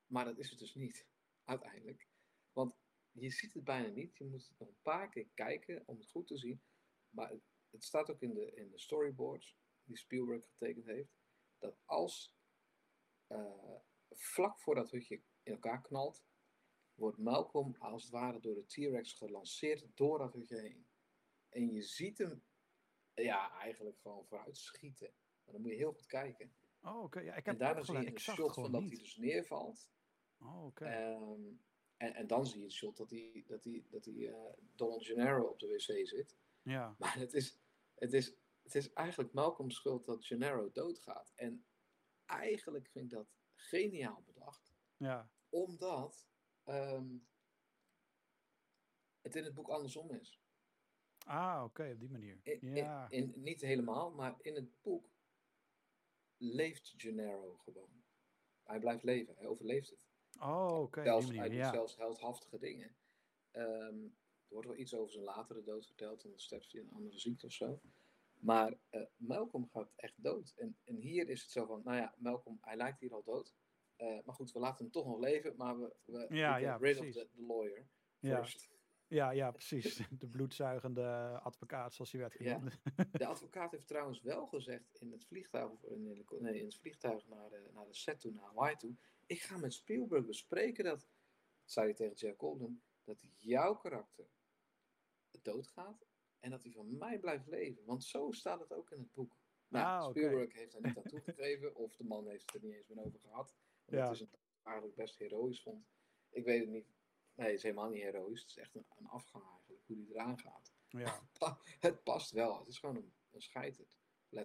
[0.06, 1.06] maar dat is het dus niet,
[1.44, 2.08] uiteindelijk.
[2.52, 2.76] Want
[3.10, 4.16] je ziet het bijna niet.
[4.16, 6.62] Je moet het nog een paar keer kijken om het goed te zien.
[7.08, 11.12] Maar het, het staat ook in de, in de storyboards die Spielberg getekend heeft.
[11.58, 12.36] Dat als
[13.28, 13.76] uh,
[14.10, 16.24] vlak voor dat hutje in elkaar knalt,
[16.94, 20.86] wordt Malcolm als het ware door de T-Rex gelanceerd door dat hutje heen.
[21.48, 22.44] En je ziet hem
[23.14, 25.12] ja, eigenlijk gewoon vooruit schieten.
[25.44, 26.52] Maar dan moet je heel goed kijken.
[26.82, 27.04] Oh, oké.
[27.04, 27.24] Okay.
[27.24, 29.88] Ja, ik heb en daarna zie je een shot van dat hij dus neervalt.
[30.38, 30.84] Oh, oké.
[30.84, 31.12] Okay.
[31.12, 31.60] Um,
[31.96, 35.04] en, en, dan zie je een shot dat hij, dat hij, dat hij uh, Donald
[35.04, 36.36] Gennaro op de wc zit.
[36.62, 36.94] Ja.
[36.98, 37.60] Maar het is,
[37.94, 41.32] het is, het is eigenlijk Malcolm's schuld dat Gennaro doodgaat.
[41.34, 41.64] En
[42.26, 44.74] eigenlijk vind ik dat geniaal bedacht.
[44.96, 45.30] Ja.
[45.48, 46.28] Omdat
[46.64, 47.16] ehm,
[49.20, 50.40] het in het boek andersom is.
[51.26, 52.38] Ah, oké, op die manier.
[52.42, 53.10] In, in- Ja.
[53.10, 55.10] in, niet helemaal, maar in het boek
[56.36, 58.02] leeft Gennaro gewoon.
[58.62, 59.98] Hij blijft leven, hij overleeft het.
[60.40, 61.72] Oh, oké, zelfs, die hij doet Ja.
[61.72, 62.96] zelfs heldhaftige dingen.
[63.50, 64.04] Ehm,
[64.48, 67.18] er wordt wel iets over zijn latere dood verteld, en dan sterft hij een andere
[67.18, 67.80] ziekte of zo.
[68.32, 70.52] Maar eh, Malcolm gaat echt dood.
[70.56, 73.54] En, en hier is het zo van, nou ja, Malcolm, hij lijkt hier al dood.
[73.96, 76.98] Eh, maar goed, we laten hem toch nog leven, maar we, we Ja, ja, rid
[76.98, 77.86] of the, the lawyer
[78.20, 78.68] first.
[78.70, 78.71] Ja,
[79.14, 79.96] ja, precies.
[80.18, 82.54] De bloedzuigende advocaat, zoals hij werd Ja.
[82.54, 82.80] genoemd.
[83.20, 86.76] De advocaat heeft trouwens wel gezegd in het vliegtuig, of in, de nee, in het
[86.76, 88.96] vliegtuig naar de, naar de set toe, naar Hawaii toe.
[89.26, 91.08] Ik ga met Spielberg bespreken dat,
[91.64, 94.26] zei hij tegen Jack Goldman, dat jouw karakter
[95.42, 96.06] doodgaat
[96.40, 97.84] en dat hij van mij blijft leven.
[97.84, 99.36] Want zo staat het ook in het boek.
[99.68, 100.10] Nou, Ah.
[100.10, 103.04] Spielberg heeft daar niet aan toegegeven, of de man heeft het er niet eens meer
[103.04, 103.54] over gehad.
[103.84, 104.10] Omdat Ja.
[104.10, 105.86] hij het eigenlijk best heroïs vond.
[106.30, 106.86] Ik weet het niet.
[107.42, 108.40] Nee, het is helemaal niet heroïs.
[108.40, 110.72] Het is echt een, een afgang eigenlijk, hoe die eraan gaat.
[110.88, 111.20] Ja.
[111.80, 112.58] Het past wel.
[112.58, 113.42] Het is gewoon een, een.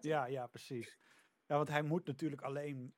[0.02, 1.00] Ja, ja, precies.
[1.46, 2.96] Ja, want hij moet natuurlijk alleen.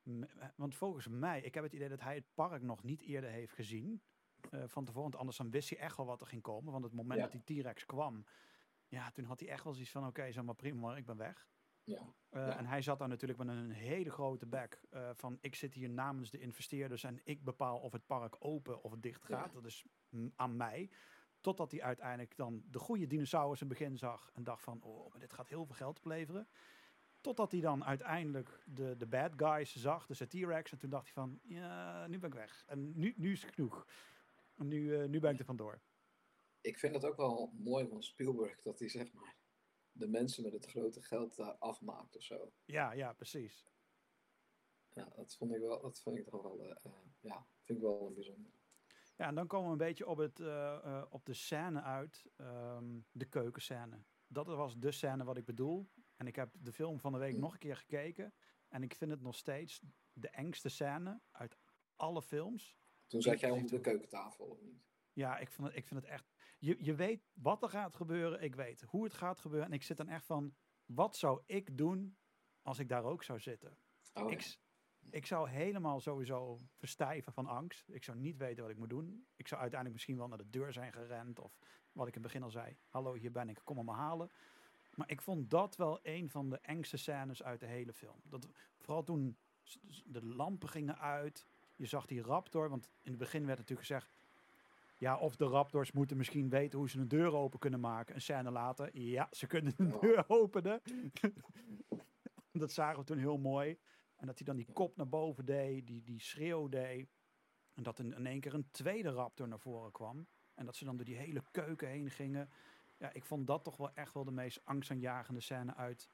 [0.56, 3.52] Want volgens mij, ik heb het idee dat hij het park nog niet eerder heeft
[3.52, 4.02] gezien.
[4.50, 5.02] eh, van tevoren.
[5.10, 6.72] Want anders dan wist hij echt wel wat er ging komen.
[6.72, 7.28] Want het moment Ja.
[7.28, 8.26] dat die T-Rex kwam.
[8.88, 11.16] Ja, toen had hij echt wel zoiets van: oké, zeg maar prima, maar ik ben
[11.16, 11.48] weg.
[11.84, 12.14] Ja.
[12.28, 12.58] Eh, Ja.
[12.58, 14.80] En hij zat daar natuurlijk met een hele grote bek.
[14.90, 18.82] eh, van ik zit hier namens de investeerders en ik bepaal of het park open
[18.82, 19.38] of het dicht Ja.
[19.40, 19.52] gaat.
[19.52, 19.84] Dat is
[20.36, 20.90] aan mij.
[21.40, 24.30] Totdat hij uiteindelijk dan de goede dinosaurus in het begin zag.
[24.34, 26.48] En dacht van, oh, maar dit gaat heel veel geld opleveren.
[27.20, 30.72] Totdat hij dan uiteindelijk de, de bad guys zag, dus de T-Rex.
[30.72, 32.64] En toen dacht hij van, ja, nu ben ik weg.
[32.66, 33.86] En nu, nu is het genoeg.
[34.56, 35.80] En nu, eh, nu ben ik er vandoor.
[36.60, 39.36] Ik vind het ook wel mooi van Spielberg dat hij zeg maar
[40.00, 42.52] de mensen met het grote geld daar afmaakt of zo.
[42.64, 43.68] Ja, ja, precies.
[44.88, 47.84] Ja, dat vond ik wel, dat vind ik toch wel, eh, eh, ja, vind ik
[47.84, 48.50] wel bijzonder.
[49.16, 53.00] Ja, en dan komen we een beetje op, het, eh, op de scène uit, ehm,
[53.12, 54.04] de keukenscène.
[54.26, 55.90] Dat was de scène wat ik bedoel.
[56.16, 57.40] En ik heb de film van de week Mm.
[57.40, 58.34] nog een keer gekeken.
[58.68, 59.80] En ik vind het nog steeds
[60.12, 61.56] de engste scène uit
[61.96, 62.78] alle films.
[63.06, 64.82] Toen zat jij onder de de- keukentafel of niet?
[65.12, 66.32] Ja, ik vind het, ik vind het echt...
[66.60, 69.68] Je, je weet wat er gaat gebeuren, ik weet hoe het gaat gebeuren.
[69.68, 70.54] En ik zit dan echt van,
[70.86, 72.16] wat zou ik doen
[72.62, 73.76] als ik daar ook zou zitten?
[74.14, 74.58] Oh, ik,
[75.10, 77.88] ik zou helemaal sowieso verstijven van angst.
[77.88, 79.26] Ik zou niet weten wat ik moet doen.
[79.36, 81.38] Ik zou uiteindelijk misschien wel naar de deur zijn gerend.
[81.38, 81.58] Of
[81.92, 82.76] wat ik in het begin al zei.
[82.88, 84.30] Hallo, hier ben ik, kom me halen.
[84.94, 88.20] Maar ik vond dat wel een van de engste scènes uit de hele film.
[88.24, 88.48] Dat,
[88.78, 89.36] vooral toen
[90.04, 91.46] de lampen gingen uit.
[91.76, 92.68] Je zag die raptor.
[92.68, 94.18] Want in het begin werd natuurlijk gezegd...
[95.00, 98.14] Ja, of de raptors moeten misschien weten hoe ze een deur open kunnen maken.
[98.14, 100.80] Een scène later, ja, ze kunnen een deur openen.
[102.52, 103.78] dat zagen we toen heel mooi.
[104.16, 107.08] En dat hij dan die kop naar boven deed, die, die schreeuw deed.
[107.74, 110.26] En dat in, in één keer een tweede raptor naar voren kwam.
[110.54, 112.50] En dat ze dan door die hele keuken heen gingen.
[112.96, 116.08] Ja, ik vond dat toch wel echt wel de meest angstaanjagende scène uit,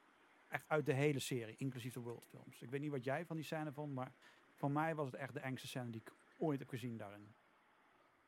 [0.48, 2.62] echt uit de hele serie, inclusief de Worldfilms.
[2.62, 4.12] Ik weet niet wat jij van die scène vond, maar
[4.52, 7.34] voor mij was het echt de engste scène die ik ooit heb gezien daarin.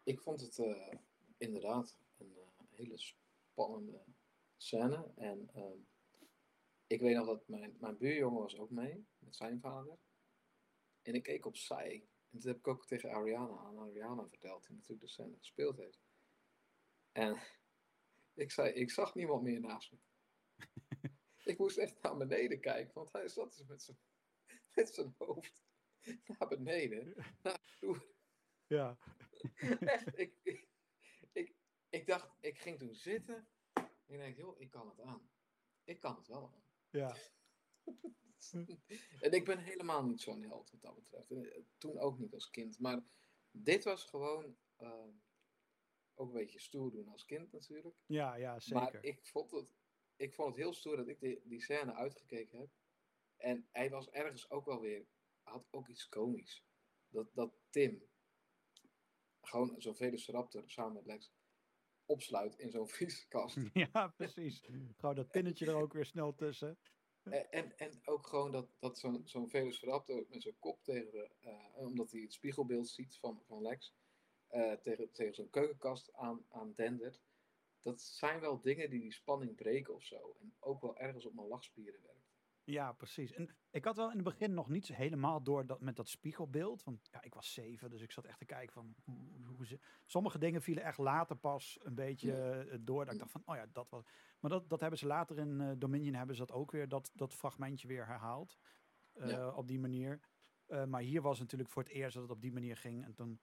[0.09, 0.93] Ik vond het eh,
[1.37, 4.05] inderdaad een eh, hele spannende
[4.57, 5.13] scène.
[5.17, 5.79] En ehm,
[6.87, 9.99] ik weet nog dat mijn, mijn buurjongen was ook mee, met zijn vader.
[11.03, 12.09] En ik keek opzij.
[12.31, 15.77] En toen heb ik ook tegen Ariana aan Ariana verteld, die natuurlijk de scène gespeeld
[15.77, 16.01] heeft.
[17.13, 17.43] En
[18.45, 19.99] ik zei, ik zag niemand meer naast me.
[21.53, 23.99] ik moest echt naar beneden kijken, want hij zat dus met zijn,
[24.75, 25.63] met zijn hoofd
[26.27, 28.17] naar beneden, naar de vloer.
[28.69, 28.99] Ja,
[29.81, 30.67] Echt, ik, ik,
[31.33, 31.55] ik,
[31.89, 33.49] ik dacht, ik ging toen zitten.
[33.73, 35.31] En ik denk, joh, ik kan het aan.
[35.85, 36.63] Ik kan het wel aan.
[36.91, 37.17] ja,
[39.21, 41.31] en ik ben helemaal niet zo'n held wat dat betreft.
[41.31, 42.79] En, eh, Toen ook niet als kind.
[42.79, 43.05] Maar
[43.51, 45.09] dit was gewoon eh,
[46.15, 47.97] ook een beetje stoer doen als kind natuurlijk.
[48.07, 48.83] ja, ja, zeker.
[48.83, 49.69] Maar ik vond, het,
[50.17, 52.71] ik vond het heel stoer dat ik die, die scène uitgekeken heb.
[53.37, 55.07] En hij was ergens ook wel weer,
[55.43, 56.65] had ook iets komisch.
[57.09, 58.09] Dat, dat Tim
[59.49, 61.33] gewoon zo'n Velociraptor samen met Lex
[62.05, 63.57] opsluit in zo'n vrieskast.
[63.93, 64.61] Ja, precies.
[64.97, 66.79] Gewoon dat pinnetje er ook weer snel tussen.
[67.23, 71.31] En, en, en ook gewoon dat, dat zo'n zo'n Velociraptor met zijn kop tegen de,
[71.41, 73.95] eh, omdat hij het spiegelbeeld ziet van, van Lex,
[74.47, 77.21] eh, tegen, tegen zo'n keukenkast aan, aan dendert.
[77.83, 80.37] Dat zijn wel dingen die die spanning breken of zo.
[80.41, 82.18] En ook wel ergens op mijn lachspieren werkt.
[82.71, 83.33] Ja, precies.
[83.33, 86.85] En ik had wel in het begin nog niet helemaal door dat met dat spiegelbeeld.
[86.85, 89.17] Want ja, ik was zeven, dus ik zat echt te kijken van hoe,
[89.57, 89.79] hoe ze.
[90.05, 93.05] Sommige dingen vielen echt later pas een beetje eh, door.
[93.05, 94.05] Dat ik dacht van, oh ja, dat was.
[94.41, 97.11] Maar dat, dat hebben ze later in eh, Dominion hebben ze dat ook weer, dat,
[97.15, 98.59] dat fragmentje weer herhaald.
[99.13, 99.51] eh, Ja.
[99.51, 100.21] Op die manier.
[100.87, 103.05] Maar hier was natuurlijk voor het eerst dat het op die manier ging.
[103.05, 103.41] En toen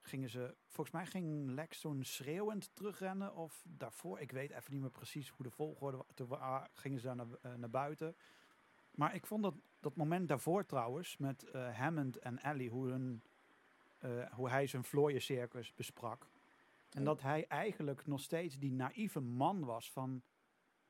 [0.00, 3.34] gingen ze, volgens mij ging Lex toen schreeuwend terugrennen.
[3.34, 6.06] Of daarvoor, ik weet even niet meer precies hoe de volgorde was.
[6.14, 6.38] Toen
[6.74, 8.16] gingen ze daar naar, naar buiten.
[8.94, 13.22] Maar ik vond dat, dat moment daarvoor trouwens, met eh, Hammond en Ellie, hoe, hun,
[13.98, 16.28] eh, hoe hij zijn vlooiencircus besprak.
[16.90, 20.22] En dat hij eigenlijk nog steeds die naïeve man was van,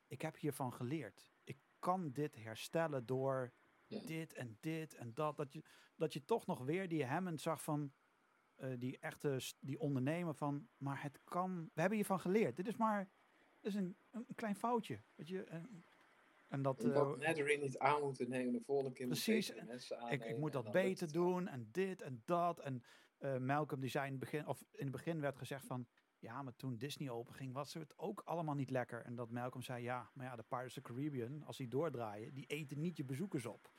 [0.07, 1.33] ik heb hiervan geleerd.
[1.45, 3.53] Ik kan dit herstellen door
[3.87, 5.37] dit en dit en dat.
[5.37, 5.63] Dat je,
[5.97, 7.93] dat je toch nog weer die Hammond zag van,
[8.55, 12.57] eh, die echte, die ondernemer van, maar het kan, we hebben hiervan geleerd.
[12.57, 13.09] Dit is maar,
[13.61, 15.01] dit is een, een klein foutje.
[15.15, 15.45] Weet je,
[16.55, 16.93] en dat, En
[17.47, 21.13] eh, niet aan moeten nemen, de volgende keer Precies, mensen ik, ik moet dat beter
[21.13, 22.61] doen en dit en dat.
[22.61, 22.83] En
[23.19, 25.87] eh, Malcolm die zei in het begin, of in het begin werd gezegd van,
[26.19, 29.05] ja, maar toen Disney openging was het ook allemaal niet lekker.
[29.05, 32.35] En dat Malcolm zei, ja, maar ja, de Pirates of the Caribbean, als die doordraaien,
[32.35, 33.71] die eten niet je bezoekers op.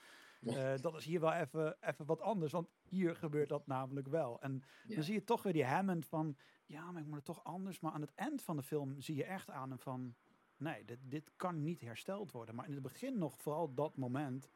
[0.41, 4.41] Eh, dat is hier wel even, even wat anders, want hier gebeurt dat namelijk wel.
[4.41, 4.95] En Ja.
[4.95, 7.80] dan zie je toch weer die Hammond van, ja, maar ik moet het toch anders.
[7.80, 10.15] Maar aan het eind van de film zie je echt aan hem van,
[10.57, 12.56] nee, dit, dit kan niet hersteld worden.
[12.56, 14.49] Maar in het begin nog, vooral dat moment,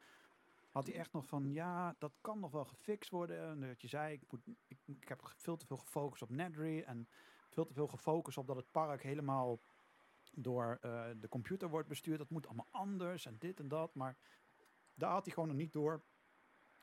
[0.70, 3.40] had hij echt nog van, ja, dat kan nog wel gefixt worden.
[3.40, 4.22] En dat je zei, ik,
[4.66, 7.08] ik, ik heb veel te veel gefocust op Nedry en
[7.48, 9.60] veel te veel gefocust op dat het park helemaal
[10.32, 12.18] door eh, de computer wordt bestuurd.
[12.18, 13.94] Dat moet allemaal anders en dit en dat.
[13.94, 14.16] Maar
[14.94, 16.02] daar had hij gewoon nog niet door.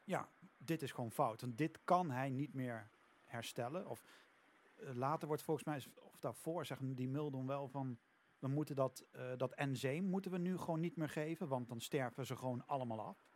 [0.04, 1.42] Ja, dit is gewoon fout.
[1.42, 2.90] En dit kan hij niet meer
[3.24, 3.88] herstellen.
[3.88, 4.04] Of
[4.76, 7.98] eh, later wordt volgens mij, of daarvoor zeggen die Mildon wel van...
[8.40, 11.48] We moeten dat, eh, dat enzyme moeten we nu gewoon niet meer geven.
[11.48, 13.28] Want dan sterven ze gewoon allemaal af.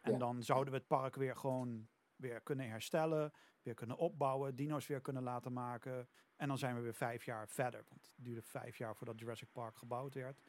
[0.00, 0.18] En Ja.
[0.18, 3.32] dan zouden we het park weer gewoon weer kunnen herstellen.
[3.62, 4.56] Weer kunnen opbouwen.
[4.56, 6.08] Dino's weer kunnen laten maken.
[6.36, 7.84] En dan zijn we weer vijf jaar verder.
[7.88, 10.40] Want het duurde vijf jaar voordat Jurassic Park gebouwd werd.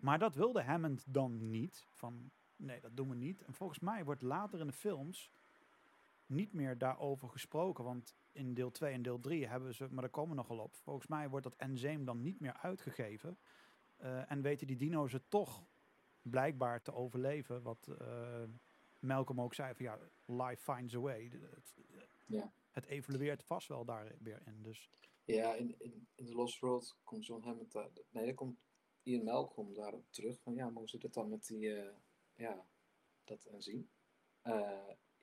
[0.00, 1.86] Maar dat wilde Hammond dan niet.
[1.92, 3.42] Van nee, dat doen we niet.
[3.42, 5.30] En volgens mij wordt later in de films
[6.26, 7.84] niet meer daarover gesproken.
[7.84, 10.74] Want in deel 2 en deel 3 hebben ze, maar daar komen we nogal op.
[10.74, 13.38] Volgens mij wordt dat enzyme dan niet meer uitgegeven.
[13.96, 15.64] Eh, en weten die dino's het toch
[16.22, 17.62] blijkbaar te overleven.
[17.62, 18.42] Wat eh,
[19.00, 21.30] Malcolm ook zei van ja, life finds a way.
[21.54, 21.74] Het,
[22.26, 22.52] Ja.
[22.70, 24.62] het evolueert vast wel daar weer in.
[24.62, 24.90] Dus
[25.24, 27.88] Ja, in, in, in The Lost World komt John Hammond daar.
[28.10, 28.58] Nee, daar komt
[29.02, 30.40] Ian Malcolm daarop terug.
[30.40, 31.74] Van ja, mogen ze dat dan met die.
[31.74, 31.94] eh,
[32.34, 32.66] ja,
[33.24, 33.88] dat enzym?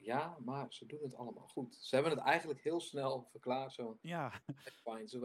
[0.03, 1.75] Ja, maar ze doen het allemaal goed.
[1.75, 3.73] Ze hebben het eigenlijk heel snel verklaard.
[3.73, 4.41] Zo, ja.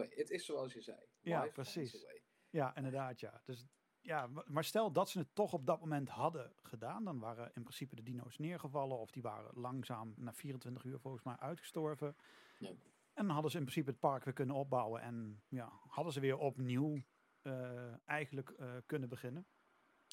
[0.09, 0.97] Het is zoals je zei.
[1.19, 2.05] Ja, precies.
[2.49, 3.41] Ja, inderdaad, ja.
[3.45, 3.65] Dus
[4.01, 7.51] ja, ma- maar stel dat ze het toch op dat moment hadden gedaan, dan waren
[7.53, 12.15] in principe de dino's neergevallen of die waren langzaam na 24 uur volgens mij uitgestorven.
[12.59, 12.69] Ja.
[13.13, 16.19] En dan hadden ze in principe het park weer kunnen opbouwen en ja, hadden ze
[16.19, 17.03] weer opnieuw
[17.41, 19.47] eh, eigenlijk eh, kunnen beginnen.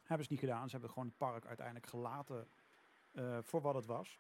[0.04, 0.64] Hebben ze niet gedaan.
[0.64, 2.48] Ze hebben gewoon het park uiteindelijk gelaten
[3.12, 4.18] eh, voor wat het was.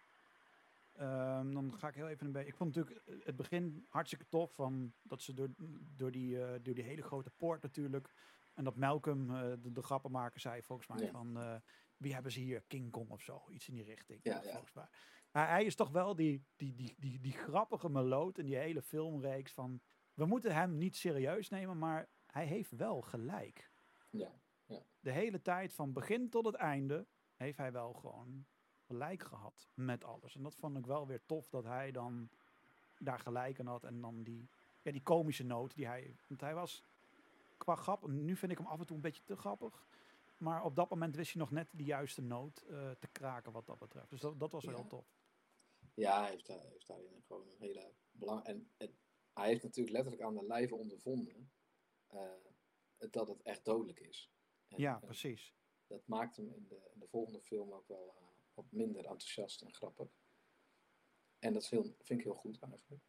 [0.96, 2.48] Ehm, dan ga ik heel even een beetje.
[2.48, 5.48] Ik vond natuurlijk eh, het begin hartstikke tof van dat ze door,
[5.96, 8.14] door, die, eh, door die hele grote poort natuurlijk.
[8.54, 11.10] En dat Malcolm, eh, de, de grappenmaker, zei volgens mij Ja.
[11.10, 11.60] van
[11.96, 12.62] wie hebben ze hier?
[12.66, 14.20] King Kong of zo, iets in die richting.
[14.22, 14.50] Ja, ja.
[14.50, 14.88] Volgens mij.
[15.30, 18.82] Maar hij is toch wel die, die, die, die, die grappige meloot in die hele
[18.82, 19.80] filmreeks van
[20.14, 23.70] we moeten hem niet serieus nemen, maar hij heeft wel gelijk.
[24.10, 24.32] Ja,
[25.00, 28.46] De hele tijd van begin tot het einde heeft hij wel gewoon
[28.86, 30.34] gelijk gehad met alles.
[30.36, 32.28] En dat vond ik wel weer tof dat hij dan
[32.98, 33.84] daar gelijk aan had.
[33.84, 34.48] En dan die,
[34.82, 36.16] ja, die komische noot die hij...
[36.28, 36.82] Want hij was
[37.56, 38.06] qua grap...
[38.06, 39.86] Nu vind ik hem af en toe een beetje te grappig.
[40.38, 43.66] Maar op dat moment wist hij nog net de juiste noot eh, te kraken wat
[43.66, 44.10] dat betreft.
[44.10, 44.84] Dus dat, dat was wel Ja.
[44.88, 45.06] tof.
[45.94, 48.44] ja hij heeft, daar, heeft daarin gewoon een hele belang.
[48.44, 48.98] En, en
[49.32, 51.50] hij heeft natuurlijk letterlijk aan de lijve ondervonden
[52.06, 52.20] eh,
[53.10, 54.30] dat het echt dodelijk is.
[54.68, 55.54] En, Ja, precies.
[55.86, 58.25] dat maakt hem in de, in de volgende film ook wel eh,
[58.56, 60.08] wat minder enthousiast en grappig.
[61.38, 63.02] En dat heel, vind ik heel goed eigenlijk.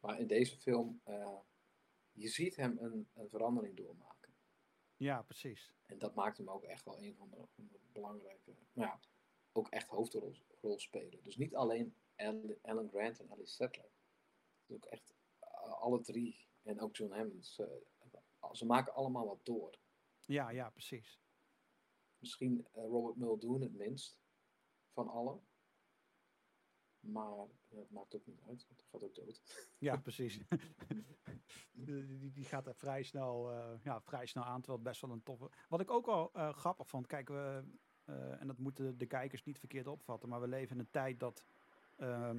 [0.00, 1.38] Maar in deze film, eh,
[2.12, 4.34] je ziet hem een, een verandering doormaken.
[4.96, 5.72] Ja, precies.
[5.86, 9.00] En dat maakt hem ook echt wel een van de, van de belangrijke, nou ja,
[9.52, 11.22] ook echt hoofdrol rol spelen.
[11.22, 11.94] Dus niet alleen
[12.62, 13.90] Alan Grant en Alice Settler.
[14.66, 16.48] Dus ook echt eh, alle drie.
[16.62, 17.46] En ook John Hammond.
[17.46, 17.86] Ze,
[18.52, 19.78] ze maken allemaal wat door.
[20.24, 21.20] Ja, ja, precies.
[22.18, 24.18] Misschien eh, Robert Muldoon het minst
[24.92, 25.40] van allen.
[27.00, 29.40] Maar het maakt ook niet uit, want hij gaat ook dood.
[29.78, 30.40] Ja, precies.
[31.72, 35.10] die, die- gaat er vrij snel, eh, ja, vrij snel aan, terwijl het best wel
[35.10, 35.50] een toffe...
[35.68, 37.64] Wat ik ook wel eh, grappig vond, kijk, we,
[38.04, 41.20] eh, en dat moeten de kijkers niet verkeerd opvatten, maar we leven in een tijd
[41.20, 41.44] dat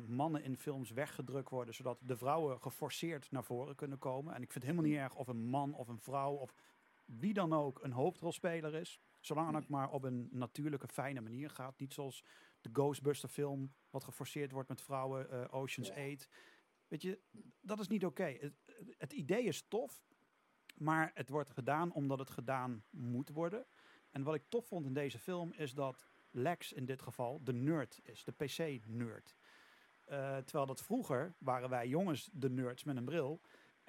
[0.07, 4.33] mannen in films weggedrukt worden, zodat de vrouwen geforceerd naar voren kunnen komen.
[4.33, 6.53] En ik vind het helemaal niet erg of een man of een vrouw of
[7.05, 8.99] wie dan ook een hoofdrolspeler is.
[9.21, 11.79] Zolang het maar op een natuurlijke, fijne manier gaat.
[11.79, 12.23] Niet zoals
[12.61, 16.11] de Ghostbuster film, wat geforceerd wordt met vrouwen, eh, Ocean's Ja.
[16.11, 16.29] 8.
[16.87, 17.19] Weet je,
[17.61, 18.23] dat is niet oké.
[18.39, 18.53] Het,
[18.97, 20.03] het idee is tof,
[20.77, 23.65] maar het wordt gedaan omdat het gedaan moet worden.
[24.09, 27.53] En wat ik tof vond in deze film is dat Lex in dit geval de
[27.53, 29.35] nerd is, de PC-nerd.
[30.05, 33.41] Eh, terwijl dat vroeger waren wij jongens de nerds met een bril.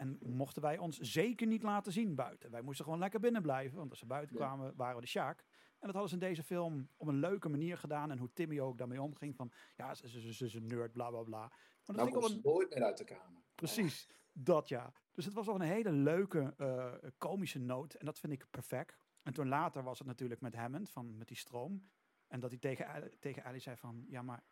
[0.03, 2.51] En mochten wij ons zeker niet laten zien buiten.
[2.51, 3.79] Wij moesten gewoon lekker binnen blijven.
[3.79, 5.39] Want als ze buiten kwamen, waren we de Sjaak.
[5.79, 8.11] En dat hadden ze in deze film op een leuke manier gedaan.
[8.11, 9.37] En hoe Timmy ook daarmee omging.
[9.37, 11.39] Van ja, ze, is een nerd, bla bla bla.
[11.39, 11.51] Maar
[11.85, 13.43] dat Nou komt een, nooit meer uit de kamer.
[13.55, 14.93] Precies, dat ja.
[15.13, 17.95] Dus het was al een hele leuke, eh, komische noot.
[17.95, 18.97] En dat vind ik perfect.
[19.23, 21.91] En toen later was het natuurlijk met Hammond, van, met die stroom.
[22.29, 24.43] En dat hij tegen, tegen Ali zei van, ja maar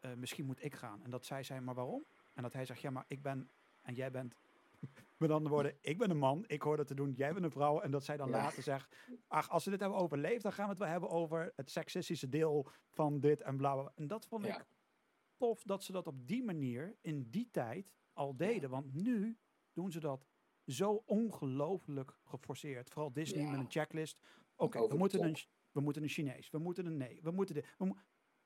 [0.00, 1.02] eh, misschien moet ik gaan.
[1.02, 2.06] En dat zij zei, maar waarom?
[2.34, 3.50] En dat hij zegt, ja maar ik ben
[3.82, 4.34] en jij bent...
[5.16, 7.50] Met andere woorden, ik ben een man, ik hoor dat te doen, jij bent een
[7.50, 7.80] vrouw.
[7.80, 8.36] En dat zij dan Ja.
[8.36, 8.96] later zegt,
[9.26, 12.28] ach, als we dit hebben overleefd, dan gaan we het wel hebben over het seksistische
[12.28, 13.82] deel van dit en bla bla.
[13.82, 13.92] bla.
[13.94, 14.66] En dat vond ik
[15.36, 18.70] tof dat ze dat op die manier in die tijd al deden.
[18.70, 19.38] Want nu
[19.72, 20.26] doen ze dat
[20.66, 22.90] zo ongelooflijk geforceerd.
[22.90, 23.50] Vooral Disney Ja.
[23.50, 24.20] met een checklist.
[24.56, 25.36] Oké, we, moeten een,
[25.72, 26.50] we moeten een Chinees.
[26.50, 27.18] We moeten een nee.
[27.22, 27.74] We moeten dit.
[27.78, 27.96] We mo-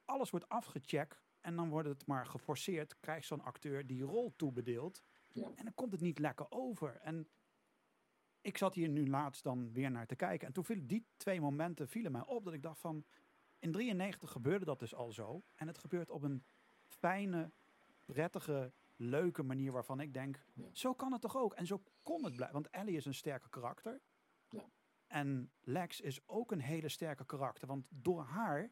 [0.05, 1.23] alles wordt afgecheckt.
[1.41, 3.01] En dan wordt het maar geforceerd.
[3.01, 5.03] Krijgt zo'n acteur die rol toebedeeld.
[5.33, 5.47] Ja.
[5.55, 6.97] En dan komt het niet lekker over.
[6.97, 7.29] En
[8.41, 10.47] ik zat hier nu laatst dan weer naar te kijken.
[10.47, 12.45] En toen vielen die twee momenten vielen mij op.
[12.45, 13.05] Dat ik dacht van...
[13.59, 15.43] In 93 gebeurde dat dus al zo.
[15.55, 16.45] En het gebeurt op een
[16.85, 17.51] fijne,
[18.05, 20.69] prettige, leuke manier waarvan ik denk, Ja.
[20.73, 21.55] zo kan het toch ook?
[21.55, 22.55] En zo kon het blijven.
[22.63, 24.01] Want Ellie is een sterke karakter.
[24.49, 24.65] Ja.
[25.07, 27.69] En Lex is ook een hele sterke karakter.
[27.69, 28.71] Want door haar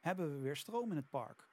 [0.00, 1.48] hebben we weer stroom in het park.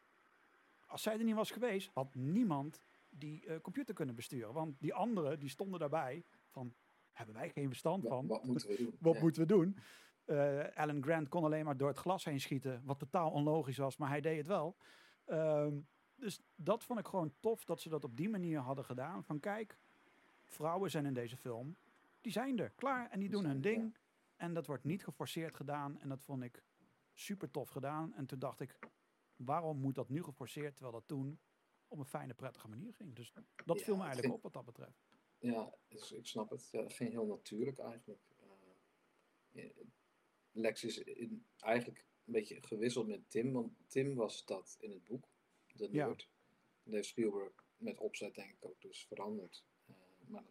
[0.86, 2.82] Als zij er niet was geweest, had niemand
[3.20, 4.54] die eh, computer kunnen besturen.
[4.54, 6.74] Want die anderen, die stonden daarbij van,
[7.12, 8.28] hebben wij geen verstand Wat, van.
[8.28, 8.96] wat moeten we doen?
[9.02, 9.22] Wat Ja.
[9.22, 9.78] moeten we doen?
[10.26, 13.98] Eh, Alan Grant kon alleen maar door het glas heen schieten, wat totaal onlogisch was,
[13.98, 14.76] maar hij deed het wel.
[15.26, 15.80] Ehm,
[16.16, 19.24] dus dat vond ik gewoon tof dat ze dat op die manier hadden gedaan.
[19.24, 19.78] Van kijk,
[20.44, 21.76] vrouwen zijn in deze film,
[22.22, 23.96] die zijn er, klaar en die doen hun ding.
[24.36, 26.64] En dat wordt niet geforceerd gedaan en dat vond ik
[27.14, 28.14] super tof gedaan.
[28.14, 28.76] En toen dacht ik,
[29.36, 31.40] waarom moet dat nu geforceerd, terwijl dat toen
[31.90, 33.16] op een fijne, prettige manier ging.
[33.16, 33.44] Dus dat
[33.80, 35.08] Ja, viel me het eigenlijk ging- op wat dat betreft.
[35.40, 36.70] Ja, dus ik snap het.
[36.72, 38.22] Ja, het ging heel natuurlijk eigenlijk.
[38.40, 39.72] Eh, ja,
[40.52, 45.04] Lex is in, eigenlijk een beetje gewisseld met Tim, want Tim was dat in het
[45.04, 45.28] boek,
[45.74, 46.08] de Ja.
[46.08, 46.28] Dat
[46.94, 49.66] heeft Spielberg met opzet denk ik ook dus veranderd.
[49.86, 49.96] Eh,
[50.28, 50.44] maar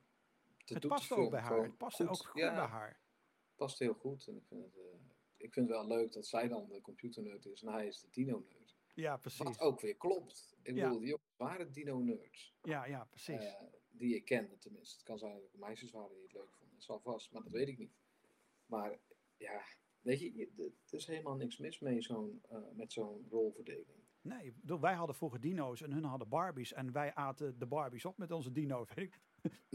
[0.64, 1.62] Het film ook bij haar.
[1.62, 2.08] Het goed.
[2.08, 3.00] ook goed ja, bij haar.
[3.56, 4.26] past heel goed.
[4.26, 4.82] En ik vind, het, eh,
[5.36, 8.08] ik vind het wel leuk dat zij dan de computernerd is en hij is de
[8.10, 8.76] dino-nerd.
[9.00, 9.44] Ja, precies.
[9.44, 10.56] Wat ook weer klopt.
[10.62, 10.82] Ik Ja.
[10.84, 12.54] bedoel, die jongens waren dino-nerds.
[12.62, 13.44] Ja, ja, precies.
[13.44, 14.94] Eh, die ik kende tenminste.
[14.96, 16.74] Het kan zijn dat er meisjes waren die het leuk vonden.
[16.74, 17.92] Dat zal vast, maar dat weet ik niet.
[18.66, 18.98] Maar
[19.36, 19.62] ja,
[20.00, 20.48] weet je,
[20.90, 24.06] er is helemaal niks mis mee zo'n, eh, met zo'n rolverdeling.
[24.20, 26.72] Nee, wij hadden vroeger dino's en hun hadden Barbies.
[26.72, 28.88] En wij aten de Barbies op met onze dino's.
[28.94, 29.20] weet ik.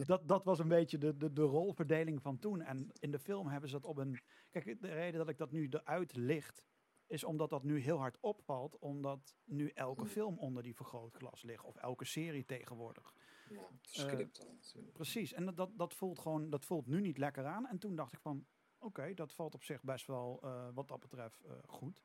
[0.07, 2.61] Dat, dat was een beetje de, de, de rolverdeling van toen.
[2.61, 4.19] En in de film hebben ze dat op een...
[4.51, 6.63] Kijk, de reden dat ik dat nu eruit licht...
[7.07, 8.77] is omdat dat nu heel hard opvalt.
[8.79, 10.09] Omdat nu elke Hmm.
[10.09, 11.63] film onder die vergrootglas ligt.
[11.63, 13.13] Of elke serie tegenwoordig.
[13.49, 14.93] Ja, dan natuurlijk.
[14.93, 15.33] Precies.
[15.33, 17.67] En dat, dat, voelt gewoon, dat voelt nu niet lekker aan.
[17.67, 18.45] En toen dacht ik van...
[18.77, 22.03] Oké, dat valt op zich best wel eh, wat dat betreft eh, goed.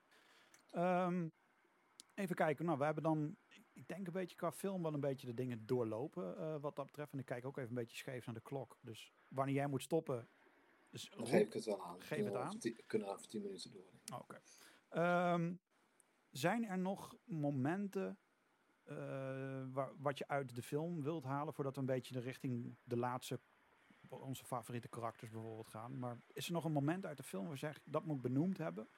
[0.70, 1.28] Ehm,
[2.14, 2.64] even kijken.
[2.64, 3.36] Nou, we hebben dan...
[3.72, 6.86] Ik denk een beetje qua film wel een beetje de dingen doorlopen eh, wat dat
[6.86, 7.12] betreft.
[7.12, 8.78] En ik kijk ook even een beetje scheef naar de klok.
[8.80, 10.28] Dus wanneer jij moet stoppen...
[10.90, 12.00] Dus geef ik het wel aan.
[12.00, 12.58] Geef het we aan.
[12.58, 14.18] tien- kunnen we over tien minuten door.
[14.18, 14.40] Oké.
[14.88, 15.54] Ehm,
[16.30, 18.18] zijn er nog momenten
[18.82, 22.76] eh, waar, wat je uit de film wilt halen voordat we een beetje de richting
[22.82, 23.40] de laatste,
[24.08, 25.98] onze favoriete karakters bijvoorbeeld gaan?
[25.98, 28.58] Maar is er nog een moment uit de film waar je zegt dat moet benoemd
[28.58, 28.88] hebben?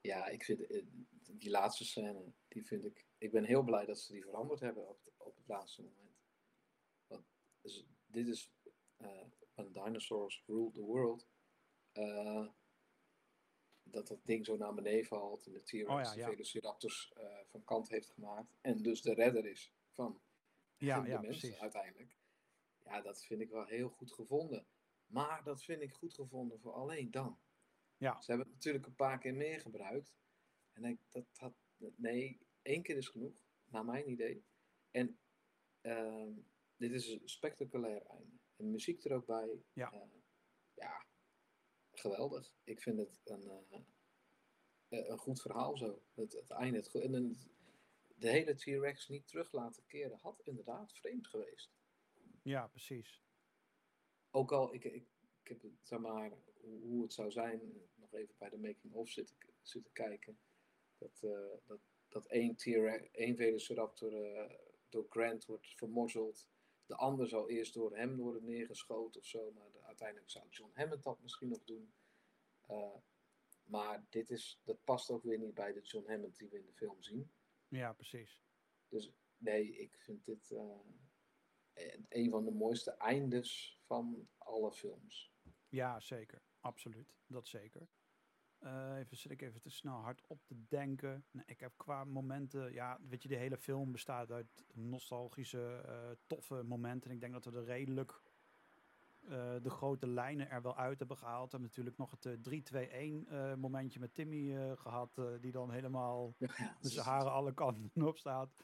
[0.00, 0.84] Ja, ik vind eh,
[1.32, 3.06] die laatste scène, die vind ik...
[3.18, 6.16] Ik ben heel blij dat ze die veranderd hebben op, het- op het laatste moment.
[7.06, 7.24] Want
[7.60, 8.50] dus, dit is
[8.96, 9.24] eh
[9.54, 11.28] when dinosaurs ruled the world.
[13.90, 16.28] Dat dat ding zo naar beneden valt en de T-Rex Oh ja, de ja.
[16.28, 18.56] Velociraptors eh, van kant heeft gemaakt.
[18.60, 20.20] En dus de redder is van
[20.76, 21.60] Ja, de ja, mensen precies.
[21.60, 22.16] uiteindelijk.
[22.82, 24.66] Ja, dat vind ik wel heel goed gevonden.
[25.06, 27.38] Maar dat vind ik goed gevonden voor alleen dan.
[27.96, 28.20] Ja.
[28.20, 30.16] Ze hebben het natuurlijk een paar keer meer gebruikt.
[30.72, 31.54] En ik, dat had,
[31.96, 34.44] nee, één keer is genoeg, naar mijn idee.
[34.90, 35.18] En
[35.80, 36.32] ehm,
[36.76, 38.38] dit is een spectaculair einde.
[38.56, 39.62] En muziek er ook bij.
[39.72, 39.92] Ja.
[39.92, 40.00] Eh,
[40.74, 41.05] ja,
[42.00, 42.54] geweldig.
[42.64, 43.80] Ik vind het een, eh,
[44.88, 46.02] eh, een goed verhaal zo.
[46.14, 46.78] Het, het einde.
[46.78, 47.36] Het, en een-
[48.18, 51.70] de hele T-Rex niet terug laten keren had inderdaad vreemd geweest.
[52.42, 53.22] Ja, precies.
[54.30, 55.06] Ook al, ik, ik,
[55.42, 56.32] ik heb het, zeg maar,
[56.62, 60.38] hoe, het zou zijn, nog even bij de making-of zitten, zitten kijken.
[60.98, 64.10] Dat, eh, dat dat één, T-Rex- één Velociraptor
[64.88, 66.48] door Grant wordt vermorzeld.
[66.86, 69.52] De ander zou eerst door hem worden neergeschoten of zo.
[69.52, 71.94] Maar uiteindelijk zou John Hammond dat misschien nog doen.
[72.66, 72.96] Eh,
[73.64, 76.66] maar dit is, dat past ook weer niet bij de John Hammond die we in
[76.66, 77.32] de film zien.
[77.68, 78.42] Ja, precies.
[78.88, 85.32] Dus nee, ik vind dit eh, een van de mooiste eindes van alle films.
[85.68, 86.42] Ja, zeker.
[86.60, 87.16] Absoluut.
[87.26, 87.88] Dat zeker.
[88.58, 91.26] Eh, even zit ik even te snel hard op te denken.
[91.30, 96.62] Nee, ik heb qua momenten, ja, weet je, de hele film bestaat uit nostalgische, toffe
[96.62, 97.10] momenten.
[97.10, 98.22] En ik denk dat we er redelijk
[99.62, 101.50] de grote lijnen er wel uit hebben gehaald.
[101.52, 105.70] Hebben natuurlijk nog het eh, 3-2-1 eh, momentje met Timmy eh, gehad, eh, die dan
[105.70, 108.54] helemaal Ja, zijn haren alle kanten op staat.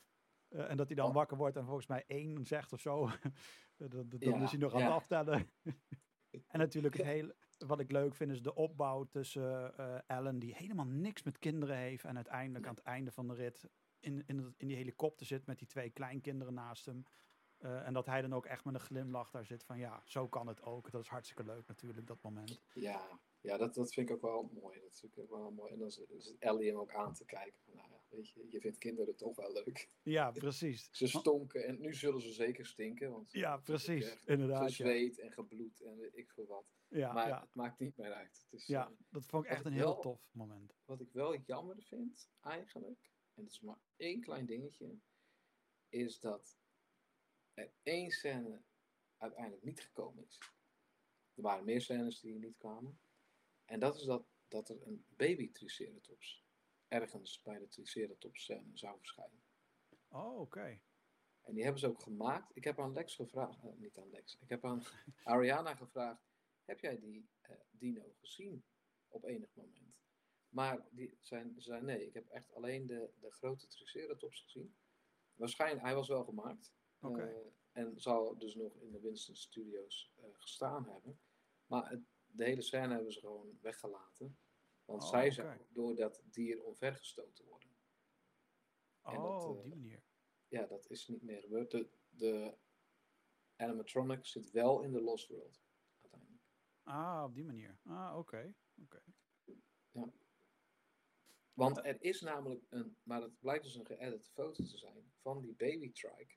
[0.49, 1.15] Eh, en dat hij dan Oh.
[1.15, 3.07] wakker wordt en volgens mij één zegt of zo.
[3.77, 4.95] dan dan, Ja, is hij nog aan het ja.
[4.95, 5.51] aftellen.
[6.53, 7.09] en natuurlijk het Ja.
[7.13, 11.39] hele, wat ik leuk vind is de opbouw tussen eh Ellen, die helemaal niks met
[11.39, 12.05] kinderen heeft.
[12.05, 13.71] En uiteindelijk aan het einde van de rit
[14.01, 17.03] in, in, in die helikopter zit met die twee kleinkinderen naast hem.
[17.63, 20.29] Eh, en dat hij dan ook echt met een glimlach daar zit van ja, zo
[20.29, 20.91] kan het ook.
[20.91, 22.63] Dat is hartstikke leuk natuurlijk, dat moment.
[22.75, 24.81] Ja, ja dat, dat vind ik ook wel mooi.
[24.81, 25.73] Dat vind ik ook wel mooi.
[25.73, 27.61] En dan zit Ellie hem ook aan te kijken.
[27.65, 29.89] Van, nou ja, weet je, je vindt kinderen toch wel leuk.
[30.03, 30.89] Ja, precies.
[30.93, 33.11] Ze stonken en nu zullen ze zeker stinken.
[33.11, 34.11] Want Ja, het is precies.
[34.11, 34.59] echt Inderdaad.
[34.61, 36.65] Ja, Gezweet en gebloed en ik veel wat.
[36.89, 37.41] ja, maar ja.
[37.41, 38.47] het maakt niet meer uit.
[38.51, 40.75] Het is, ja, eh, dat vond ik echt een heel wel- tof moment.
[40.85, 44.99] wat ik wel jammer vind, eigenlijk, en dat is maar één klein dingetje,
[45.89, 46.61] is dat
[47.55, 48.63] er één scène
[49.17, 50.39] uiteindelijk niet gekomen is.
[51.35, 53.01] Er waren meer scènes die niet kwamen.
[53.65, 56.45] En dat is dat, dat er een baby Triceratops
[56.89, 59.43] ergens bij de Triceratops scène zou verschijnen.
[60.09, 60.81] Oh, oké.
[61.43, 62.57] En die hebben ze ook gemaakt.
[62.57, 64.83] Ik heb aan Lex gevraagd, eh, niet aan Lex, ik heb aan
[65.25, 66.23] Ariana gevraagd,
[66.65, 68.65] heb jij die eh, dino gezien
[69.09, 70.01] op enig moment?
[70.49, 74.77] Maar die zijn, ze zei nee, ik heb echt alleen de, de grote Triceratops gezien.
[75.35, 76.73] Waarschijnlijk, hij was wel gemaakt.
[77.03, 77.27] Eh,
[77.73, 81.21] en zou dus nog in de Winston Studios eh, gestaan hebben.
[81.67, 84.39] Maar het, de hele scène hebben ze gewoon weggelaten.
[84.85, 87.69] Want Oh, zij zou door dat dier omvergestoten worden.
[89.03, 90.03] En Oh, dat, op eh, die manier.
[90.49, 91.71] Ja, dat is niet meer gebeurd.
[91.71, 92.57] De, de
[93.57, 95.63] animatronic zit wel in de Lost World,
[96.01, 96.43] uiteindelijk.
[96.83, 97.79] Ah, op die manier.
[97.85, 98.55] Ah, oké.
[98.83, 99.03] Oké.
[101.53, 105.41] Want er is namelijk een, maar het blijkt dus een geëdit foto te zijn, van
[105.41, 106.35] die baby trike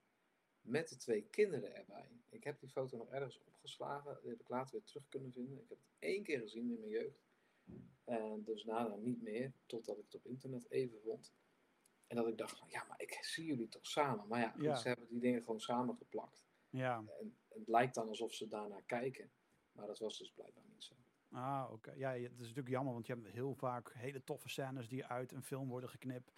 [0.65, 2.09] met de twee kinderen erbij.
[2.29, 5.61] Ik heb die foto nog ergens opgeslagen, die heb ik later weer terug kunnen vinden.
[5.61, 7.23] Ik heb het één keer gezien in mijn jeugd.
[8.03, 11.33] En dus daarna niet meer, totdat ik het op internet even vond.
[12.07, 14.27] En dat ik dacht van, ja, maar ik zie jullie toch samen.
[14.27, 14.75] Maar ja, goed, Ja.
[14.75, 16.45] ze hebben die dingen gewoon samengeplakt.
[16.69, 17.03] Ja.
[17.19, 19.31] En het lijkt dan alsof ze daarnaar kijken.
[19.71, 20.93] Maar dat was dus blijkbaar niet zo.
[21.31, 21.91] Ah, oké.
[21.91, 25.31] Ja, het is natuurlijk jammer, want je hebt heel vaak hele toffe scènes die uit
[25.31, 26.31] een film worden geknipt.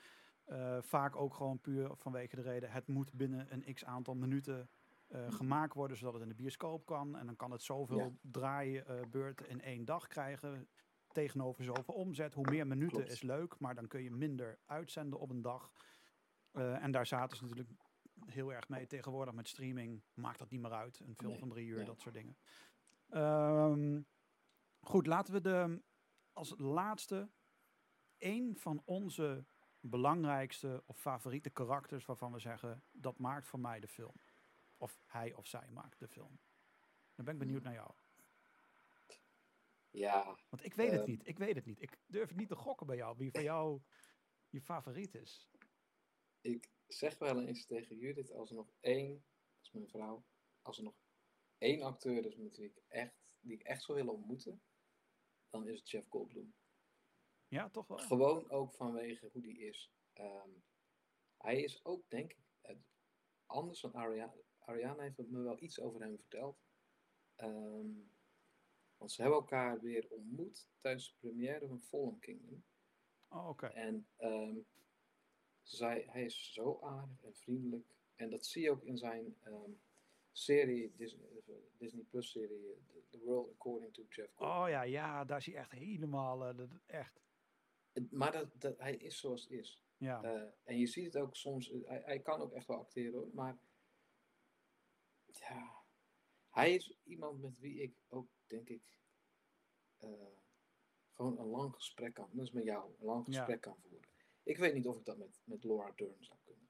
[0.48, 4.70] Eh, vaak ook gewoon puur vanwege de reden, het moet binnen een x aantal minuten
[5.08, 5.32] eh, Mhm.
[5.32, 7.18] gemaakt worden, zodat het in de bioscoop kan.
[7.18, 8.12] En dan kan het zoveel Ja.
[8.22, 10.70] draaibeurten in één dag krijgen,
[11.12, 12.34] tegenover zoveel omzet.
[12.34, 13.12] Hoe meer minuten Klopt.
[13.12, 15.72] is leuk, maar dan kun je minder uitzenden op een dag.
[16.52, 17.72] Eh, en daar zaten ze natuurlijk
[18.26, 18.88] heel erg mee.
[18.88, 21.00] Tegenwoordig met streaming maakt dat niet meer uit.
[21.00, 22.38] Een film Nee, van drie uur, dat soort dingen.
[23.10, 24.02] Ehm,
[24.80, 25.82] goed, laten we de,
[26.34, 27.30] als laatste
[28.18, 29.46] één van onze
[29.90, 34.16] belangrijkste of favoriete karakters waarvan we zeggen dat maakt voor mij de film.
[34.78, 36.40] Of hij of zij maakt de film.
[37.16, 37.92] Dan ben ik benieuwd naar jou.
[39.90, 41.10] Ja, Want ik weet het Ehm.
[41.10, 41.28] niet.
[41.28, 41.82] Ik weet het niet.
[41.82, 43.18] Ik durf het niet te gokken bij jou.
[43.18, 43.82] Wie voor jou
[44.50, 45.50] je favoriet is.
[46.42, 49.14] ik zeg wel eens tegen Judith, als er nog één,
[49.56, 50.26] dat is mijn vrouw,
[50.62, 50.96] als er nog
[51.58, 54.62] één acteur is met wie ik echt, die ik echt zou willen ontmoeten,
[55.50, 56.56] dan is het Jeff Goldblum.
[57.48, 57.98] Ja, toch wel?
[57.98, 59.92] Gewoon ook vanwege hoe die is.
[60.14, 60.50] Ehm,
[61.38, 62.78] hij is ook, denk ik,
[63.46, 64.34] anders dan Ariana.
[64.60, 66.58] Ariana heeft me wel iets over hem verteld.
[67.36, 67.92] Ehm,
[68.98, 72.64] want ze hebben elkaar weer ontmoet tijdens de première van Fallen Kingdom.
[73.28, 73.66] Oh, oké.
[73.66, 74.58] En ehm,
[75.62, 77.96] zij, hij is zo aardig en vriendelijk.
[78.16, 79.38] En dat zie je ook in zijn
[80.32, 81.28] serie, Disney,
[81.78, 82.78] Disney Plus serie,
[83.10, 84.64] The, World According to Jeff Goldblum.
[84.64, 87.27] Oh ja, ja, daar is hij echt helemaal, eh, echt.
[87.98, 89.82] Het- Maar dat, dat, hij is zoals hij is.
[89.98, 92.78] Ja, Eh, en je ziet het ook soms, eh, hij, hij kan ook echt wel
[92.78, 93.58] acteren hoor, maar
[95.26, 95.84] ja,
[96.50, 98.98] hij is iemand met wie ik ook, denk ik,
[99.98, 100.10] eh,
[101.14, 103.34] gewoon een lang gesprek kan, dat is met jou, een lang Ja.
[103.38, 104.10] gesprek kan voeren.
[104.44, 106.68] Ik weet niet of ik dat met, met Laura Dern zou kunnen.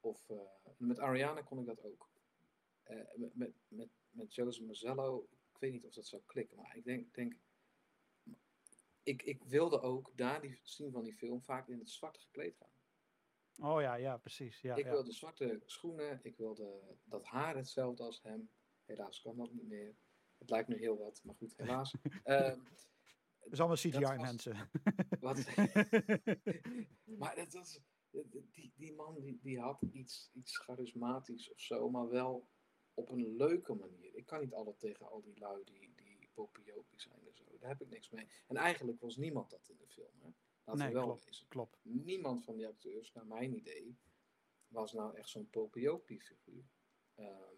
[0.00, 0.30] Of
[0.76, 2.10] met Ariana kon ik dat ook.
[3.14, 6.84] Met, met, met, met Joseph Mazzello, ik weet niet of dat zou klikken, maar ik
[6.84, 7.34] denk, denk
[9.04, 12.56] ik, ik wilde ook na die zien van die film vaak in het zwart gekleed
[12.56, 12.72] gaan.
[13.72, 14.60] Oh ja, ja, precies.
[14.60, 14.90] Ja, ik ja.
[14.90, 18.50] wilde zwarte schoenen, ik wilde dat haar hetzelfde als hem.
[18.84, 19.96] Helaas kan dat niet meer.
[20.38, 21.94] Het lijkt nu heel wat, maar goed, helaas.
[22.24, 22.58] Ehm,
[23.38, 24.70] Het is allemaal dat CGI was- mensen.
[25.20, 25.46] wat,
[27.20, 27.80] maar dat was,
[28.50, 32.48] die, die man die, die had iets, iets charismatisch of zo, maar wel
[32.94, 34.14] op een leuke manier.
[34.14, 36.14] Ik kan niet altijd tegen al die lui die, die
[36.96, 37.23] zijn.
[37.64, 38.26] Daar heb ik niks mee.
[38.46, 40.20] En eigenlijk was niemand dat in de film.
[40.20, 40.28] Hè?
[40.64, 41.24] Laten Nee, we wel klopt.
[41.24, 41.48] wezen.
[41.48, 41.78] Klopt.
[41.82, 43.98] Niemand van die acteurs, naar mijn idee,
[44.68, 46.64] was nou echt zo'n popiopie figuur.
[47.14, 47.54] Ehm,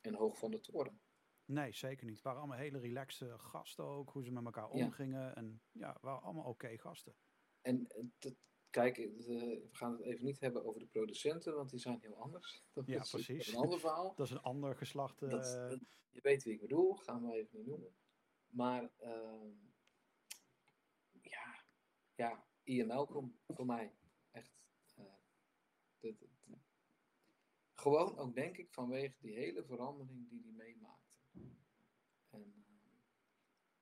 [0.00, 1.00] en hoog van de toren.
[1.44, 2.14] Nee, zeker niet.
[2.14, 4.84] Het waren allemaal hele relaxte gasten ook, hoe ze met elkaar Ja.
[4.84, 5.36] omgingen.
[5.36, 7.14] En ja, waren allemaal oké gasten.
[7.60, 8.34] En eh, dat,
[8.70, 12.16] kijk, eh, we gaan het even niet hebben over de producenten, want die zijn heel
[12.16, 12.64] anders.
[12.72, 13.46] Dat Ja, is precies.
[13.48, 14.14] Een ander verhaal.
[14.16, 15.22] Dat is een ander geslacht.
[15.22, 15.80] eh, Dat, dat-
[16.10, 17.94] je weet wie ik bedoel, gaan we even niet noemen.
[18.52, 19.50] Maar ehm,
[21.20, 21.64] ja,
[22.14, 23.94] ja, Ian Malcolm voor mij.
[24.30, 24.52] Echt.
[24.94, 25.04] eh,
[26.00, 26.58] de- de- de-
[27.74, 31.10] gewoon ook denk ik vanwege die hele verandering die hij meemaakte.
[32.30, 33.00] En, eh,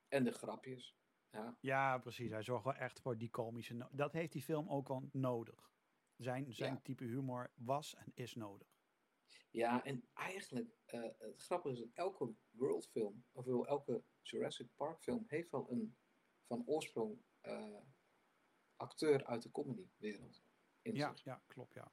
[0.08, 0.98] en de grapjes.
[1.30, 2.30] Ja, ja, precies.
[2.30, 3.74] Hij zorgt wel echt voor die komische...
[3.74, 5.70] no- Dat heeft die film ook wel nodig.
[6.16, 6.80] Zijn, zijn Ja.
[6.80, 8.79] type humor was en is nodig.
[9.50, 14.68] Ja, en eigenlijk, eh, het grappige is dat elke World film, of wel elke Jurassic
[14.74, 15.96] Park film, heeft wel een
[16.46, 17.80] van oorsprong eh,
[18.76, 20.42] acteur uit de comedywereld
[20.82, 21.24] in Ja, zich.
[21.24, 21.92] ja, klopt, ja.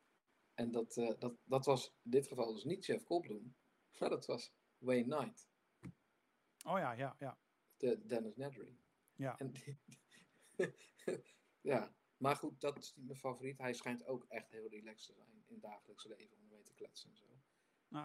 [0.54, 3.56] En dat, eh, dat, dat was in dit geval dus niet Jeff Goldblum,
[4.00, 5.50] maar dat was Wayne Knight,
[6.66, 7.40] Oh ja, ja, ja.
[7.78, 8.78] de Dennis Nedry.
[9.16, 9.80] Ja, En die-
[11.72, 13.58] ja, maar goed, dat is niet mijn favoriet.
[13.58, 16.74] Hij schijnt ook echt heel relaxed te zijn in het dagelijks leven om mee te
[16.74, 17.26] kletsen en zo.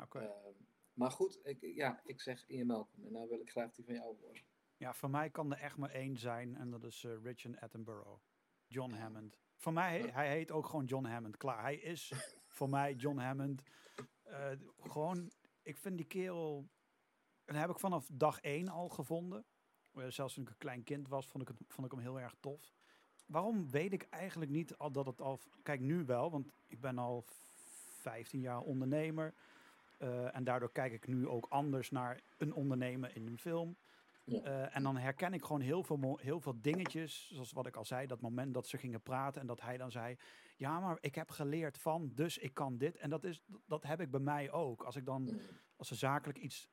[0.02, 0.18] oké.
[0.18, 0.54] Ehm,
[0.92, 3.94] maar goed, ik, ja, ik zeg Ian Malcolm en nou wil ik graag die van
[3.94, 4.42] jou horen.
[4.76, 8.22] Ja, voor mij kan er echt maar één zijn en dat is eh, Richard Attenborough.
[8.66, 9.38] John Hammond.
[9.56, 11.36] Voor mij, he- hij heet ook gewoon John Hammond.
[11.36, 12.12] Klaar, hij is
[12.56, 13.62] voor mij John Hammond.
[14.22, 15.30] Eh, gewoon,
[15.62, 16.68] ik vind die kerel...
[17.44, 19.46] En heb ik vanaf dag één al gevonden.
[19.92, 22.20] Eh, zelfs toen ik een klein kind was, vond ik, het, vond ik hem heel
[22.20, 22.74] erg tof.
[23.32, 25.40] Waarom weet ik eigenlijk niet al dat het al...
[25.62, 27.24] Kijk, nu wel, want ik ben al
[28.00, 29.34] 15 jaar ondernemer.
[29.98, 33.76] Eh, en daardoor kijk ik nu ook anders naar een ondernemer in een film.
[34.24, 34.42] Ja.
[34.42, 37.30] Eh, en dan herken ik gewoon heel veel, heel veel dingetjes.
[37.32, 39.90] Zoals wat ik al zei, dat moment dat ze gingen praten en dat hij dan
[39.90, 40.16] zei:
[40.56, 42.96] Ja, maar ik heb geleerd van, dus ik kan dit.
[42.96, 44.82] En dat, is, dat heb ik bij mij ook.
[44.82, 45.40] Als ik dan, Mm.
[45.76, 46.68] als er zakelijk iets,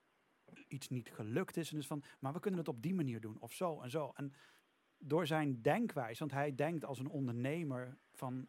[0.68, 3.38] iets niet gelukt is, en is van, maar we kunnen het op die manier doen,
[3.40, 4.12] of zo en zo.
[4.16, 4.34] En
[5.00, 8.48] door zijn denkwijze, want hij denkt als een ondernemer van.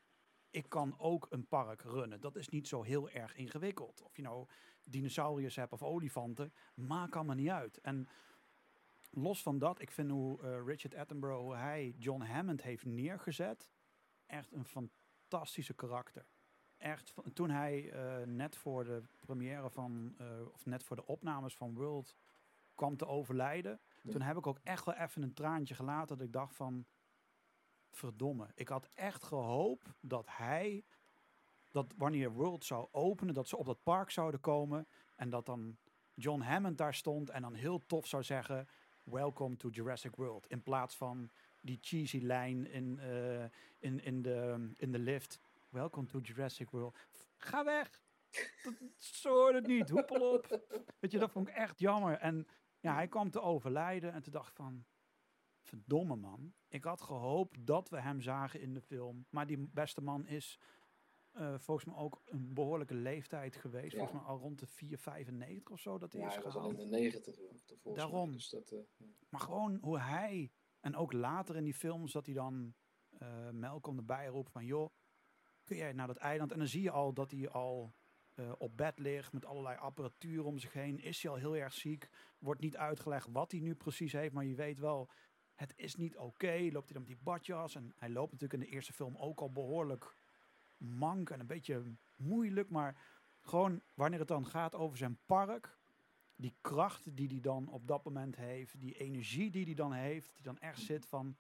[0.50, 2.20] Ik kan ook een park runnen.
[2.20, 4.02] Dat is niet zo heel erg ingewikkeld.
[4.02, 4.46] Of je nou
[4.84, 7.80] dinosauriërs hebt of olifanten, maakt allemaal niet uit.
[7.80, 8.08] En
[9.10, 13.70] los van dat, ik vind hoe eh, Richard Attenborough, hij John Hammond heeft neergezet,
[14.26, 16.26] echt een fantastische karakter.
[16.76, 21.56] Echt, toen hij eh, net voor de première van, eh, of net voor de opnames
[21.56, 22.16] van World
[22.74, 26.32] kwam te overlijden, Toen heb ik ook echt wel even een traantje gelaten dat ik
[26.32, 26.86] dacht van,
[27.90, 30.84] verdomme, ik had echt gehoopt dat hij,
[31.70, 35.76] dat wanneer World zou openen, dat ze op dat park zouden komen en dat dan
[36.14, 38.68] John Hammond daar stond en dan heel tof zou zeggen,
[39.04, 40.46] Welcome to Jurassic World.
[40.46, 43.44] In plaats van die cheesy lijn in, eh,
[43.78, 45.40] in, in, de, in de lift.
[45.68, 46.96] Welcome to Jurassic World.
[47.36, 48.02] Ga weg!
[48.62, 49.90] Dat, zo hoort het niet.
[49.90, 50.60] Hoepel op.
[50.98, 52.18] Weet je, dat vond ik echt jammer.
[52.18, 52.46] En
[52.80, 54.12] ja, hij kwam te overlijden.
[54.12, 54.84] En toen dacht van...
[55.62, 56.52] Verdomme man.
[56.68, 59.26] Ik had gehoopt dat we hem zagen in de film.
[59.30, 60.60] Maar die beste man is
[61.30, 63.92] eh, volgens mij ook een behoorlijke leeftijd geweest.
[63.92, 63.98] Ja.
[63.98, 64.68] Volgens mij al rond de
[65.58, 66.72] 4,95 of zo dat hij Ja, is hij gehaald.
[66.72, 67.94] in de negentig volgens mij.
[67.94, 68.32] Daarom.
[68.32, 69.06] Dus dat, eh, ja.
[69.28, 72.74] Maar gewoon hoe hij, en ook later in die films, dat hij dan
[73.18, 74.90] eh Malcolm erbij roept van, joh,
[75.64, 76.52] kun jij naar dat eiland?
[76.52, 77.94] En dan zie je al dat hij al
[78.40, 81.00] eh, op bed ligt met allerlei apparatuur om zich heen.
[81.00, 82.08] Is hij al heel erg ziek?
[82.38, 85.08] Wordt niet uitgelegd wat hij nu precies heeft, maar je weet wel,
[85.54, 86.68] het is niet oké.
[86.72, 87.74] Loopt hij dan met die badjas?
[87.74, 90.14] En hij loopt natuurlijk in de eerste film ook al behoorlijk
[90.76, 91.82] mank en een beetje
[92.16, 92.96] moeilijk, maar
[93.40, 95.78] gewoon wanneer het dan gaat over zijn park,
[96.36, 100.34] die kracht die hij dan op dat moment heeft, die energie die hij dan heeft,
[100.34, 101.36] die dan echt zit van,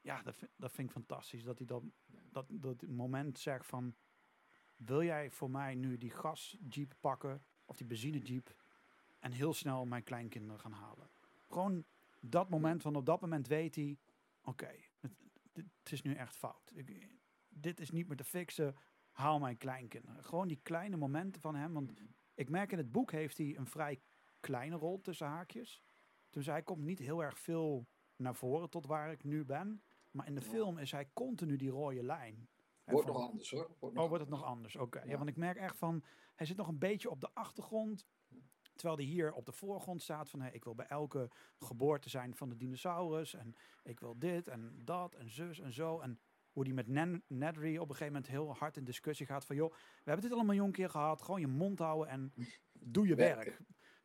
[0.00, 1.44] ja, dat vind, dat vind ik fantastisch.
[1.44, 1.92] Dat hij dan
[2.30, 3.94] dat, dat moment zegt van,
[4.78, 8.54] wil jij voor mij nu die gasjeep pakken, of die benzinejeep,
[9.18, 11.10] en heel snel mijn kleinkinderen gaan halen.
[11.48, 11.84] Gewoon
[12.20, 13.98] dat moment van, op dat moment weet hij,
[14.42, 14.70] oké,
[15.52, 16.70] het, is nu echt fout.
[16.74, 17.08] Ik,
[17.48, 18.76] dit is niet meer te fixen,
[19.10, 20.24] haal mijn kleinkinderen.
[20.24, 21.92] Gewoon die kleine momenten van hem, want
[22.34, 24.00] ik merk in het boek heeft hij een vrij
[24.40, 25.82] kleine rol tussen haakjes.
[26.30, 27.86] Dus hij komt niet heel erg veel
[28.16, 29.82] naar voren tot waar ik nu ben.
[30.10, 32.48] Maar in de film is hij continu die rode lijn.
[32.88, 33.70] Hij Wordt vond- nog anders hoor.
[33.78, 34.76] Wordt Oh, wordt het nog anders?
[34.76, 34.98] Oké.
[34.98, 35.10] Ja.
[35.10, 35.16] Ja.
[35.16, 36.04] want ik merk echt van,
[36.34, 38.06] hij zit nog een beetje op de achtergrond.
[38.74, 42.36] Terwijl hij hier op de voorgrond staat van, hey, ik wil bij elke geboorte zijn
[42.36, 43.34] van de dinosaurus.
[43.34, 46.00] En ik wil dit en dat en zus en zo.
[46.00, 46.20] En
[46.52, 46.86] hoe die met
[47.28, 50.32] Nedry op een gegeven moment heel hard in discussie gaat van, joh, we hebben dit
[50.32, 51.22] al een miljoen keer gehad.
[51.22, 52.32] Gewoon je mond houden en
[52.72, 53.60] doe je werk.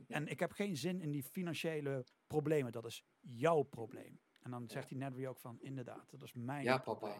[0.07, 2.71] En ik heb geen zin in die financiële problemen.
[2.71, 4.19] Dat is jouw probleem.
[4.41, 7.15] En dan zegt die Nedry ook van, inderdaad, dat is mijn Ja, papa.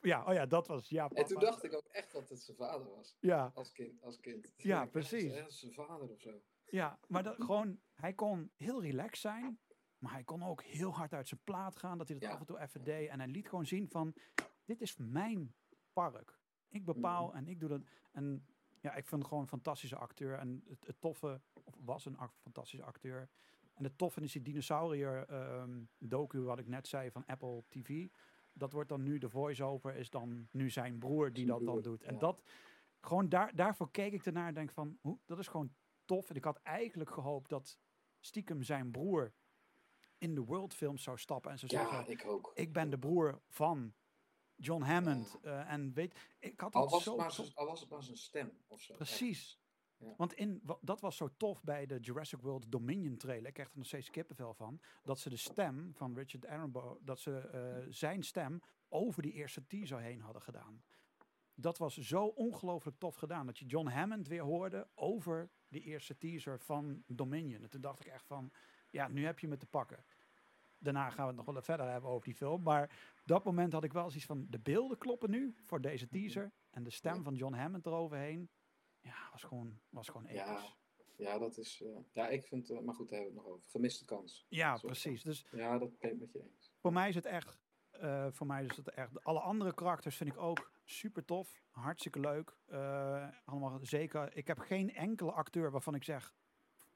[0.00, 1.20] Ja, oh ja, dat was ja, papa.
[1.20, 3.16] En toen dacht ik ook echt dat het zijn vader was.
[3.20, 4.02] Ja, Als kind.
[4.02, 4.42] Als kind.
[4.42, 5.32] Toen Ja, echt, precies.
[5.32, 6.40] "Eh, zijn vader of zo.
[6.66, 9.58] Ja, maar dat, gewoon, hij kon heel relaxed zijn,
[9.98, 12.34] maar hij kon ook heel hard uit zijn plaat gaan, dat hij dat Ja.
[12.34, 13.08] af en toe even deed.
[13.08, 14.14] En hij liet gewoon zien van,
[14.64, 15.54] dit is mijn
[15.92, 16.38] park.
[16.68, 17.36] Ik bepaal Mhm.
[17.36, 17.80] en ik doe dat.
[18.12, 18.46] En
[18.80, 20.38] ja, ik vind gewoon een fantastische acteur.
[20.38, 23.28] En het, het toffe, of was een fantastische acteur.
[23.74, 28.08] En het toffe is die dinosaurier ehm, docu, wat ik net zei, van Apple TV.
[28.60, 32.02] Dat wordt dan nu, de voice-over is dan nu zijn broer die dat dan doet.
[32.02, 32.42] En dat,
[33.00, 35.74] gewoon daar, daarvoor keek ik ernaar en denk van, hoe, dat is gewoon
[36.04, 36.30] tof.
[36.30, 37.78] En ik had eigenlijk gehoopt dat
[38.20, 39.32] stiekem zijn broer
[40.18, 42.50] in de World Films zou stappen en zou Ja, zeggen, ik ook.
[42.54, 43.94] ik ben de broer van
[44.56, 45.38] John Hammond.
[45.42, 48.52] eh, en weet, ik had Al was, zo maar al was het maar zijn stem
[48.66, 48.94] of zo.
[48.94, 49.59] Precies.
[50.00, 50.14] Ja.
[50.16, 53.46] Want in, dat was zo tof bij de Jurassic World Dominion trailer.
[53.46, 54.80] Ik krijg er nog steeds kippenvel van.
[55.02, 59.66] Dat ze de stem van Richard Attenborough, dat ze eh, zijn stem over die eerste
[59.66, 60.82] teaser heen hadden gedaan.
[61.54, 63.46] Dat was zo ongelooflijk tof gedaan.
[63.46, 67.62] Dat je John Hammond weer hoorde over die eerste teaser van Dominion.
[67.62, 68.52] En toen dacht ik echt van,
[68.90, 70.04] ja, nu heb je me te pakken.
[70.78, 72.62] Daarna gaan we het nog wel verder hebben over die film.
[72.62, 72.90] Maar
[73.24, 76.52] dat moment had ik wel zoiets van, de beelden kloppen nu voor deze teaser.
[76.70, 78.50] En de stem van John Hammond eroverheen.
[79.00, 80.36] Ja, was gewoon, was gewoon episch.
[80.46, 80.52] Ja,
[81.16, 81.82] Ja, Ja, dat is.
[81.82, 82.70] eh, ja, ik vind.
[82.70, 83.70] eh, maar goed, daar hebben we het nog over.
[83.70, 84.46] Gemiste kans.
[84.50, 85.22] Soort precies.
[85.22, 86.72] Dus Ja, dat ben ik met je eens.
[86.78, 87.58] voor mij is het echt,
[87.90, 91.62] eh, voor mij is het echt, alle andere karakters vind ik ook super tof.
[91.70, 92.56] Hartstikke leuk.
[93.44, 94.36] Allemaal zeker.
[94.36, 96.34] Ik heb geen enkele acteur waarvan ik zeg,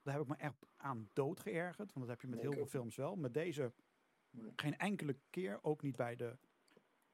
[0.03, 1.93] daar heb ik me echt aan dood geërgerd.
[1.93, 3.17] Want dat heb je met heel veel films wel.
[3.17, 3.73] Met deze
[4.31, 4.53] Nee.
[4.57, 6.37] geen enkele keer, ook niet bij de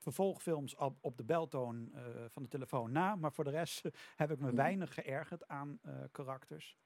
[0.01, 3.15] vervolgfilms op, op de beltoon eh, van de telefoon na.
[3.17, 3.83] Maar voor de rest
[4.17, 4.57] heb ik me Mhm.
[4.57, 6.77] weinig geërgerd aan eh, karakters.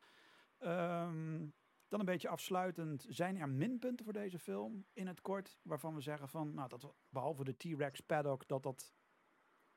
[0.58, 1.46] Ehm,
[1.88, 3.06] dan een beetje afsluitend.
[3.08, 5.58] Zijn er minpunten voor deze film in het kort?
[5.62, 8.94] Waarvan we zeggen van, nou, dat we- behalve de T-Rex paddock, dat dat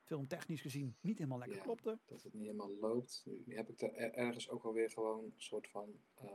[0.03, 1.64] filmtechnisch gezien niet helemaal lekker Ja.
[1.64, 1.99] klopte.
[2.05, 3.23] Dat het niet helemaal loopt.
[3.45, 5.99] Nu heb ik er er- ergens ook alweer gewoon een soort van.
[6.14, 6.31] eh,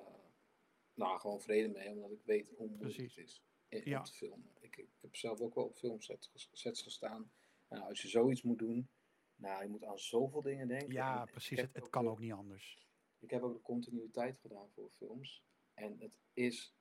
[0.94, 3.14] nou, gewoon vrede mee, omdat ik weet hoe moeilijk Precies.
[3.16, 3.42] het is
[3.80, 3.98] Ja.
[3.98, 4.50] om te filmen.
[4.60, 7.30] Ik, ik heb zelf ook wel op filmsets sets gestaan.
[7.68, 8.88] Nou, als je zoiets moet doen,
[9.34, 10.92] nou, je moet aan zoveel dingen denken.
[10.92, 11.60] Ja, En precies.
[11.60, 12.86] Het, het kan ook niet anders.
[13.18, 15.42] Ik heb ook de continuïteit gedaan voor films.
[15.74, 16.74] En het is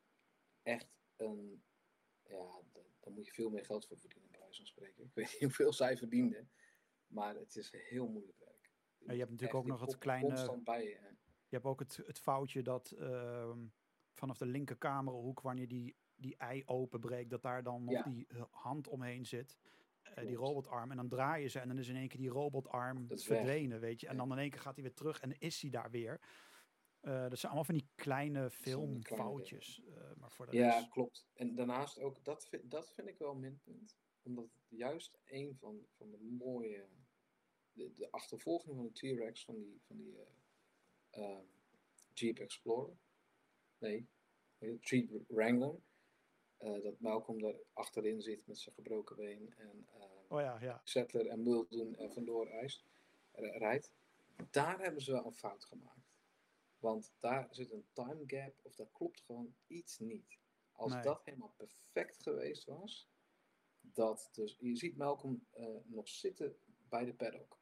[0.63, 1.63] echt een.
[2.23, 2.61] Ja,
[2.99, 5.03] daar moet je veel meer geld voor verdienen, bij wijze van spreken.
[5.03, 6.51] Ik weet niet hoeveel zij verdienden.
[7.07, 8.71] Maar het is heel moeilijk werk.
[8.97, 10.99] Ja, je hebt natuurlijk ook nog het kleine- bij je.
[11.47, 13.59] Je hebt ook het, het foutje dat ehm,
[14.13, 14.77] vanaf de linker
[15.41, 18.03] wanneer die, die ei openbreekt, dat daar dan nog Ja.
[18.03, 19.57] die eh, hand omheen zit.
[20.01, 20.91] eh, die robotarm.
[20.91, 23.21] En dan draai je ze en dan is in één keer die robotarm weg.
[23.23, 24.07] verdwenen, weet je.
[24.07, 26.19] En dan in één keer gaat hij weer terug en is hij daar weer.
[26.99, 29.81] Eh, dat zijn allemaal van die kleine filmfoutjes.
[30.17, 30.89] maar voor de Ja, rest...
[30.89, 31.27] klopt.
[31.33, 33.97] En daarnaast ook, dat vind, dat vind ik wel een minpunt.
[34.23, 36.87] Omdat juist een van, van de mooie.
[37.73, 40.17] De, de achtervolging van de T-Rex, van die, van die
[42.13, 42.93] Jeep Explorer.
[43.77, 44.07] Nee,
[44.79, 45.75] Jeep Wrangler.
[46.61, 49.53] Eh, dat Malcolm er achterin zit met zijn gebroken been.
[49.57, 50.81] En eh, Oh ja, ja.
[50.83, 52.85] Settler en Muldoon er vandoor reist,
[53.31, 53.91] r- rijdt.
[54.49, 56.09] Daar hebben ze wel een fout gemaakt.
[56.79, 60.39] Want daar zit een time gap, of daar klopt gewoon iets niet.
[60.71, 61.03] Als Nee.
[61.03, 63.09] dat helemaal perfect geweest was,
[63.81, 66.57] dat dus, je ziet Malcolm eh, nog zitten
[66.89, 67.59] bij de paddock.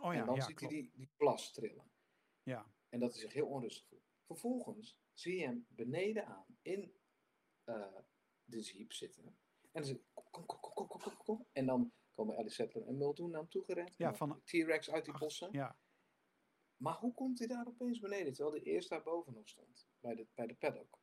[0.00, 0.72] Oh ja, en dan ja, ziet klopt.
[0.72, 1.90] hij die, die plas trillen.
[2.42, 2.72] Ja.
[2.88, 4.02] En dat hij zich heel onrustig voelt.
[4.26, 6.92] Vervolgens zie je hem beneden aan in
[7.64, 7.96] eh,
[8.44, 9.36] de jeep zitten.
[9.72, 11.46] En dan kom, kom, kom, kom, kom.
[11.52, 13.94] En dan komen Alice Settler en Muldoon naar hem toe gerend.
[13.96, 15.48] Ja, van- T-Rex uit die bossen.
[15.52, 15.76] ja.
[16.76, 18.32] Maar hoe komt hij daar opeens beneden?
[18.32, 19.88] Terwijl hij eerst daar boven nog stond.
[20.00, 20.98] Bij de, bij de paddock.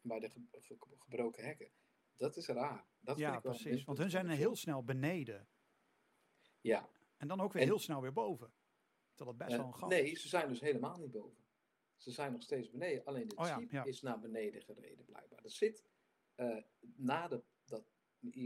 [0.00, 1.70] Bij de ge- ge- gebroken hekken.
[2.16, 2.86] Dat is raar.
[3.00, 3.84] Dat ja, vind ik wel precies.
[3.84, 5.48] Want hun zijn de heel snel beneden.
[6.60, 6.88] Ja.
[7.16, 8.52] En dan ook weer En- heel snel weer boven.
[9.14, 11.44] Terwijl het best Eh, wel een gat nee, ze zijn dus helemaal niet boven.
[11.96, 13.04] Ze zijn nog steeds beneden.
[13.04, 13.84] Alleen de Oh ja, jeep ja.
[13.84, 15.42] is naar beneden gereden blijkbaar.
[15.42, 15.84] Dat zit
[16.34, 17.84] eh, na de, dat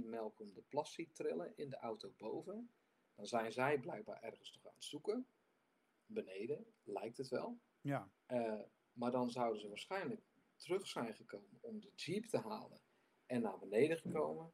[0.04, 2.70] Malcolm de plas ziet trillen in de auto boven.
[3.14, 5.26] Dan zijn zij blijkbaar ergens toch aan het zoeken.
[6.06, 7.58] Beneden, lijkt het wel.
[7.80, 8.60] Ja, Eh,
[8.92, 10.20] maar dan zouden ze waarschijnlijk
[10.56, 12.80] terug zijn gekomen om de jeep te halen.
[13.26, 14.52] En naar beneden gekomen.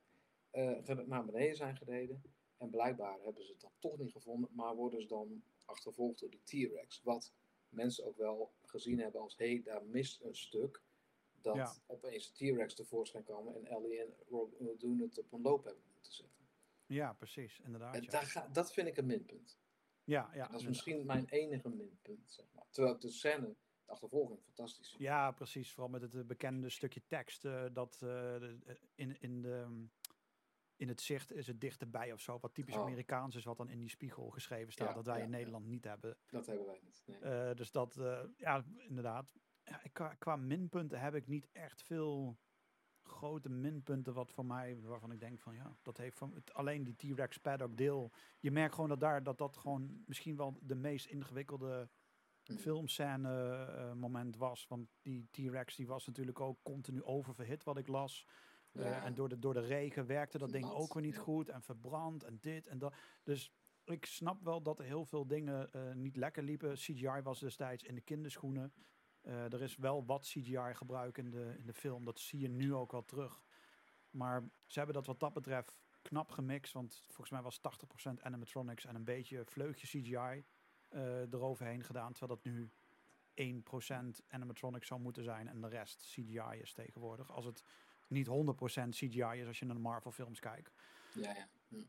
[0.84, 2.22] ge- naar beneden zijn gereden.
[2.56, 6.30] En blijkbaar hebben ze het dan toch niet gevonden, maar worden ze dan achtervolgd door
[6.30, 7.02] de T-Rex.
[7.02, 7.32] Wat
[7.68, 10.82] mensen ook wel gezien hebben als, hé, hey, daar mist een stuk.
[11.42, 11.74] Dat Ja.
[11.86, 16.12] opeens T-Rex tevoorschijn komen en Ellie en Robin doen het op een loop hebben moeten
[16.12, 16.42] zetten.
[16.86, 17.94] Ja, precies, inderdaad.
[17.94, 18.10] En ja.
[18.10, 19.60] daar ga, dat vind ik een minpunt.
[20.04, 20.68] Ja, ja, dat is inderdaad.
[20.68, 22.66] misschien mijn enige minpunt, zeg maar.
[22.70, 23.46] Terwijl de scène,
[23.84, 24.94] de achtervolging, fantastisch.
[24.98, 25.72] Ja, precies.
[25.72, 28.42] Vooral met het eh, bekende stukje tekst eh, dat eh,
[28.94, 29.90] in, in, de, mm,
[30.76, 32.38] in het zicht is het dichterbij of zo.
[32.40, 32.80] Wat typisch Oh.
[32.80, 34.88] Amerikaans is, wat dan in die spiegel geschreven staat.
[34.88, 35.36] Ja, dat wij ja, in ja.
[35.36, 36.16] Nederland niet hebben.
[36.30, 37.02] Dat hebben wij niet.
[37.06, 37.54] Nee.
[37.54, 37.94] Dus dat,
[38.36, 39.26] ja, inderdaad.
[39.64, 42.36] Ja, ik- qua, qua minpunten heb ik niet echt veel
[43.02, 46.84] grote minpunten wat voor mij, waarvan ik denk van ja, dat heeft van het, alleen
[46.84, 48.12] die T-Rex paddock deel.
[48.40, 51.88] Je merkt gewoon dat daar, dat dat gewoon misschien wel de meest ingewikkelde
[52.46, 52.58] Mhm.
[52.58, 53.28] filmscène
[53.66, 54.66] eh, moment was.
[54.68, 58.26] Want die T-Rex die was natuurlijk ook continu oververhit wat ik las.
[58.72, 61.48] Eh, en door de, door de regen werkte dat ding ook weer niet goed.
[61.48, 62.94] En verbrand en dit en dat.
[63.22, 63.52] Dus
[63.84, 66.74] ik snap wel dat er heel veel dingen eh, niet lekker liepen.
[66.74, 68.72] CGI was destijds in de kinderschoenen.
[69.22, 72.04] Eh, er is wel wat CGI gebruik in de, in de film.
[72.04, 73.42] Dat zie je nu ook wel terug.
[74.10, 76.72] Maar ze hebben dat wat dat betreft knap gemixt.
[76.72, 80.44] Want volgens mij was 80% animatronics en een beetje vleugje CGI
[80.88, 82.12] eh, eroverheen gedaan.
[82.12, 82.70] Terwijl dat nu
[83.34, 85.48] 1% animatronics zou moeten zijn.
[85.48, 87.30] En de rest CGI is tegenwoordig.
[87.30, 87.64] Als het
[88.06, 88.30] niet 100%
[88.88, 90.72] CGI is als je naar de Marvel films kijkt.
[91.14, 91.48] Ja, ja.
[91.68, 91.82] Hm.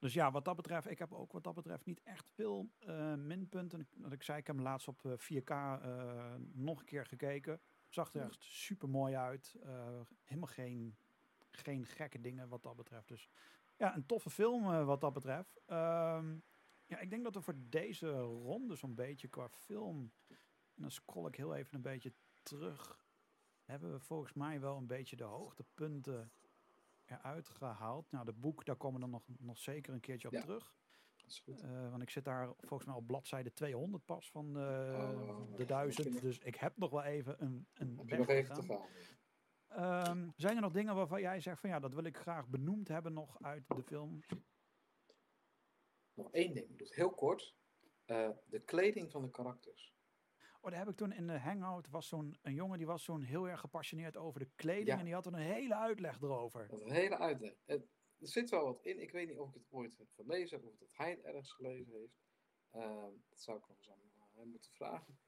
[0.00, 3.14] Dus ja, wat dat betreft, ik heb ook wat dat betreft niet echt veel eh,
[3.14, 3.88] minpunten.
[3.96, 7.60] Wat ik zei, ik heb hem laatst op eh, 4K eh, nog een keer gekeken.
[7.88, 9.56] Zag er echt super mooi uit.
[9.62, 10.96] Eh, helemaal geen,
[11.50, 13.08] geen gekke dingen wat dat betreft.
[13.08, 13.30] Dus
[13.76, 15.60] ja, een toffe film eh, wat dat betreft.
[15.66, 16.38] Ehm,
[16.86, 20.12] ja, ik denk dat we voor deze ronde zo'n beetje qua film.
[20.74, 22.12] En dan scroll ik heel even een beetje
[22.42, 23.08] terug.
[23.62, 26.32] Hebben we volgens mij wel een beetje de hoogtepunten
[27.10, 28.10] eruit gehaald.
[28.10, 30.40] Nou, de boek, daar komen we dan nog, nog zeker een keertje op Ja.
[30.40, 30.74] terug.
[31.16, 31.60] Dat is goed.
[31.62, 35.62] Eh, want ik zit daar volgens mij op bladzijde 200 pas van eh, Oh, de
[35.62, 36.04] ja, 1000.
[36.04, 38.62] heb je Dus ik heb nog wel even een, een Heb je nog even te
[38.62, 38.86] gaan.
[39.68, 42.88] Ehm, zijn er nog dingen waarvan jij zegt van ja, dat wil ik graag benoemd
[42.88, 44.20] hebben nog uit de film?
[46.14, 47.54] Nog één ding, dus heel kort.
[48.04, 49.94] Eh, de kleding van de karakters.
[50.62, 53.22] Oh, daar heb ik toen in de hangout, was zo'n een jongen die was zo'n
[53.22, 54.86] heel erg gepassioneerd over de kleding.
[54.88, 54.98] Ja.
[54.98, 56.68] En die had een hele uitleg erover.
[56.68, 57.54] Dat hele uitleg.
[57.66, 57.88] Het-
[58.18, 59.00] er zit wel wat in.
[59.00, 61.52] Ik weet niet of ik het ooit heb gelezen heb of dat hij het ergens
[61.52, 62.18] gelezen heeft.
[62.70, 63.98] Ehm, dat zou ik nog eens aan
[64.34, 65.18] hem moeten vragen.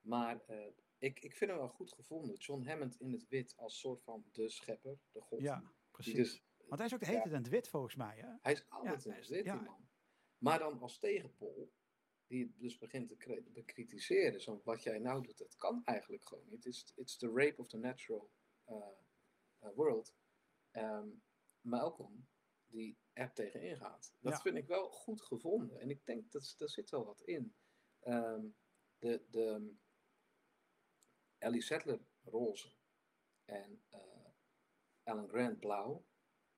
[0.00, 0.66] Maar eh,
[0.98, 2.34] ik, ik vind hem wel goed gevonden.
[2.36, 5.40] John Hammond in het wit als soort van de schepper, de god.
[5.40, 6.14] Ja, precies.
[6.14, 7.24] dus, Want hij is ook de hele ja.
[7.24, 8.28] in het wit volgens mij, hè?
[8.40, 9.56] hij is altijd Ja, in het wit, ja.
[9.56, 9.88] die man.
[10.38, 11.72] Maar dan als tegenpol,
[12.26, 14.40] die het dus begint te kri- bekritiseren.
[14.40, 16.64] Zo, wat jij nou doet, dat kan eigenlijk gewoon niet.
[16.64, 18.30] It's, it's the rape of the natural
[18.68, 18.76] uh,
[19.62, 20.14] uh, world.
[20.70, 21.08] Ehm,
[21.60, 22.28] Malcolm,
[22.66, 24.14] die er tegenin gaat.
[24.20, 24.40] Dat Ja.
[24.40, 25.80] vind ik wel goed gevonden.
[25.80, 27.56] En ik denk, dat daar zit wel wat in.
[28.00, 28.46] Ehm,
[28.98, 29.74] de, de
[31.38, 32.72] Ellie Sattler roze
[33.44, 34.00] en eh,
[35.02, 36.06] Alan Grant blauw.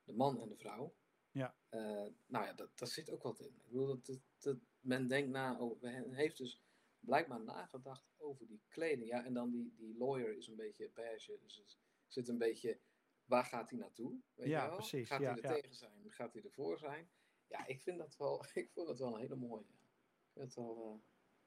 [0.04, 0.96] De man en de vrouw.
[1.30, 1.56] Ja.
[1.68, 3.46] Eh, nou ja, dat, daar zit ook wat in.
[3.56, 6.62] Ik bedoel, dat, dat, dat- men denkt na, over, men heeft dus
[6.98, 9.08] blijkbaar nagedacht over die kleding.
[9.08, 12.80] Ja, en dan die, die lawyer is een beetje beige, dus het zit een beetje,
[13.24, 14.20] waar gaat hij naartoe?
[14.34, 14.76] Weet Ja, je wel?
[14.76, 15.54] precies, Gaat ja, hij er ja.
[15.54, 16.10] tegen zijn?
[16.12, 17.10] Gaat hij ervoor zijn?
[17.46, 19.64] Ja, ik vind dat wel, ik vond dat wel een hele mooie.
[19.64, 21.00] Ik vind het wel, eh,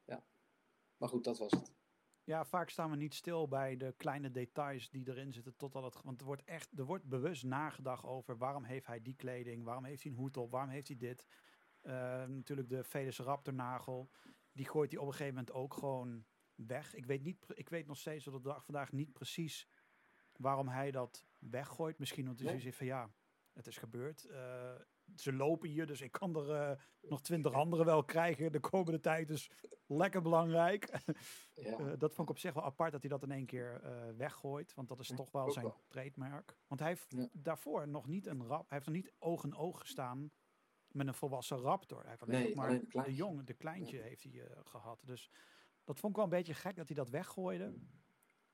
[0.04, 0.26] ja.
[0.96, 1.72] Maar goed, dat was het.
[2.24, 5.56] Ja, vaak staan we niet stil bij de kleine details die erin zitten.
[5.56, 9.14] Totdat het, want er wordt echt, er wordt bewust nagedacht over waarom heeft hij die
[9.16, 11.26] kleding, waarom heeft hij een hoed op, waarom heeft hij dit.
[11.80, 11.92] Eh,
[12.26, 14.10] natuurlijk de Velociraptor nagel,
[14.52, 16.24] die gooit hij op een gegeven moment ook gewoon
[16.54, 16.94] weg.
[16.94, 19.68] Ik weet, niet, ik weet nog steeds tot de dag vandaag niet precies
[20.36, 21.98] waarom hij dat weggooit.
[21.98, 22.60] Misschien omdat hij Nee.
[22.60, 23.14] zoiets heeft van ja,
[23.52, 24.24] het is gebeurd.
[24.24, 24.74] Eh,
[25.16, 29.00] ze lopen hier, dus ik kan er eh, nog twintig andere wel krijgen de komende
[29.00, 29.28] tijd.
[29.28, 29.50] Dus
[29.86, 30.88] lekker belangrijk.
[31.54, 33.80] Ja, Eh, dat vond ik op zich wel apart dat hij dat in één keer
[33.82, 34.74] eh, weggooit.
[34.74, 35.80] Want dat is Ja, toch wel zijn wel.
[35.88, 36.56] trademark.
[36.66, 37.28] Want hij heeft Ja.
[37.32, 38.68] daarvoor nog niet een rap.
[38.68, 40.30] Hij heeft nog niet oog in oog gestaan
[40.88, 42.00] met een volwassen raptor.
[42.00, 45.00] Hij heeft alleen Nee, maar alleen de jongen, de kleintje heeft hij eh, gehad.
[45.04, 45.30] Dus
[45.84, 47.74] dat vond ik wel een beetje gek dat hij dat weggooide.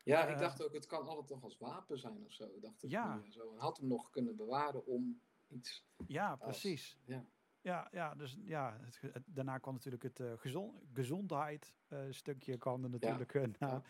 [0.04, 2.58] ja ik dacht ook, het kan altijd nog als wapen zijn of zo.
[2.60, 3.22] Dacht ik Ja.
[3.30, 3.52] zo.
[3.52, 5.84] En had hem nog kunnen bewaren om iets.
[6.06, 6.98] Ja, als- precies.
[7.04, 7.24] Ja.
[7.60, 12.84] Ja, ja, dus ja, het, daarna kwam natuurlijk het eh, gezond, gezondheid eh, stukje kwam
[12.84, 13.42] er natuurlijk eh.
[13.58, 13.82] Ja.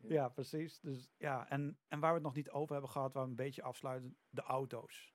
[0.00, 0.08] Ja.
[0.08, 0.80] Ja, precies.
[0.80, 3.36] Dus, ja, en, en waar we het nog niet over hebben gehad, waar we een
[3.36, 5.14] beetje afsluiten, de auto's.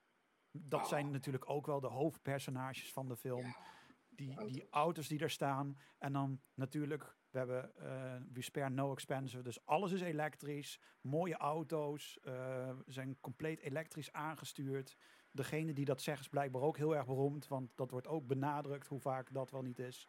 [0.52, 1.12] Dat zijn Ah.
[1.12, 3.46] natuurlijk ook wel de hoofdpersonages van de film.
[3.46, 3.56] Ja,
[4.10, 4.54] die, auto's.
[4.54, 5.78] die auto's die er staan.
[5.98, 7.72] En dan natuurlijk We hebben
[8.34, 10.80] We Spare No Expensive, dus alles is elektrisch.
[11.02, 12.20] Mooie auto's
[12.86, 14.98] zijn compleet elektrisch aangestuurd.
[15.32, 18.88] Degene die dat zegt is blijkbaar ook heel erg beroemd, want dat wordt ook benadrukt
[18.88, 20.08] hoe vaak dat wel niet is.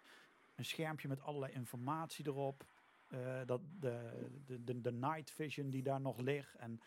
[0.55, 2.65] Een schermpje met allerlei informatie erop.
[3.09, 6.55] Uh, dat de, de, de, de night vision die daar nog ligt.
[6.55, 6.81] En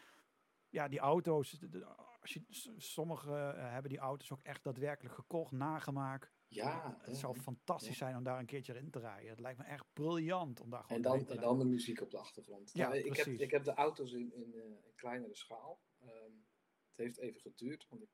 [0.69, 1.85] ja, die auto's, de,
[2.21, 2.43] als je,
[2.77, 6.33] sommigen hebben die auto's ook echt daadwerkelijk gekocht, nagemaakt.
[6.47, 9.29] Ja, het zou fantastisch zijn om daar een keertje in te rijden.
[9.29, 12.01] Het lijkt me echt briljant om daar gewoon en dan, te En dan de muziek
[12.01, 12.71] op de achtergrond.
[12.73, 15.79] Ja, nou, ik, heb, ik heb de auto's in, in, uh, in kleinere schaal.
[16.01, 16.45] Um,
[16.89, 18.09] het heeft even geduurd, want ik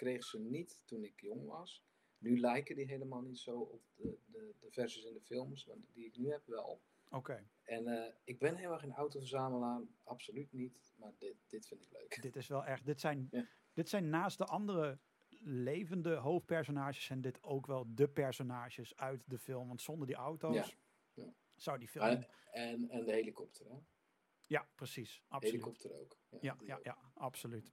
[0.00, 1.84] kreeg ze niet toen ik jong was.
[2.18, 5.92] Nu lijken die helemaal niet zo op de, de, de versies in de films, want
[5.92, 6.82] die ik nu heb wel.
[7.04, 7.16] Oké.
[7.16, 7.48] Okay.
[7.62, 11.90] En uh, ik ben heel erg een autoverzamelaar, absoluut niet, maar dit, dit vind ik
[11.92, 12.22] leuk.
[12.22, 13.46] Dit is wel echt, dit zijn, Ja.
[13.72, 14.98] dit zijn naast de andere
[15.42, 19.68] levende hoofdpersonages zijn dit ook wel de personages uit de film.
[19.68, 20.66] Want zonder die auto's Ja,
[21.24, 21.34] ja.
[21.56, 22.04] zou die film...
[22.04, 23.78] En, en, en de helikopter, hè?
[24.46, 25.22] Ja, precies.
[25.28, 25.54] Absoluut.
[25.54, 26.16] Helikopter ook.
[26.30, 26.84] Ja, Ja, ja, ook.
[26.84, 27.72] ja, absoluut.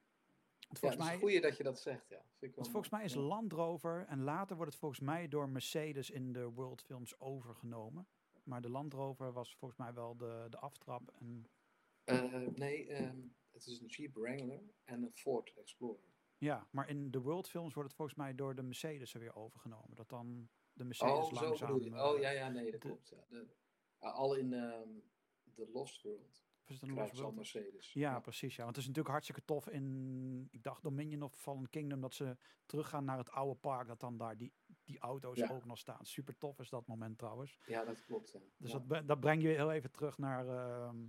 [0.69, 2.17] Ja, het is mij, goeie dat je dat zegt, ja.
[2.17, 3.13] Vind ik wel want volgens mij is.
[3.13, 8.07] Land Rover en later wordt het volgens mij door Mercedes in de World Films overgenomen.
[8.43, 11.11] Maar de Land Rover was volgens mij wel de, de aftrap.
[11.19, 11.47] En
[12.03, 13.17] Eh, nee, ehm,
[13.51, 16.03] het is een Jeep Wrangler en een Ford Explorer.
[16.37, 19.35] ja, maar in de World Films wordt het volgens mij door de Mercedes er weer
[19.35, 19.95] overgenomen.
[19.95, 21.73] Dat dan de Mercedes Oh, zo langzaam...
[21.73, 21.95] bedoel je.
[21.95, 23.09] eh, Oh, ja, ja, nee, dat de- klopt.
[23.09, 23.25] Ja.
[23.29, 23.47] De,
[24.01, 24.89] uh, al in ehm
[25.53, 27.35] The Lost World is het een?
[27.35, 27.93] Mercedes.
[27.93, 28.55] Ja, precies.
[28.55, 28.63] Ja.
[28.63, 32.37] Want het is natuurlijk hartstikke tof in, ik dacht Dominion of Fallen Kingdom, dat ze
[32.65, 34.53] teruggaan naar het oude park, dat dan daar die,
[34.83, 35.49] die auto's Ja.
[35.49, 36.05] ook nog staan.
[36.05, 37.57] Super tof is dat moment trouwens.
[37.65, 38.31] Ja, dat klopt.
[38.31, 38.39] Ja.
[38.57, 41.01] Dus dat, dat brengt je heel even terug naar, ehm,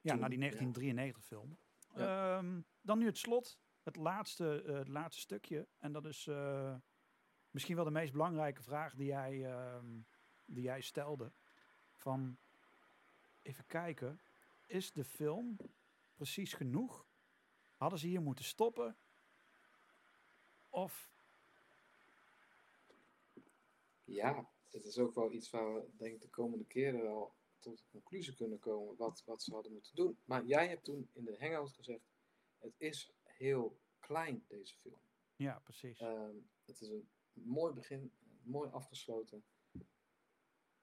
[0.00, 0.44] ja, Toen, naar die ja.
[0.48, 1.58] 1993 film.
[1.94, 5.68] Ehm, dan nu het slot, het laatste, eh, het laatste stukje.
[5.78, 6.74] En dat is eh,
[7.50, 10.00] misschien wel de meest belangrijke vraag die jij, ehm,
[10.44, 11.32] die jij stelde.
[11.94, 12.38] Van,
[13.42, 14.20] even kijken,
[14.70, 15.56] is de film
[16.14, 17.08] precies genoeg?
[17.76, 18.96] Hadden ze hier moeten stoppen?
[20.68, 21.10] Of,
[24.04, 27.78] ja, het is ook wel iets waar we denk ik de komende keren wel tot
[27.78, 30.18] de conclusie kunnen komen wat, wat ze hadden moeten doen.
[30.24, 32.04] Maar jij hebt toen in de hangout gezegd,
[32.58, 35.00] het is heel klein deze film.
[35.36, 36.00] ja, precies.
[36.00, 39.44] Ehm, het is een mooi begin, mooi afgesloten.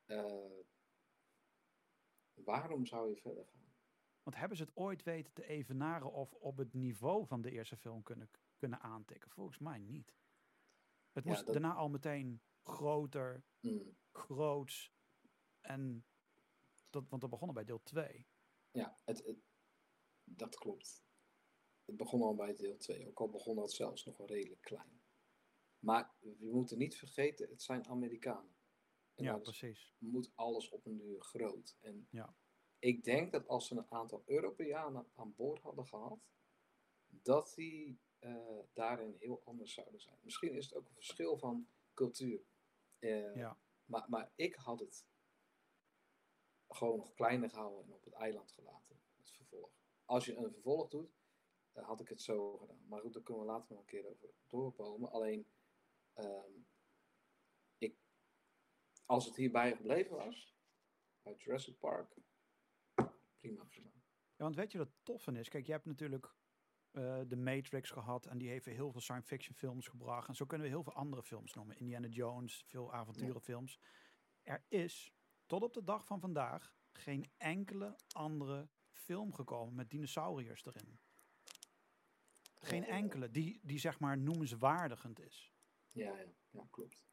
[0.05, 0.59] Eh,
[2.33, 3.66] waarom zou je verder gaan?
[4.27, 7.77] Want hebben ze het ooit weten te evenaren of op het niveau van de eerste
[7.77, 9.29] film kunnen, kunnen aantikken?
[9.31, 10.13] Volgens mij niet.
[11.11, 14.93] Het Ja, moest dat- daarna al meteen groter, Mm, groots.
[15.61, 16.05] En
[16.89, 18.27] dat, want we begonnen bij deel 2.
[18.71, 19.43] ja, het, het-
[20.23, 21.03] dat klopt.
[21.85, 25.01] Het begon al bij deel 2, ook al begon dat zelfs nog wel redelijk klein.
[25.79, 28.55] Maar we moeten niet vergeten, het zijn Amerikanen.
[29.15, 29.95] En Ja, precies.
[29.97, 31.77] moet alles op een duur groot.
[31.81, 32.35] En Ja.
[32.79, 36.19] Ik denk dat als ze een aantal Europeanen aan boord hadden gehad,
[37.07, 40.17] dat die eh, daarin heel anders zouden zijn.
[40.21, 42.41] Misschien is het ook een verschil van cultuur.
[42.99, 43.57] Eh, Ja.
[43.85, 45.05] maar, maar ik had het
[46.67, 49.69] gewoon nog kleiner gehouden en op het eiland gelaten, het vervolg.
[50.05, 51.15] Als je een vervolg doet,
[51.71, 52.85] dan had ik het zo gedaan.
[52.87, 55.11] Maar goed, daar kunnen we later nog een keer over doorkomen.
[55.11, 55.47] Alleen,
[56.13, 56.51] ehm,
[57.77, 57.97] ik,
[59.05, 60.55] als het hierbij gebleven was,
[61.21, 62.15] bij Jurassic Park,
[63.47, 63.89] prima, prima.
[64.35, 65.49] Ja, want weet je wat tof van is?
[65.49, 66.35] Kijk, je hebt natuurlijk
[66.91, 70.27] eh, de Matrix gehad en die heeft heel veel science fiction films gebracht.
[70.27, 71.77] En zo kunnen we heel veel andere films noemen.
[71.77, 73.79] Indiana Jones, veel avonturenfilms.
[74.43, 75.13] Er is
[75.45, 80.99] tot op de dag van vandaag geen enkele andere film gekomen met dinosauriërs erin.
[82.59, 82.89] Geen Oh.
[82.89, 85.53] enkele die, die zeg maar noemenswaardigend is.
[85.91, 87.05] Ja, ja, ja klopt.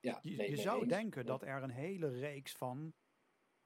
[0.00, 2.94] Ja, Je, zou denken dat er een hele reeks van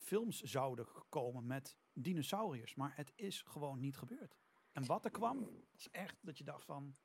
[0.05, 4.37] films zouden komen met dinosauriërs, maar het is gewoon niet gebeurd.
[4.73, 6.97] En wat er kwam, was echt dat je dacht van,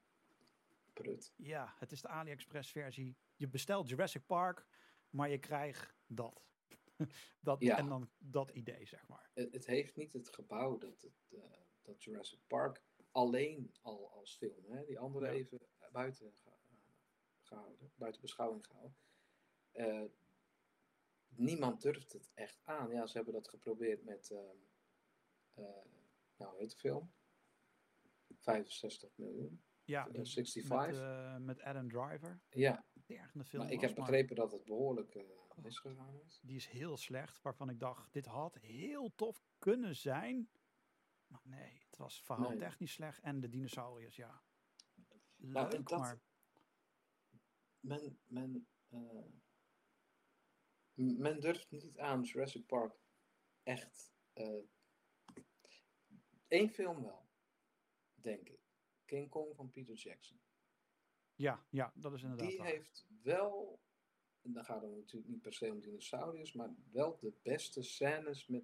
[0.94, 1.34] Prut.
[1.36, 3.18] ja, het is de AliExpress versie.
[3.36, 4.66] Je bestelt Jurassic Park,
[5.10, 6.44] maar je krijgt dat.
[7.42, 7.78] dat Ja.
[7.78, 9.30] En dan dat idee, zeg maar.
[9.34, 11.42] Het, het heeft niet het gebouw dat, het, eh,
[11.82, 15.32] dat Jurassic Park alleen al als film, hè, die andere Ja.
[15.32, 15.60] even
[15.92, 16.54] buiten eh,
[17.42, 18.98] gehouden, buiten beschouwing gehouden.
[19.72, 20.04] Eh,
[21.36, 22.92] niemand durft het echt aan.
[22.92, 24.56] Ja, ze hebben dat geprobeerd met, ehm,
[25.54, 25.86] eh,
[26.38, 27.14] nou de film?
[28.40, 29.64] 65 miljoen.
[29.84, 30.88] Ja, Eh, die- 65.
[30.88, 32.42] met, eh, met Adam Driver.
[32.50, 35.24] Ja, Tergende film maar ik heb maar begrepen dat het behoorlijk eh
[35.56, 36.40] misgegaan is.
[36.44, 40.50] die is heel slecht, waarvan ik dacht, dit had heel tof kunnen zijn.
[41.28, 44.42] Maar nee, het was verhaaltechnisch slecht en de dinosauriërs, ja.
[45.36, 46.22] Nou, Leuk, dat- maar
[47.80, 49.00] men, men, eh,
[51.00, 53.00] men durft niet aan Jurassic Park
[53.64, 54.14] echt.
[54.34, 54.64] Uh,
[56.48, 57.30] Eén film wel,
[58.14, 58.60] denk ik.
[59.06, 60.40] King Kong van Peter Jackson.
[61.36, 62.50] Ja, ja, dat is inderdaad.
[62.50, 63.82] Die heeft wel,
[64.42, 68.48] en dan gaat het natuurlijk niet per se om dinosauriërs, maar wel de beste scènes
[68.48, 68.64] met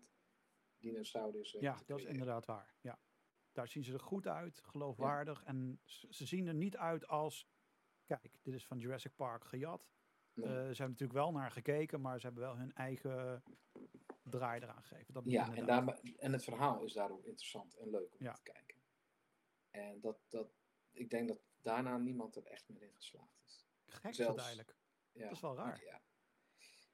[0.77, 1.51] dinosauriërs.
[1.51, 2.75] Ja, dat is inderdaad waar.
[2.81, 2.99] Ja.
[3.51, 5.43] Daar zien ze er goed uit, geloofwaardig.
[5.43, 7.49] En ze zien er niet uit als,
[8.05, 9.87] kijk, dit is van Jurassic Park gejat.
[10.35, 10.47] Nee.
[10.47, 13.43] Uh, ze hebben natuurlijk wel naar gekeken, maar ze hebben wel hun eigen
[14.23, 15.13] draai eraan gegeven.
[15.13, 18.77] Dat ja, en, daar, en het verhaal is daarom interessant en leuk om te kijken.
[19.69, 20.47] En dat, dat,
[20.91, 23.65] ik denk dat daarna niemand er echt meer in geslaagd is.
[23.85, 24.75] Gek Zelfs, eigenlijk.
[25.11, 25.83] Ja, dat is wel raar.
[25.83, 26.01] Ja.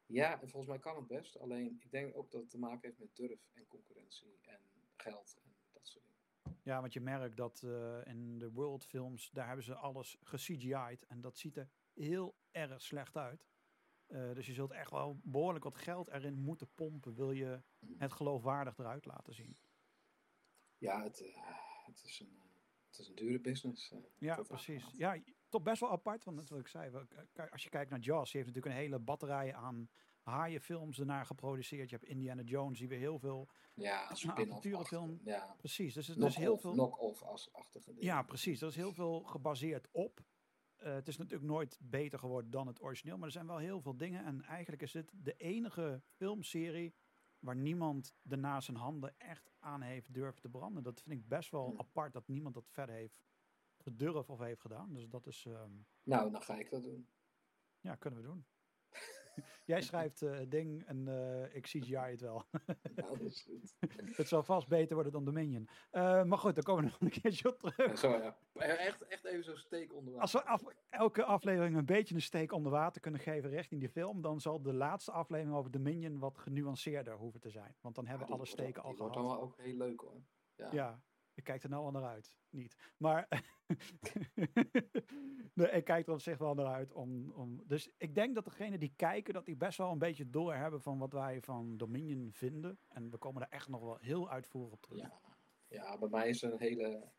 [0.06, 1.40] ja, en volgens mij kan het best.
[1.40, 4.60] Alleen ik denk ook dat het te maken heeft met durf en concurrentie en
[4.96, 6.60] geld en dat soort dingen.
[6.64, 11.06] Ja, want je merkt dat uh, in de World films, daar hebben ze alles ge-CGI'd.
[11.06, 11.70] En dat ziet er
[12.02, 13.50] heel erg slecht uit.
[14.08, 17.16] Uh, dus je zult echt wel behoorlijk wat geld erin moeten pompen.
[17.16, 17.62] Wil je
[17.98, 19.58] het geloofwaardig eruit laten zien.
[20.78, 21.28] Ja, het, uh,
[21.86, 22.42] het is een
[22.92, 23.92] het is een dure business.
[23.92, 24.92] Uh, ja, precies.
[24.92, 25.18] Ja,
[25.50, 27.08] toch best wel apart, want net wat ik zei,
[27.52, 29.90] als je kijkt naar Jaws, die heeft natuurlijk een hele batterij aan
[30.22, 31.90] haaienfilms ernaar geproduceerd.
[31.90, 35.20] Je hebt Indiana Jones, die weer heel veel ja, avonturenfilm.
[35.24, 35.56] Ja.
[35.58, 36.72] Precies, dus er is heel veel...
[36.72, 38.62] Knock-off-achtige Ja, precies.
[38.62, 40.22] Er is heel veel gebaseerd op.
[40.84, 43.82] Uh, het is natuurlijk nooit beter geworden dan het origineel, maar er zijn wel heel
[43.82, 44.26] veel dingen.
[44.26, 46.96] En eigenlijk is dit de enige filmserie
[47.40, 50.84] waar niemand daarna zijn handen echt aan heeft durven te branden.
[50.84, 53.24] Dat vind ik best wel apart dat niemand dat verder heeft
[53.78, 54.94] gedurfd of heeft gedaan.
[54.94, 55.46] Dus dat is.
[55.46, 55.86] Um...
[56.04, 57.08] Nou, dan ga ik dat doen.
[57.80, 58.46] Ja, kunnen we doen.
[59.66, 62.44] Jij schrijft het uh, ding en uh, ik CGI het wel.
[62.96, 63.76] nou, dat is goed.
[64.18, 65.70] het zal vast beter worden dan Dominion.
[65.92, 67.98] Uh, maar goed, dan komen we nog een keertje op terug.
[67.98, 68.38] Zo, ja.
[68.54, 70.22] Echt, echt even zo'n steek onder water.
[70.22, 73.90] Als we af, elke aflevering een beetje een steek onder water kunnen geven richting die
[73.90, 77.76] film, dan zal de laatste aflevering over Dominion wat genuanceerder hoeven te zijn.
[77.82, 79.14] Want dan hebben we alle steken al gehad.
[79.14, 80.22] Dat wordt dan ook heel leuk hoor.
[80.56, 80.70] Ja.
[80.72, 81.02] ja.
[81.34, 82.36] Ik kijk er nou al naar uit.
[82.50, 82.94] Niet.
[82.98, 83.28] Maar
[85.54, 86.92] nee, ik kijk er op zich wel naar uit.
[86.92, 90.30] Om, om, dus ik denk dat degenen die kijken, dat die best wel een beetje
[90.30, 92.80] door hebben van wat wij van Dominion vinden.
[92.88, 95.00] En we komen daar echt nog wel heel uitvoerig op terug.
[95.00, 95.22] Ja,
[95.68, 97.12] ja bij mij is er een hele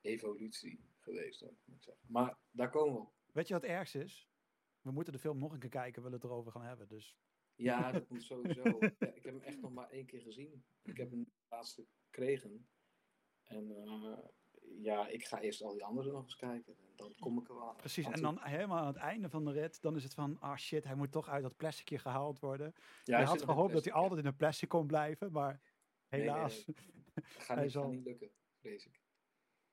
[0.00, 1.42] evolutie geweest.
[1.42, 2.04] Ook, moet ik zeggen.
[2.08, 3.14] Maar daar komen we op.
[3.32, 4.30] Weet je wat het ergste is?
[4.80, 6.88] We moeten de film nog een keer kijken, willen het erover gaan hebben.
[6.88, 7.16] Dus.
[7.54, 8.62] Ja, dat moet sowieso.
[8.80, 10.64] ja, ik heb hem echt nog maar één keer gezien.
[10.82, 12.68] Ik heb hem laatste gekregen.
[13.46, 14.18] En uh,
[14.82, 16.76] ja, ik ga eerst al die anderen nog eens kijken.
[16.78, 17.76] En dan kom ik er wel aan.
[17.76, 20.56] Precies, en dan helemaal aan het einde van de rit, dan is het van, ah
[20.56, 22.74] shit, hij moet toch uit dat plasticje gehaald worden.
[23.04, 25.60] Ja, je had gehoopt dat hij altijd in een plastic kon blijven, maar
[26.08, 26.66] helaas.
[26.66, 26.76] Nee,
[27.14, 27.90] nee, Gaat, niet, zal...
[27.90, 29.00] niet lukken, vrees ik.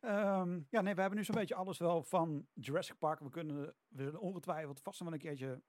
[0.02, 3.20] Um, ja, nee, we hebben nu zo'n beetje alles wel van Jurassic Park.
[3.20, 5.62] We kunnen, we zullen ongetwijfeld vast wel een keertje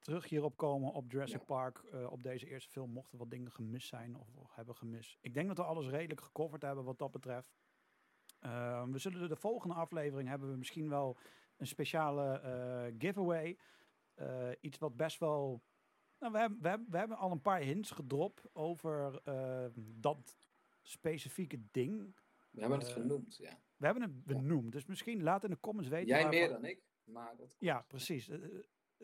[0.00, 1.44] terug hierop komen op Jurassic ja.
[1.44, 1.82] Park.
[1.94, 5.18] Uh, op deze eerste film mochten wat dingen gemist zijn of, hebben gemist.
[5.20, 7.58] Ik denk dat we alles redelijk gecoverd hebben wat dat betreft.
[8.40, 11.18] Uh, we zullen de volgende aflevering hebben we misschien wel
[11.56, 13.58] een speciale uh, giveaway.
[14.16, 15.62] Uh, iets wat best wel.
[16.18, 19.22] Nou, we, hebben, we, hebben, we hebben al een paar hints gedropt over
[19.76, 20.36] dat
[20.82, 22.16] specifieke ding.
[22.50, 23.58] We hebben het genoemd, ja.
[23.76, 24.72] We hebben het benoemd.
[24.72, 26.08] Dus misschien laat in de comments weten.
[26.08, 27.56] Jij meer dan ik, maar dat.
[27.58, 28.30] Ja, precies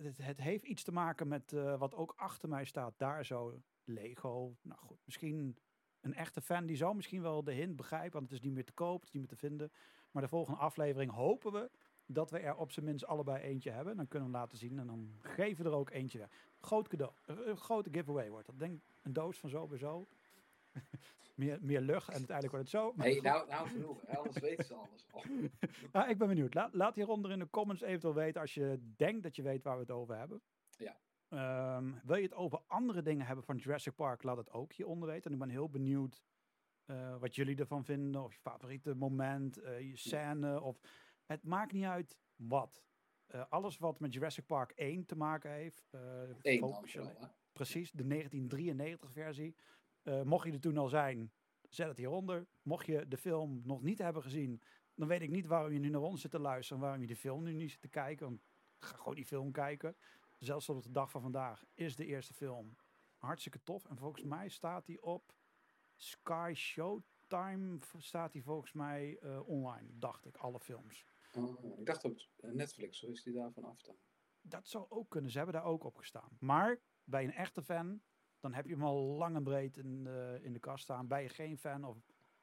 [0.02, 2.98] het, heeft iets te maken met uh, wat ook achter mij staat.
[2.98, 4.56] Daar zo Lego.
[4.62, 5.58] Nou goed, misschien
[6.00, 8.12] een echte fan die zou misschien wel de hint begrijpen.
[8.12, 9.72] Want het is niet meer te koop, het is niet meer te vinden.
[10.10, 11.70] Maar de volgende aflevering hopen we
[12.06, 13.96] dat we er op zijn minst allebei eentje hebben.
[13.96, 16.30] Dan kunnen we laten zien en dan geven we er ook eentje weg.
[16.60, 18.58] Groot cadeau, een grote giveaway wordt dat.
[18.58, 20.08] Denk een doos van zo bij zo.
[21.36, 22.92] Meer, meer lucht en uiteindelijk wordt het zo.
[22.96, 24.06] Nee, nou, nou genoeg.
[24.06, 25.22] Anders weten ze alles al.
[25.92, 26.54] nou, ik ben benieuwd.
[26.54, 29.74] Laat, laat hieronder in de comments eventueel weten als je denkt dat je weet waar
[29.74, 30.42] we het over hebben.
[30.76, 30.96] Ja.
[31.76, 35.08] Um, wil je het over andere dingen hebben van Jurassic Park, laat het ook hieronder
[35.08, 35.24] weten.
[35.24, 36.22] En ik ben heel benieuwd
[36.86, 38.22] uh, wat jullie ervan vinden.
[38.22, 40.48] Of je favoriete moment, uh, je scène.
[40.48, 40.58] Ja.
[40.58, 40.80] Of
[41.24, 42.84] het maakt niet uit wat.
[43.34, 45.88] Uh, alles wat met Jurassic Park 1 te maken heeft.
[46.42, 46.60] Eén
[47.52, 49.56] Precies, de 1993 versie.
[50.08, 51.32] Uh, mocht je er toen al zijn,
[51.68, 52.46] zet het hieronder.
[52.62, 54.62] Mocht je de film nog niet hebben gezien,
[54.94, 56.82] dan weet ik niet waarom je nu naar ons zit te luisteren.
[56.82, 58.26] Waarom je de film nu niet zit te kijken.
[58.26, 58.40] Want
[58.78, 59.96] ga gewoon die film kijken.
[60.38, 62.76] Zelfs op de dag van vandaag is de eerste film
[63.16, 63.84] hartstikke tof.
[63.84, 65.34] En volgens mij staat die op
[65.94, 67.78] Sky Showtime.
[67.98, 71.06] Staat die volgens mij uh, online, dacht ik, alle films.
[71.32, 73.96] Oh, ik dacht op Netflix, zo is die daar vanaf dan.
[74.40, 76.36] Dat zou ook kunnen, ze hebben daar ook op gestaan.
[76.38, 78.00] Maar bij een echte fan
[78.40, 81.06] dan heb je hem al lang en breed in de, in de kast staan.
[81.06, 81.96] Ben je geen fan of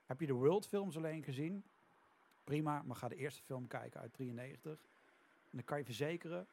[0.06, 1.64] heb je de World films alleen gezien?
[2.44, 4.72] Prima, maar ga de eerste film kijken uit 93.
[5.44, 6.48] En dan kan je verzekeren,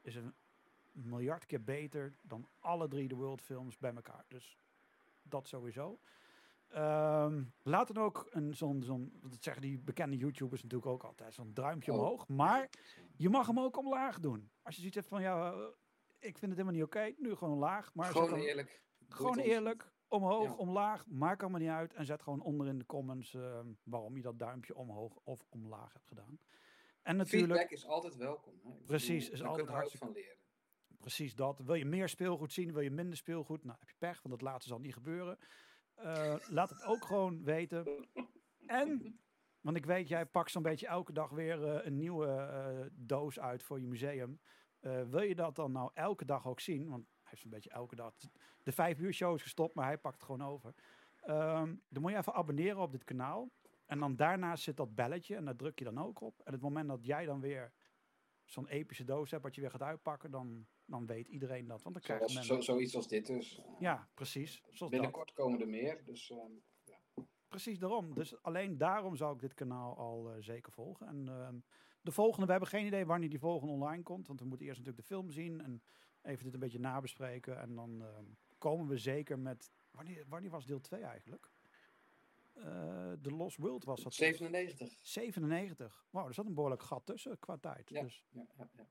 [0.00, 0.34] is een
[0.92, 4.24] miljard keer beter dan alle drie de World films bij elkaar.
[4.28, 4.58] Dus
[5.22, 5.98] dat sowieso.
[6.68, 11.34] Ehm, laat dan ook een zo'n, zo'n, dat zeggen die bekende YouTubers natuurlijk ook altijd,
[11.34, 11.98] zo'n duimpje Oh.
[11.98, 12.28] omhoog.
[12.28, 12.70] Maar
[13.16, 14.50] je mag hem ook omlaag doen.
[14.62, 15.58] Als je zoiets hebt van, ja, eh,
[16.26, 17.94] ik vind het helemaal niet oké, nu gewoon laag.
[17.94, 18.82] Maar Gewoon eerlijk.
[19.08, 20.54] Gewoon eerlijk, omhoog, Ja.
[20.54, 21.94] omlaag, maakt allemaal niet uit.
[21.94, 25.92] En zet gewoon onder in de comments ehm, waarom je dat duimpje omhoog of omlaag
[25.92, 26.38] hebt gedaan.
[27.02, 28.60] En natuurlijk, Feedback is altijd welkom.
[28.64, 28.70] Hè?
[28.84, 30.36] Precies, bedoel, is altijd hartstikke- van leren.
[30.98, 31.58] precies dat.
[31.58, 33.64] Wil je meer speelgoed zien, wil je minder speelgoed?
[33.64, 35.38] Nou, heb je pech, want dat laatste zal niet gebeuren.
[35.94, 38.08] Eh, laat het ook gewoon weten.
[38.66, 39.20] En,
[39.60, 43.38] want ik weet, jij pakt zo'n beetje elke dag weer eh, een nieuwe eh, doos
[43.40, 44.40] uit voor je museum.
[44.86, 46.88] Eh, wil je dat dan nou elke dag ook zien?
[46.88, 48.14] Want hij heeft zo'n beetje elke dag.
[48.62, 50.74] De vijf uur show is gestopt, maar hij pakt het gewoon over.
[51.20, 53.50] Ehm, dan moet je even abonneren op dit kanaal.
[53.86, 56.40] En dan daarnaast zit dat belletje en daar druk je dan ook op.
[56.44, 57.72] En het moment dat jij dan weer
[58.44, 61.82] zo'n epische doos hebt wat je weer gaat uitpakken, dan, dan weet iedereen dat.
[61.82, 62.56] Want dan krijgt Zoals, men...
[62.56, 63.62] zo, zoiets als dit dus.
[63.78, 64.56] Ja, precies.
[64.62, 64.90] Zoals dat.
[64.90, 66.04] Binnenkort komen er meer.
[66.04, 66.52] Dus ehm,
[67.48, 68.14] Precies daarom.
[68.14, 71.06] Dus alleen daarom zou ik dit kanaal al eh, zeker volgen.
[71.06, 71.56] En ehm,
[72.06, 74.26] de volgende, we hebben geen idee wanneer die volgende online komt.
[74.26, 75.82] Want we moeten eerst natuurlijk de film zien en
[76.22, 77.60] even dit een beetje nabespreken.
[77.60, 78.24] En dan ehm,
[78.58, 79.70] komen we zeker met...
[79.90, 81.50] Wanneer, wanneer was deel 2 eigenlijk?
[82.52, 84.14] Eh The Lost World was dat.
[84.14, 84.98] 97.
[85.02, 86.06] 97.
[86.10, 87.88] Wauw, er zat een behoorlijk gat tussen qua tijd.
[87.90, 88.02] Ja.
[88.02, 88.86] Dus, Ja, ja, ja.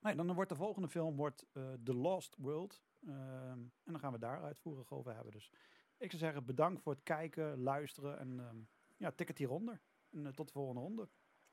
[0.00, 2.82] nee, dan wordt de volgende film wordt, eh, The Lost World.
[3.06, 5.32] Ehm, en dan gaan we daar uitvoerig over hebben.
[5.32, 5.50] Dus
[5.96, 8.56] ik zou zeggen, bedankt voor het kijken, luisteren en ehm,
[8.96, 9.80] ja, tik het hieronder.
[10.10, 11.08] En eh, tot de volgende ronde.